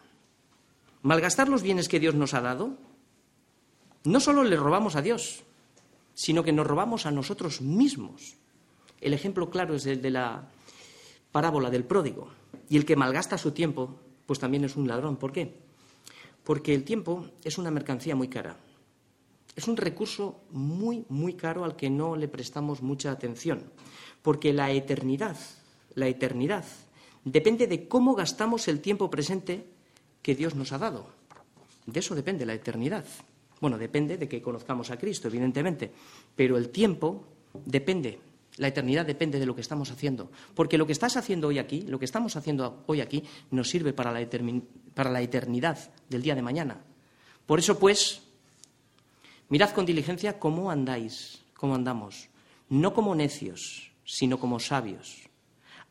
malgastar 1.02 1.48
los 1.50 1.62
bienes 1.62 1.88
que 1.88 2.00
Dios 2.00 2.16
nos 2.16 2.34
ha 2.34 2.42
dado, 2.42 2.78
no 4.04 4.20
solo 4.20 4.44
le 4.44 4.56
robamos 4.56 4.96
a 4.96 5.02
Dios, 5.02 5.44
sino 6.14 6.44
que 6.44 6.52
nos 6.52 6.68
robamos 6.68 7.06
a 7.06 7.12
nosotros 7.12 7.62
mismos. 7.62 8.36
El 9.02 9.14
ejemplo 9.14 9.50
claro 9.50 9.76
es 9.76 9.86
el 9.86 10.02
de 10.02 10.12
la 10.12 10.50
parábola 11.32 11.70
del 11.70 11.84
pródigo. 11.84 12.30
Y 12.70 12.78
el 12.78 12.86
que 12.86 12.96
malgasta 12.96 13.38
su 13.38 13.52
tiempo, 13.52 14.00
pues 14.26 14.40
también 14.40 14.64
es 14.64 14.76
un 14.76 14.88
ladrón. 14.88 15.18
¿Por 15.18 15.32
qué? 15.32 15.56
Porque 16.44 16.74
el 16.74 16.84
tiempo 16.84 17.28
es 17.44 17.58
una 17.58 17.72
mercancía 17.72 18.16
muy 18.16 18.28
cara. 18.28 18.58
Es 19.56 19.68
un 19.68 19.78
recurso 19.78 20.42
muy, 20.52 21.06
muy 21.10 21.34
caro 21.34 21.64
al 21.64 21.76
que 21.76 21.90
no 21.90 22.16
le 22.16 22.28
prestamos 22.28 22.82
mucha 22.82 23.12
atención. 23.12 23.64
Porque 24.22 24.54
la 24.54 24.72
eternidad, 24.72 25.38
la 25.96 26.08
eternidad, 26.08 26.66
depende 27.24 27.68
de 27.68 27.88
cómo 27.88 28.16
gastamos 28.16 28.68
el 28.68 28.82
tiempo 28.82 29.10
presente 29.10 29.66
que 30.22 30.36
Dios 30.36 30.56
nos 30.56 30.72
ha 30.72 30.78
dado. 30.78 31.08
De 31.86 32.00
eso 32.00 32.16
depende 32.16 32.45
la 32.45 32.54
eternidad. 32.54 33.06
Bueno, 33.62 33.78
depende 33.78 34.18
de 34.18 34.28
que 34.30 34.41
conozcamos 34.41 34.91
a 34.91 34.97
Cristo, 34.97 35.28
evidentemente, 35.28 35.91
pero 36.36 36.58
el 36.58 36.70
tiempo 36.70 37.26
depende, 37.66 38.20
la 38.60 38.68
eternidad 38.68 39.05
depende 39.05 39.39
de 39.39 39.45
lo 39.45 39.55
que 39.55 39.62
estamos 39.62 39.89
haciendo. 39.89 40.30
Porque 40.53 40.78
lo 40.78 40.86
que 40.86 40.91
estás 40.91 41.16
haciendo 41.16 41.47
hoy 41.47 41.60
aquí, 41.60 41.82
lo 41.84 41.97
que 41.97 42.05
estamos 42.05 42.36
haciendo 42.36 42.84
hoy 42.88 42.99
aquí, 43.01 43.24
nos 43.51 43.70
sirve 43.70 43.93
para 43.93 44.12
la, 44.12 44.28
para 44.93 45.10
la 45.10 45.22
eternidad 45.22 45.80
del 46.10 46.22
día 46.22 46.36
de 46.36 46.41
mañana. 46.41 46.84
Por 47.45 47.60
eso, 47.60 47.80
pues, 47.80 48.22
mirad 49.47 49.72
con 49.72 49.86
diligencia 49.86 50.38
cómo 50.38 50.70
andáis, 50.70 51.41
cómo 51.55 51.74
andamos, 51.74 52.28
no 52.68 52.93
como 52.93 53.16
necios, 53.16 53.91
sino 54.03 54.39
como 54.39 54.60
sabios, 54.60 55.30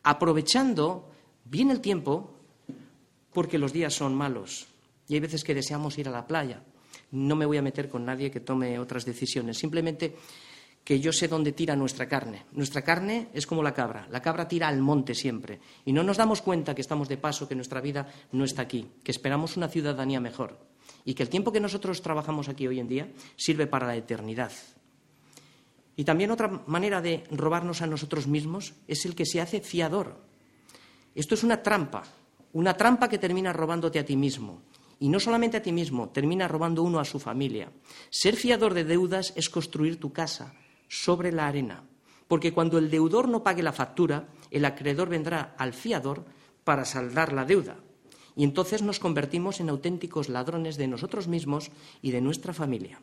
aprovechando 0.03 1.09
bien 1.45 1.71
el 1.71 1.81
tiempo 1.81 2.35
porque 3.33 3.57
los 3.57 3.73
días 3.73 3.93
son 3.93 4.13
malos 4.13 4.67
y 5.07 5.15
hay 5.15 5.19
veces 5.19 5.43
que 5.43 5.55
deseamos 5.55 5.97
ir 5.97 6.07
a 6.07 6.11
la 6.11 6.27
playa. 6.27 6.61
No 7.11 7.35
me 7.35 7.47
voy 7.47 7.57
a 7.57 7.63
meter 7.63 7.89
con 7.89 8.05
nadie 8.05 8.29
que 8.29 8.39
tome 8.39 8.77
otras 8.77 9.05
decisiones, 9.05 9.57
simplemente 9.57 10.15
que 10.83 10.99
yo 10.99 11.13
sé 11.13 11.27
dónde 11.27 11.51
tira 11.51 11.75
nuestra 11.75 12.07
carne. 12.07 12.45
Nuestra 12.51 12.81
carne 12.81 13.29
es 13.33 13.45
como 13.45 13.61
la 13.61 13.73
cabra, 13.73 14.07
la 14.09 14.21
cabra 14.21 14.47
tira 14.47 14.67
al 14.67 14.79
monte 14.79 15.13
siempre 15.13 15.59
y 15.85 15.93
no 15.93 16.03
nos 16.03 16.17
damos 16.17 16.41
cuenta 16.41 16.73
que 16.73 16.81
estamos 16.81 17.07
de 17.07 17.17
paso, 17.17 17.47
que 17.47 17.55
nuestra 17.55 17.81
vida 17.81 18.07
no 18.31 18.43
está 18.43 18.63
aquí, 18.63 18.87
que 19.03 19.11
esperamos 19.11 19.57
una 19.57 19.67
ciudadanía 19.67 20.19
mejor 20.19 20.57
y 21.05 21.13
que 21.13 21.23
el 21.23 21.29
tiempo 21.29 21.51
que 21.51 21.59
nosotros 21.59 22.01
trabajamos 22.01 22.49
aquí 22.49 22.67
hoy 22.67 22.79
en 22.79 22.87
día 22.87 23.11
sirve 23.35 23.67
para 23.67 23.87
la 23.87 23.95
eternidad. 23.95 24.51
Y 25.95 26.05
también 26.05 26.31
otra 26.31 26.47
manera 26.65 27.01
de 27.01 27.23
robarnos 27.29 27.81
a 27.81 27.87
nosotros 27.87 28.27
mismos 28.27 28.73
es 28.87 29.05
el 29.05 29.15
que 29.15 29.25
se 29.25 29.41
hace 29.41 29.59
fiador. 29.59 30.23
Esto 31.13 31.35
es 31.35 31.43
una 31.43 31.61
trampa 31.61 32.03
una 32.53 32.73
trampa 32.73 33.07
que 33.07 33.19
termina 33.19 33.53
robándote 33.53 33.99
a 33.99 34.05
ti 34.05 34.15
mismo. 34.15 34.61
y 35.01 35.07
no 35.07 35.17
solamente 35.17 35.55
a 35.55 35.61
ti 35.61 35.71
mismo, 35.71 36.09
termina 36.09 36.45
robando 36.45 36.83
uno 36.83 36.99
a 36.99 37.05
su 37.05 37.19
familia. 37.19 37.71
Ser 38.09 38.35
fiador 38.35 38.73
de 38.73 38.83
deudas 38.83 39.31
es 39.37 39.49
construir 39.49 39.97
tu 39.97 40.11
casa 40.11 40.53
sobre 40.89 41.31
la 41.31 41.47
arena, 41.47 41.83
porque 42.27 42.51
cuando 42.51 42.77
el 42.77 42.91
deudor 42.91 43.29
no 43.29 43.43
pague 43.43 43.63
la 43.63 43.71
factura, 43.71 44.27
el 44.51 44.65
acreedor 44.65 45.07
vendrá 45.07 45.55
al 45.57 45.73
fiador 45.73 46.25
para 46.65 46.83
saldar 46.83 47.31
la 47.31 47.45
deuda. 47.45 47.77
Y 48.35 48.43
entonces 48.43 48.81
nos 48.81 48.99
convertimos 48.99 49.59
en 49.59 49.69
auténticos 49.69 50.29
ladrones 50.29 50.77
de 50.77 50.87
nosotros 50.87 51.27
mismos 51.27 51.71
y 52.01 52.11
de 52.11 52.21
nuestra 52.21 52.53
familia. 52.53 52.99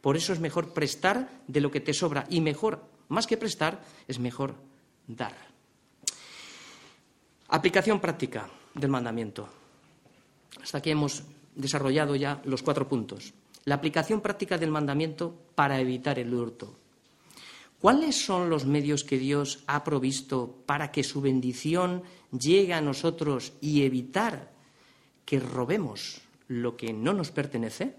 Por 0.00 0.16
eso 0.16 0.32
es 0.32 0.40
mejor 0.40 0.72
prestar 0.72 1.42
de 1.46 1.60
lo 1.60 1.70
que 1.70 1.80
te 1.80 1.94
sobra 1.94 2.26
y 2.28 2.40
mejor, 2.40 2.84
más 3.08 3.26
que 3.26 3.36
prestar, 3.36 3.82
es 4.06 4.18
mejor 4.18 4.54
dar. 5.06 5.34
Aplicación 7.48 7.98
práctica 8.00 8.48
del 8.74 8.90
mandamiento. 8.90 9.48
Hasta 10.62 10.78
aquí 10.78 10.90
hemos 10.90 11.24
desarrollado 11.54 12.14
ya 12.14 12.40
los 12.44 12.62
cuatro 12.62 12.88
puntos. 12.88 13.34
La 13.64 13.74
aplicación 13.74 14.20
práctica 14.20 14.56
del 14.58 14.70
mandamiento 14.70 15.34
para 15.54 15.80
evitar 15.80 16.18
el 16.18 16.32
hurto. 16.32 16.76
¿Cuáles 17.80 18.16
son 18.24 18.50
los 18.50 18.66
medios 18.66 19.04
que 19.04 19.18
Dios 19.18 19.62
ha 19.66 19.84
provisto 19.84 20.62
para 20.66 20.90
que 20.90 21.04
su 21.04 21.20
bendición 21.20 22.02
llegue 22.36 22.74
a 22.74 22.80
nosotros 22.80 23.52
y 23.60 23.82
evitar 23.82 24.52
que 25.24 25.38
robemos 25.38 26.20
lo 26.48 26.76
que 26.76 26.92
no 26.92 27.12
nos 27.12 27.30
pertenece? 27.30 27.94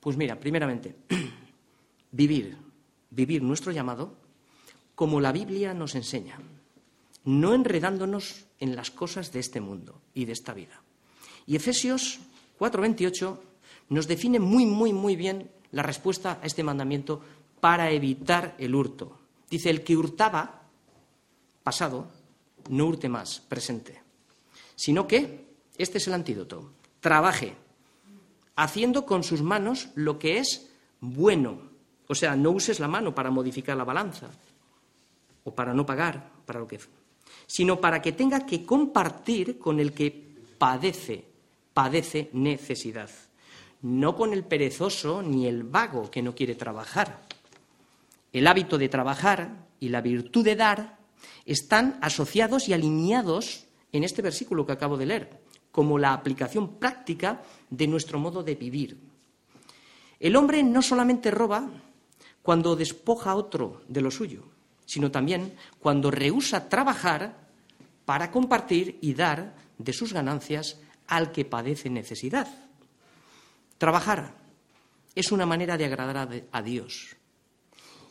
Pues 0.00 0.16
mira, 0.16 0.40
primeramente, 0.40 0.96
vivir, 2.10 2.56
vivir 3.10 3.42
nuestro 3.42 3.70
llamado 3.70 4.16
como 4.96 5.20
la 5.20 5.30
Biblia 5.30 5.72
nos 5.72 5.94
enseña, 5.94 6.38
no 7.24 7.54
enredándonos 7.54 8.46
en 8.58 8.74
las 8.74 8.90
cosas 8.90 9.32
de 9.32 9.38
este 9.38 9.60
mundo 9.60 10.02
y 10.14 10.24
de 10.24 10.32
esta 10.32 10.52
vida. 10.52 10.82
Y 11.46 11.54
Efesios 11.54 12.18
4:28 12.58 13.38
nos 13.88 14.08
define 14.08 14.40
muy, 14.40 14.66
muy, 14.66 14.92
muy 14.92 15.16
bien 15.16 15.50
la 15.72 15.82
respuesta 15.82 16.38
a 16.42 16.46
este 16.46 16.62
mandamiento 16.62 17.20
para 17.60 17.90
evitar 17.90 18.54
el 18.58 18.74
hurto. 18.74 19.18
Dice, 19.48 19.70
el 19.70 19.82
que 19.82 19.96
hurtaba, 19.96 20.62
pasado, 21.62 22.08
no 22.68 22.86
hurte 22.86 23.08
más, 23.08 23.40
presente, 23.40 24.00
sino 24.76 25.06
que, 25.06 25.46
este 25.76 25.98
es 25.98 26.06
el 26.06 26.14
antídoto, 26.14 26.72
trabaje 27.00 27.54
haciendo 28.56 29.06
con 29.06 29.24
sus 29.24 29.42
manos 29.42 29.88
lo 29.94 30.18
que 30.18 30.38
es 30.38 30.70
bueno. 31.00 31.70
O 32.08 32.14
sea, 32.14 32.36
no 32.36 32.50
uses 32.50 32.80
la 32.80 32.88
mano 32.88 33.14
para 33.14 33.30
modificar 33.30 33.76
la 33.76 33.84
balanza 33.84 34.28
o 35.44 35.54
para 35.54 35.72
no 35.72 35.86
pagar, 35.86 36.30
para 36.44 36.60
lo 36.60 36.66
que 36.66 36.78
sino 37.46 37.80
para 37.80 38.00
que 38.00 38.12
tenga 38.12 38.46
que 38.46 38.64
compartir 38.64 39.58
con 39.58 39.80
el 39.80 39.92
que 39.92 40.10
padece, 40.58 41.24
padece 41.72 42.30
necesidad, 42.32 43.10
no 43.82 44.16
con 44.16 44.32
el 44.32 44.44
perezoso 44.44 45.22
ni 45.22 45.46
el 45.46 45.62
vago 45.62 46.10
que 46.10 46.22
no 46.22 46.34
quiere 46.34 46.54
trabajar. 46.54 47.22
El 48.32 48.46
hábito 48.46 48.78
de 48.78 48.88
trabajar 48.88 49.66
y 49.80 49.88
la 49.88 50.00
virtud 50.00 50.44
de 50.44 50.56
dar 50.56 50.98
están 51.44 51.98
asociados 52.02 52.68
y 52.68 52.72
alineados 52.72 53.66
en 53.92 54.04
este 54.04 54.22
versículo 54.22 54.66
que 54.66 54.72
acabo 54.72 54.96
de 54.96 55.06
leer 55.06 55.40
como 55.70 55.98
la 55.98 56.12
aplicación 56.12 56.78
práctica 56.78 57.42
de 57.70 57.86
nuestro 57.86 58.18
modo 58.18 58.42
de 58.42 58.54
vivir. 58.54 58.98
El 60.18 60.36
hombre 60.36 60.62
no 60.62 60.82
solamente 60.82 61.30
roba 61.30 61.70
cuando 62.42 62.76
despoja 62.76 63.30
a 63.30 63.36
otro 63.36 63.82
de 63.88 64.00
lo 64.00 64.10
suyo, 64.10 64.44
sino 64.84 65.10
también 65.10 65.54
cuando 65.78 66.10
rehúsa 66.10 66.68
trabajar 66.68 67.48
para 68.04 68.30
compartir 68.30 68.98
y 69.00 69.14
dar 69.14 69.54
de 69.78 69.92
sus 69.92 70.12
ganancias 70.12 70.80
al 71.06 71.32
que 71.32 71.44
padece 71.44 71.90
necesidad. 71.90 72.69
Trabajar 73.80 74.34
es 75.14 75.32
una 75.32 75.46
manera 75.46 75.78
de 75.78 75.86
agradar 75.86 76.44
a 76.52 76.62
Dios. 76.62 77.16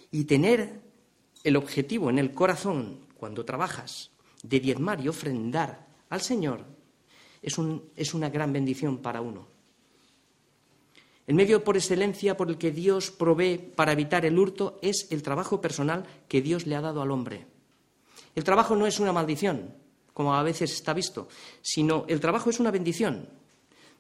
Y 0.09 0.23
tener 0.23 0.81
el 1.43 1.55
objetivo 1.57 2.09
en 2.09 2.17
el 2.17 2.33
corazón, 2.33 3.05
cuando 3.19 3.45
trabajas, 3.45 4.09
de 4.41 4.59
diezmar 4.59 4.99
y 4.99 5.09
ofrendar 5.09 5.85
al 6.09 6.21
Señor, 6.21 6.65
es, 7.43 8.13
una 8.15 8.29
gran 8.31 8.51
bendición 8.51 8.97
para 8.97 9.21
uno. 9.21 9.47
El 11.27 11.35
medio 11.35 11.63
por 11.63 11.77
excelencia 11.77 12.35
por 12.35 12.49
el 12.49 12.57
que 12.57 12.71
Dios 12.71 13.11
provee 13.11 13.59
para 13.59 13.91
evitar 13.91 14.25
el 14.25 14.39
hurto 14.39 14.79
es 14.81 15.05
el 15.11 15.21
trabajo 15.21 15.61
personal 15.61 16.03
que 16.27 16.41
Dios 16.41 16.65
le 16.65 16.77
ha 16.77 16.81
dado 16.81 17.03
al 17.03 17.11
hombre. 17.11 17.45
El 18.33 18.43
trabajo 18.43 18.75
no 18.75 18.87
es 18.87 18.99
una 18.99 19.13
maldición, 19.13 19.75
como 20.15 20.33
a 20.33 20.41
veces 20.41 20.73
está 20.73 20.95
visto, 20.95 21.27
sino 21.61 22.05
el 22.07 22.19
trabajo 22.19 22.49
es 22.49 22.59
una 22.59 22.71
bendición. 22.71 23.29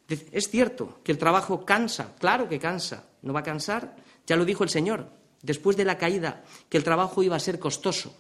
Es 0.09 0.49
cierto 0.49 0.99
que 1.03 1.11
el 1.11 1.17
trabajo 1.17 1.65
cansa, 1.65 2.15
claro 2.17 2.49
que 2.49 2.59
cansa, 2.59 3.05
no 3.21 3.33
va 3.33 3.41
a 3.41 3.43
cansar, 3.43 3.95
ya 4.25 4.35
lo 4.35 4.45
dijo 4.45 4.63
el 4.63 4.69
Señor, 4.69 5.09
después 5.41 5.77
de 5.77 5.85
la 5.85 5.97
caída, 5.97 6.43
que 6.67 6.77
el 6.77 6.83
trabajo 6.83 7.21
iba 7.21 7.35
a 7.35 7.39
ser 7.39 7.59
costoso. 7.59 8.15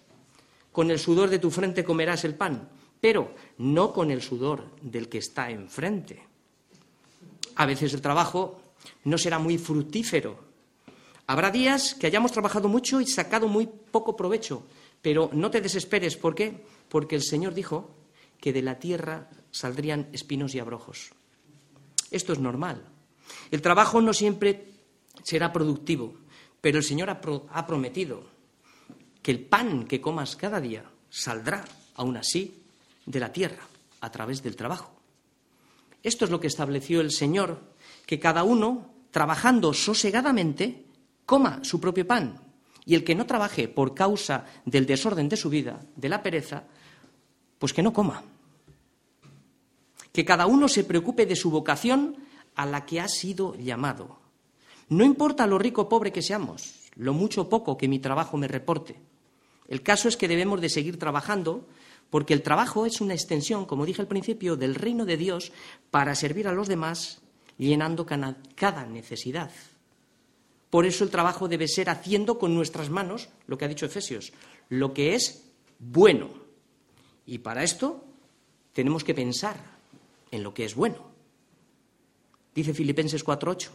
Con 0.71 0.91
el 0.91 0.99
sudor 0.99 1.29
de 1.29 1.39
tu 1.39 1.49
frente 1.49 1.83
comerás 1.83 2.25
el 2.25 2.35
pan 2.35 2.69
pero 2.99 3.33
no 3.57 3.93
con 3.93 4.11
el 4.11 4.21
sudor 4.21 4.75
del 4.81 5.07
que 5.09 5.19
está 5.19 5.49
enfrente. 5.49 6.21
A 7.55 7.65
veces 7.65 7.93
el 7.93 8.01
trabajo 8.01 8.61
no 9.05 9.17
será 9.17 9.39
muy 9.39 9.57
fructífero. 9.57 10.39
Habrá 11.27 11.51
días 11.51 11.95
que 11.95 12.07
hayamos 12.07 12.31
trabajado 12.31 12.67
mucho 12.67 12.99
y 13.01 13.07
sacado 13.07 13.47
muy 13.47 13.67
poco 13.67 14.15
provecho, 14.15 14.65
pero 15.01 15.29
no 15.33 15.51
te 15.51 15.61
desesperes. 15.61 16.17
¿Por 16.17 16.35
qué? 16.35 16.63
Porque 16.89 17.15
el 17.15 17.23
Señor 17.23 17.53
dijo 17.53 17.91
que 18.39 18.53
de 18.53 18.61
la 18.61 18.79
tierra 18.79 19.29
saldrían 19.51 20.09
espinos 20.11 20.55
y 20.55 20.59
abrojos. 20.59 21.11
Esto 22.11 22.33
es 22.33 22.39
normal. 22.39 22.83
El 23.51 23.61
trabajo 23.61 24.01
no 24.01 24.13
siempre 24.13 24.65
será 25.23 25.51
productivo, 25.53 26.15
pero 26.61 26.77
el 26.77 26.83
Señor 26.83 27.09
ha, 27.09 27.67
prometido 27.67 28.23
que 29.21 29.31
el 29.31 29.41
pan 29.41 29.85
que 29.85 30.01
comas 30.01 30.35
cada 30.35 30.59
día 30.59 30.83
saldrá, 31.09 31.65
aún 31.95 32.17
así, 32.17 32.63
de 33.05 33.19
la 33.19 33.31
tierra 33.31 33.63
a 34.01 34.11
través 34.11 34.43
del 34.43 34.55
trabajo. 34.55 34.93
Esto 36.03 36.25
es 36.25 36.31
lo 36.31 36.39
que 36.39 36.47
estableció 36.47 37.01
el 37.01 37.11
Señor, 37.11 37.59
que 38.05 38.19
cada 38.19 38.43
uno, 38.43 38.93
trabajando 39.11 39.73
sosegadamente, 39.73 40.85
coma 41.25 41.59
su 41.63 41.79
propio 41.79 42.07
pan. 42.07 42.41
Y 42.85 42.95
el 42.95 43.03
que 43.03 43.15
no 43.15 43.25
trabaje 43.25 43.67
por 43.67 43.93
causa 43.93 44.45
del 44.65 44.85
desorden 44.85 45.29
de 45.29 45.37
su 45.37 45.49
vida, 45.49 45.79
de 45.95 46.09
la 46.09 46.23
pereza, 46.23 46.63
pues 47.59 47.73
que 47.73 47.83
no 47.83 47.93
coma. 47.93 48.23
Que 50.11 50.25
cada 50.25 50.47
uno 50.47 50.67
se 50.67 50.83
preocupe 50.83 51.25
de 51.25 51.35
su 51.35 51.51
vocación 51.51 52.17
a 52.55 52.65
la 52.65 52.85
que 52.85 52.99
ha 52.99 53.07
sido 53.07 53.55
llamado. 53.55 54.19
No 54.89 55.05
importa 55.05 55.47
lo 55.47 55.57
rico 55.57 55.83
o 55.83 55.89
pobre 55.89 56.11
que 56.11 56.21
seamos, 56.21 56.89
lo 56.95 57.13
mucho 57.13 57.41
o 57.45 57.49
poco 57.49 57.77
que 57.77 57.87
mi 57.87 57.99
trabajo 57.99 58.37
me 58.37 58.47
reporte. 58.47 58.97
El 59.67 59.83
caso 59.83 60.09
es 60.09 60.17
que 60.17 60.27
debemos 60.27 60.59
de 60.61 60.69
seguir 60.69 60.97
trabajando 60.97 61.67
porque 62.09 62.33
el 62.33 62.41
trabajo 62.41 62.87
es 62.87 63.01
una 63.01 63.13
extensión, 63.13 63.65
como 63.65 63.85
dije 63.85 64.01
al 64.01 64.07
principio, 64.07 64.55
del 64.55 64.73
reino 64.73 65.05
de 65.05 65.15
Dios 65.15 65.51
para 65.91 66.15
servir 66.15 66.47
a 66.47 66.53
los 66.53 66.67
demás, 66.67 67.21
llenando 67.57 68.05
cada 68.05 68.85
necesidad. 68.87 69.51
Por 70.69 70.85
eso 70.85 71.03
el 71.03 71.11
trabajo 71.11 71.47
debe 71.47 71.67
ser 71.67 71.89
haciendo 71.89 72.39
con 72.39 72.55
nuestras 72.55 72.89
manos, 72.89 73.29
lo 73.47 73.57
que 73.57 73.65
ha 73.65 73.69
dicho 73.69 73.85
Efesios, 73.85 74.33
lo 74.69 74.93
que 74.93 75.15
es 75.15 75.45
bueno. 75.77 76.29
Y 77.25 77.39
para 77.39 77.63
esto 77.63 78.03
tenemos 78.73 79.03
que 79.03 79.13
pensar 79.13 79.78
en 80.31 80.43
lo 80.43 80.53
que 80.53 80.65
es 80.65 80.75
bueno. 80.75 81.09
Dice 82.53 82.73
Filipenses 82.73 83.25
4.8. 83.25 83.69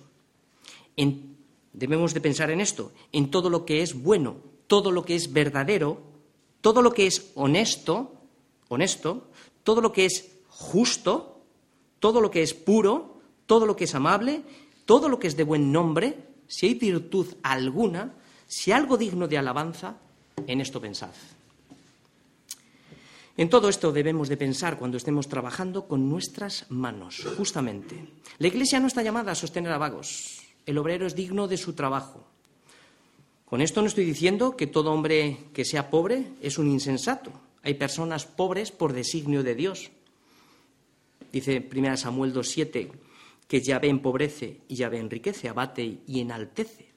Debemos 1.75 2.15
de 2.15 2.21
pensar 2.21 2.53
en 2.53 2.61
esto, 2.61 2.93
en 3.11 3.31
todo 3.33 3.51
lo 3.51 3.65
que 3.67 3.83
es 3.83 4.01
bueno, 4.01 4.37
todo 4.69 4.93
lo 4.93 5.05
que 5.05 5.17
es 5.17 5.33
verdadero, 5.33 6.01
todo 6.61 6.83
lo 6.83 6.93
que 6.93 7.09
es 7.09 7.33
honesto, 7.35 8.15
honesto, 8.69 9.29
todo 9.65 9.81
lo 9.81 9.93
que 9.93 10.07
es 10.07 10.31
justo, 10.49 11.41
todo 11.99 12.21
lo 12.21 12.31
que 12.31 12.43
es 12.43 12.55
puro, 12.55 13.19
todo 13.47 13.67
lo 13.67 13.75
que 13.75 13.85
es 13.85 13.95
amable, 13.97 14.43
todo 14.85 15.09
lo 15.09 15.19
que 15.19 15.27
es 15.27 15.37
de 15.37 15.43
buen 15.43 15.73
nombre, 15.73 16.17
si 16.47 16.67
hay 16.67 16.75
virtud 16.75 17.27
alguna, 17.43 18.15
si 18.47 18.71
algo 18.71 18.97
digno 18.97 19.27
de 19.27 19.39
alabanza, 19.39 19.99
en 20.47 20.61
esto 20.61 20.81
pensad. 20.81 21.11
En 23.37 23.51
todo 23.51 23.69
esto 23.69 23.91
debemos 23.91 24.29
de 24.29 24.37
pensar 24.37 24.79
cuando 24.79 24.97
estemos 24.97 25.29
trabajando 25.29 25.89
con 25.89 26.09
nuestras 26.09 26.71
manos, 26.71 27.27
justamente. 27.37 28.07
La 28.39 28.47
Iglesia 28.47 28.79
no 28.79 28.87
está 28.87 29.03
llamada 29.03 29.33
a 29.33 29.35
sostener 29.35 29.73
a 29.73 29.79
vagos. 29.79 30.41
El 30.67 30.79
obrero 30.79 31.07
es 31.07 31.17
digno 31.17 31.49
de 31.49 31.57
su 31.57 31.73
trabajo. 31.73 32.25
Con 33.45 33.61
esto 33.61 33.81
no 33.81 33.89
estoy 33.89 34.05
diciendo 34.05 34.57
que 34.57 34.69
todo 34.69 34.93
hombre 34.93 35.39
que 35.53 35.65
sea 35.65 35.91
pobre 35.91 36.33
es 36.41 36.59
un 36.59 36.71
insensato. 36.71 37.33
Hay 37.63 37.75
personas 37.75 38.25
pobres 38.25 38.71
por 38.71 38.93
designio 38.93 39.43
de 39.43 39.55
Dios. 39.57 39.91
Dice 41.33 41.69
1 41.75 41.97
Samuel 41.97 42.33
2.7 42.33 42.91
que 43.49 43.61
Yahvé 43.61 43.89
empobrece 43.89 44.61
y 44.69 44.77
Yahvé 44.77 44.99
enriquece, 44.99 45.49
abate 45.49 46.03
y 46.07 46.21
enaltece. 46.21 46.93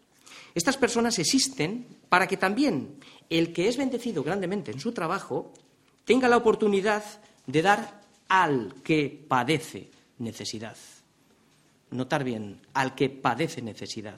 Estas 0.53 0.77
personas 0.77 1.17
existen 1.19 1.87
para 2.09 2.27
que 2.27 2.37
también 2.37 2.99
el 3.29 3.53
que 3.53 3.67
es 3.67 3.77
bendecido 3.77 4.23
grandemente 4.23 4.71
en 4.71 4.79
su 4.79 4.91
trabajo 4.91 5.51
tenga 6.07 6.29
la 6.29 6.37
oportunidad 6.37 7.03
de 7.47 7.61
dar 7.61 8.01
al 8.29 8.75
que 8.81 9.25
padece 9.27 9.91
necesidad. 10.19 10.77
Notar 11.91 12.23
bien, 12.23 12.61
al 12.73 12.95
que 12.95 13.09
padece 13.09 13.61
necesidad. 13.61 14.17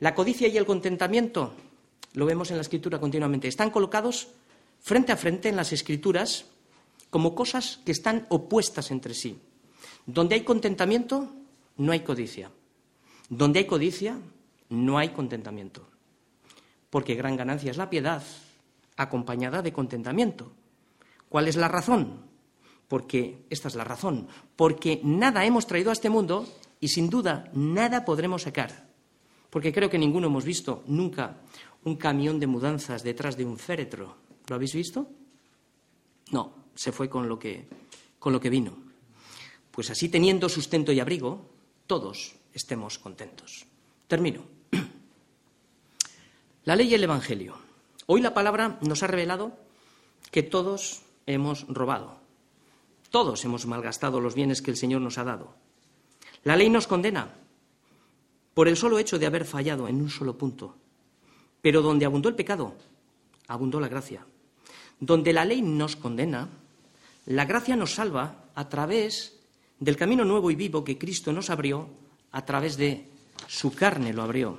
La 0.00 0.12
codicia 0.12 0.48
y 0.48 0.56
el 0.56 0.66
contentamiento, 0.66 1.54
lo 2.14 2.26
vemos 2.26 2.50
en 2.50 2.56
la 2.56 2.62
escritura 2.62 2.98
continuamente, 2.98 3.46
están 3.46 3.70
colocados 3.70 4.30
frente 4.80 5.12
a 5.12 5.16
frente 5.16 5.48
en 5.48 5.54
las 5.54 5.72
escrituras 5.72 6.46
como 7.10 7.36
cosas 7.36 7.78
que 7.86 7.92
están 7.92 8.26
opuestas 8.28 8.90
entre 8.90 9.14
sí. 9.14 9.38
Donde 10.04 10.34
hay 10.34 10.42
contentamiento, 10.42 11.28
no 11.76 11.92
hay 11.92 12.00
codicia. 12.00 12.50
Donde 13.28 13.60
hay 13.60 13.66
codicia, 13.66 14.18
no 14.68 14.98
hay 14.98 15.10
contentamiento. 15.10 15.86
Porque 16.90 17.14
gran 17.14 17.36
ganancia 17.36 17.70
es 17.70 17.76
la 17.76 17.88
piedad 17.88 18.24
acompañada 18.96 19.62
de 19.62 19.72
contentamiento. 19.72 20.50
¿Cuál 21.32 21.48
es 21.48 21.56
la 21.56 21.68
razón? 21.68 22.26
Porque 22.88 23.46
esta 23.48 23.68
es 23.68 23.74
la 23.74 23.84
razón, 23.84 24.28
porque 24.54 25.00
nada 25.02 25.46
hemos 25.46 25.66
traído 25.66 25.88
a 25.88 25.94
este 25.94 26.10
mundo 26.10 26.46
y 26.78 26.88
sin 26.88 27.08
duda 27.08 27.50
nada 27.54 28.04
podremos 28.04 28.42
sacar. 28.42 28.90
Porque 29.48 29.72
creo 29.72 29.88
que 29.88 29.96
ninguno 29.96 30.26
hemos 30.26 30.44
visto 30.44 30.84
nunca 30.88 31.38
un 31.84 31.96
camión 31.96 32.38
de 32.38 32.46
mudanzas 32.46 33.02
detrás 33.02 33.38
de 33.38 33.46
un 33.46 33.56
féretro. 33.56 34.14
¿Lo 34.46 34.56
habéis 34.56 34.74
visto? 34.74 35.08
No, 36.32 36.52
se 36.74 36.92
fue 36.92 37.08
con 37.08 37.30
lo 37.30 37.38
que, 37.38 37.66
con 38.18 38.34
lo 38.34 38.38
que 38.38 38.50
vino. 38.50 38.76
Pues 39.70 39.88
así, 39.88 40.10
teniendo 40.10 40.50
sustento 40.50 40.92
y 40.92 41.00
abrigo, 41.00 41.48
todos 41.86 42.34
estemos 42.52 42.98
contentos. 42.98 43.64
Termino. 44.06 44.42
La 46.66 46.76
ley 46.76 46.88
y 46.88 46.94
el 46.94 47.04
Evangelio. 47.04 47.56
Hoy 48.04 48.20
la 48.20 48.34
palabra 48.34 48.78
nos 48.82 49.02
ha 49.02 49.06
revelado 49.06 49.56
que 50.30 50.42
todos 50.42 51.01
hemos 51.26 51.66
robado. 51.68 52.20
Todos 53.10 53.44
hemos 53.44 53.66
malgastado 53.66 54.20
los 54.20 54.34
bienes 54.34 54.62
que 54.62 54.70
el 54.70 54.76
Señor 54.76 55.00
nos 55.00 55.18
ha 55.18 55.24
dado. 55.24 55.54
La 56.44 56.56
ley 56.56 56.70
nos 56.70 56.86
condena 56.86 57.34
por 58.54 58.68
el 58.68 58.76
solo 58.76 58.98
hecho 58.98 59.18
de 59.18 59.26
haber 59.26 59.44
fallado 59.44 59.88
en 59.88 60.00
un 60.00 60.10
solo 60.10 60.36
punto. 60.36 60.76
Pero 61.60 61.82
donde 61.82 62.06
abundó 62.06 62.28
el 62.28 62.34
pecado, 62.34 62.74
abundó 63.48 63.80
la 63.80 63.88
gracia. 63.88 64.26
Donde 64.98 65.32
la 65.32 65.44
ley 65.44 65.62
nos 65.62 65.96
condena, 65.96 66.48
la 67.26 67.44
gracia 67.44 67.76
nos 67.76 67.94
salva 67.94 68.44
a 68.54 68.68
través 68.68 69.38
del 69.78 69.96
camino 69.96 70.24
nuevo 70.24 70.50
y 70.50 70.56
vivo 70.56 70.84
que 70.84 70.98
Cristo 70.98 71.32
nos 71.32 71.50
abrió, 71.50 71.88
a 72.32 72.44
través 72.44 72.76
de 72.76 73.08
su 73.46 73.74
carne 73.74 74.12
lo 74.12 74.22
abrió. 74.22 74.58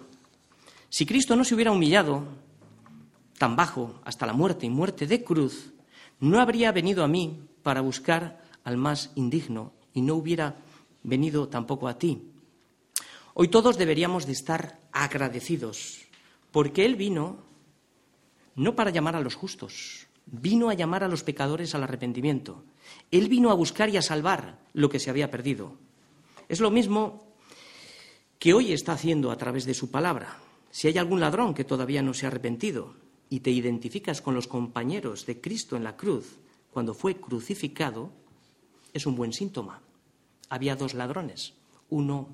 Si 0.89 1.05
Cristo 1.05 1.35
no 1.35 1.43
se 1.43 1.55
hubiera 1.55 1.71
humillado 1.71 2.23
tan 3.37 3.55
bajo 3.55 3.99
hasta 4.05 4.25
la 4.25 4.33
muerte 4.33 4.65
y 4.65 4.69
muerte 4.69 5.07
de 5.07 5.23
cruz, 5.23 5.72
no 6.19 6.39
habría 6.39 6.71
venido 6.71 7.03
a 7.03 7.07
mí 7.07 7.41
para 7.63 7.81
buscar 7.81 8.41
al 8.63 8.77
más 8.77 9.11
indigno 9.15 9.73
y 9.93 10.01
no 10.01 10.15
hubiera 10.15 10.57
venido 11.03 11.47
tampoco 11.47 11.87
a 11.87 11.97
ti. 11.97 12.29
Hoy 13.33 13.47
todos 13.47 13.77
deberíamos 13.77 14.25
de 14.25 14.33
estar 14.33 14.79
agradecidos, 14.91 16.01
porque 16.51 16.85
Él 16.85 16.95
vino 16.95 17.37
no 18.55 18.75
para 18.75 18.91
llamar 18.91 19.15
a 19.15 19.21
los 19.21 19.35
justos, 19.35 20.07
vino 20.25 20.69
a 20.69 20.75
llamar 20.75 21.03
a 21.03 21.07
los 21.07 21.23
pecadores 21.23 21.73
al 21.73 21.83
arrepentimiento. 21.83 22.63
Él 23.11 23.27
vino 23.27 23.49
a 23.49 23.55
buscar 23.55 23.89
y 23.89 23.97
a 23.97 24.01
salvar 24.01 24.59
lo 24.73 24.89
que 24.89 24.99
se 24.99 25.09
había 25.09 25.31
perdido. 25.31 25.77
Es 26.47 26.59
lo 26.59 26.69
mismo 26.69 27.33
que 28.37 28.53
hoy 28.53 28.73
está 28.73 28.93
haciendo 28.93 29.31
a 29.31 29.37
través 29.37 29.65
de 29.65 29.73
su 29.73 29.89
palabra. 29.89 30.37
Si 30.69 30.87
hay 30.87 30.97
algún 30.97 31.19
ladrón 31.19 31.53
que 31.53 31.63
todavía 31.63 32.01
no 32.01 32.13
se 32.13 32.25
ha 32.25 32.29
arrepentido 32.29 32.93
y 33.29 33.39
te 33.39 33.51
identificas 33.51 34.21
con 34.21 34.35
los 34.35 34.47
compañeros 34.47 35.25
de 35.25 35.41
Cristo 35.41 35.75
en 35.75 35.83
la 35.83 35.97
cruz 35.97 36.37
cuando 36.71 36.93
fue 36.93 37.17
crucificado, 37.17 38.11
es 38.93 39.05
un 39.05 39.15
buen 39.15 39.31
síntoma. 39.31 39.81
Había 40.49 40.75
dos 40.75 40.93
ladrones, 40.93 41.53
uno 41.89 42.29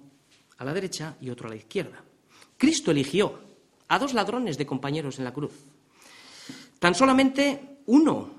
a 0.58 0.66
la 0.66 0.74
derecha 0.74 1.18
y 1.22 1.30
otro 1.30 1.48
a 1.48 1.52
la 1.52 1.58
izquierda. 1.58 2.04
Cristo 2.58 2.92
eligió 2.92 3.40
a 3.88 4.00
dos 4.00 4.14
ladrones 4.14 4.58
de 4.58 4.66
compañeros 4.66 5.18
en 5.18 5.26
la 5.26 5.34
cruz. 5.34 5.54
Tan 6.80 6.96
solamente 6.96 7.80
uno 7.86 8.30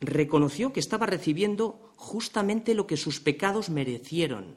reconoció 0.00 0.72
que 0.72 0.80
estaba 0.80 1.06
recibiendo 1.06 1.92
justamente 1.96 2.74
lo 2.74 2.86
que 2.86 2.96
sus 2.96 3.20
pecados 3.20 3.70
merecieron. 3.70 4.54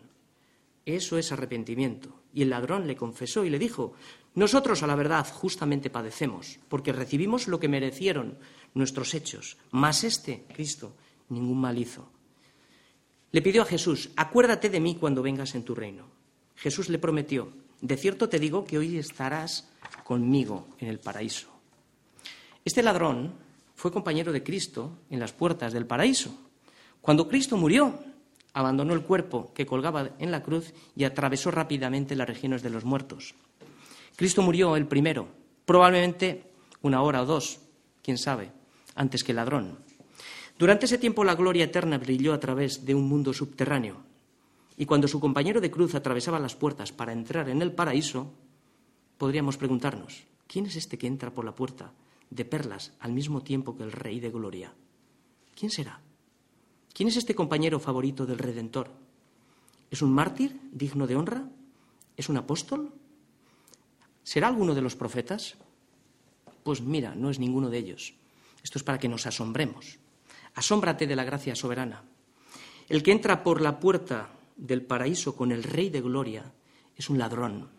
Eso 0.86 1.18
es 1.18 1.32
arrepentimiento. 1.32 2.10
Y 2.34 2.42
el 2.42 2.50
ladrón 2.50 2.88
le 2.88 2.96
confesó 2.96 3.46
y 3.46 3.50
le 3.50 3.60
dijo, 3.60 3.94
nosotros 4.36 4.84
a 4.84 4.88
la 4.88 4.96
verdad 4.96 5.26
justamente 5.32 5.90
padecemos, 5.90 6.60
porque 6.68 6.92
recibimos 6.92 7.48
lo 7.48 7.60
que 7.60 7.70
merecieron 7.70 8.38
nuestros 8.74 9.14
hechos, 9.14 9.58
mas 9.72 10.04
este, 10.04 10.44
Cristo, 10.54 10.94
ningún 11.30 11.60
mal 11.60 11.78
hizo. 11.78 12.10
Le 13.32 13.42
pidió 13.42 13.62
a 13.62 13.66
Jesús, 13.66 14.12
acuérdate 14.16 14.70
de 14.70 14.80
mí 14.80 14.96
cuando 14.96 15.22
vengas 15.22 15.56
en 15.56 15.64
tu 15.64 15.74
reino. 15.74 16.08
Jesús 16.56 16.90
le 16.90 17.00
prometió, 17.00 17.52
de 17.82 17.98
cierto 17.98 18.28
te 18.28 18.40
digo 18.40 18.66
que 18.66 18.78
hoy 18.78 18.98
estarás 18.98 19.70
conmigo 20.04 20.68
en 20.80 20.90
el 20.90 21.00
paraíso. 21.00 21.48
Este 22.66 22.84
ladrón 22.84 23.34
fue 23.76 23.92
compañero 23.92 24.32
de 24.32 24.44
Cristo 24.44 25.00
en 25.10 25.20
las 25.20 25.34
puertas 25.34 25.72
del 25.72 25.86
paraíso. 25.86 26.36
Cuando 27.02 27.28
Cristo 27.28 27.56
murió, 27.56 28.00
abandonó 28.54 28.94
el 28.94 29.04
cuerpo 29.04 29.54
que 29.54 29.66
colgaba 29.66 30.12
en 30.20 30.32
la 30.32 30.42
cruz 30.44 30.74
y 30.96 31.04
atravesó 31.04 31.52
rápidamente 31.52 32.16
las 32.16 32.28
regiones 32.28 32.64
de 32.64 32.70
los 32.70 32.84
muertos. 32.84 33.36
Cristo 34.16 34.42
murió 34.42 34.76
el 34.76 34.88
primero, 34.88 35.28
probablemente 35.66 36.52
una 36.82 37.02
hora 37.02 37.22
o 37.22 37.26
dos, 37.26 37.60
quién 38.02 38.18
sabe, 38.18 38.52
antes 38.96 39.24
que 39.24 39.34
el 39.34 39.38
ladrón. 39.38 39.78
Durante 40.58 40.86
ese 40.86 40.98
tiempo 40.98 41.24
la 41.24 41.36
gloria 41.36 41.66
eterna 41.66 41.98
brilló 41.98 42.34
a 42.34 42.40
través 42.40 42.86
de 42.86 42.96
un 42.96 43.10
mundo 43.10 43.34
subterráneo. 43.34 43.98
Y 44.78 44.86
cuando 44.86 45.08
su 45.08 45.20
compañero 45.20 45.60
de 45.60 45.72
cruz 45.72 45.96
atravesaba 45.96 46.40
las 46.40 46.56
puertas 46.56 46.92
para 46.92 47.12
entrar 47.12 47.50
en 47.50 47.62
el 47.62 47.74
paraíso, 47.74 48.32
podríamos 49.18 49.58
preguntarnos, 49.58 50.24
¿quién 50.48 50.66
es 50.66 50.76
este 50.76 50.98
que 50.98 51.08
entra 51.08 51.32
por 51.32 51.44
la 51.44 51.56
puerta 51.56 51.92
de 52.30 52.46
perlas 52.46 52.94
al 53.00 53.12
mismo 53.12 53.42
tiempo 53.42 53.76
que 53.76 53.84
el 53.84 53.92
Rey 53.92 54.20
de 54.20 54.32
Gloria? 54.32 54.74
¿Quién 55.56 55.72
será? 55.72 56.00
¿Quién 56.94 57.10
es 57.10 57.18
este 57.18 57.36
compañero 57.36 57.80
favorito 57.80 58.26
del 58.26 58.38
Redentor? 58.38 58.92
¿Es 59.92 60.02
un 60.02 60.14
mártir 60.14 60.60
digno 60.72 61.08
de 61.08 61.16
honra? 61.18 61.50
¿Es 62.16 62.30
un 62.30 62.38
apóstol? 62.38 62.94
¿Será 64.26 64.48
alguno 64.48 64.74
de 64.74 64.82
los 64.82 64.96
profetas? 64.96 65.54
Pues 66.64 66.82
mira, 66.82 67.14
no 67.14 67.30
es 67.30 67.38
ninguno 67.38 67.70
de 67.70 67.78
ellos. 67.78 68.16
Esto 68.64 68.80
es 68.80 68.84
para 68.84 68.98
que 68.98 69.08
nos 69.08 69.28
asombremos. 69.28 70.00
Asómbrate 70.56 71.06
de 71.06 71.16
la 71.16 71.24
gracia 71.24 71.56
soberana. 71.56 72.04
El 72.90 73.04
que 73.04 73.12
entra 73.12 73.44
por 73.44 73.62
la 73.62 73.80
puerta 73.80 74.32
del 74.58 74.82
paraíso 74.82 75.36
con 75.36 75.52
el 75.52 75.62
Rey 75.62 75.92
de 75.92 76.02
Gloria 76.02 76.52
es 76.96 77.08
un 77.08 77.20
ladrón, 77.20 77.70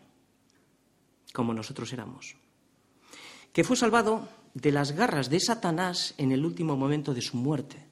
como 1.33 1.53
nosotros 1.53 1.91
éramos, 1.91 2.37
que 3.51 3.65
fue 3.65 3.75
salvado 3.75 4.29
de 4.53 4.71
las 4.71 4.93
garras 4.93 5.29
de 5.29 5.41
Satanás 5.41 6.13
en 6.17 6.31
el 6.31 6.45
último 6.45 6.77
momento 6.77 7.13
de 7.13 7.21
su 7.21 7.35
muerte. 7.35 7.85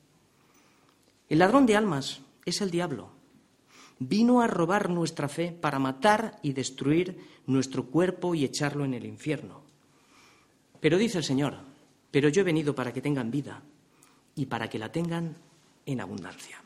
El 1.28 1.40
ladrón 1.40 1.66
de 1.66 1.76
almas 1.76 2.22
es 2.46 2.62
el 2.62 2.72
diablo. 2.72 3.15
Vino 4.00 4.42
a 4.42 4.48
robar 4.48 4.90
nuestra 4.90 5.30
fe 5.30 5.52
para 5.52 5.80
matar 5.80 6.40
y 6.44 6.54
destruir 6.54 7.18
nuestro 7.48 7.86
cuerpo 7.86 8.36
y 8.36 8.44
echarlo 8.44 8.84
en 8.84 8.94
el 8.94 9.06
infierno. 9.06 9.62
Pero 10.82 10.98
dice 10.98 11.20
el 11.20 11.24
Señor, 11.24 11.56
pero 12.12 12.30
yo 12.30 12.42
he 12.42 12.46
venido 12.46 12.76
para 12.76 12.92
que 12.92 13.02
tengan 13.02 13.32
vida 13.32 13.62
y 14.36 14.46
para 14.48 14.70
que 14.70 14.80
la 14.80 14.92
tengan 14.92 15.38
en 15.86 16.02
abundancia. 16.02 16.65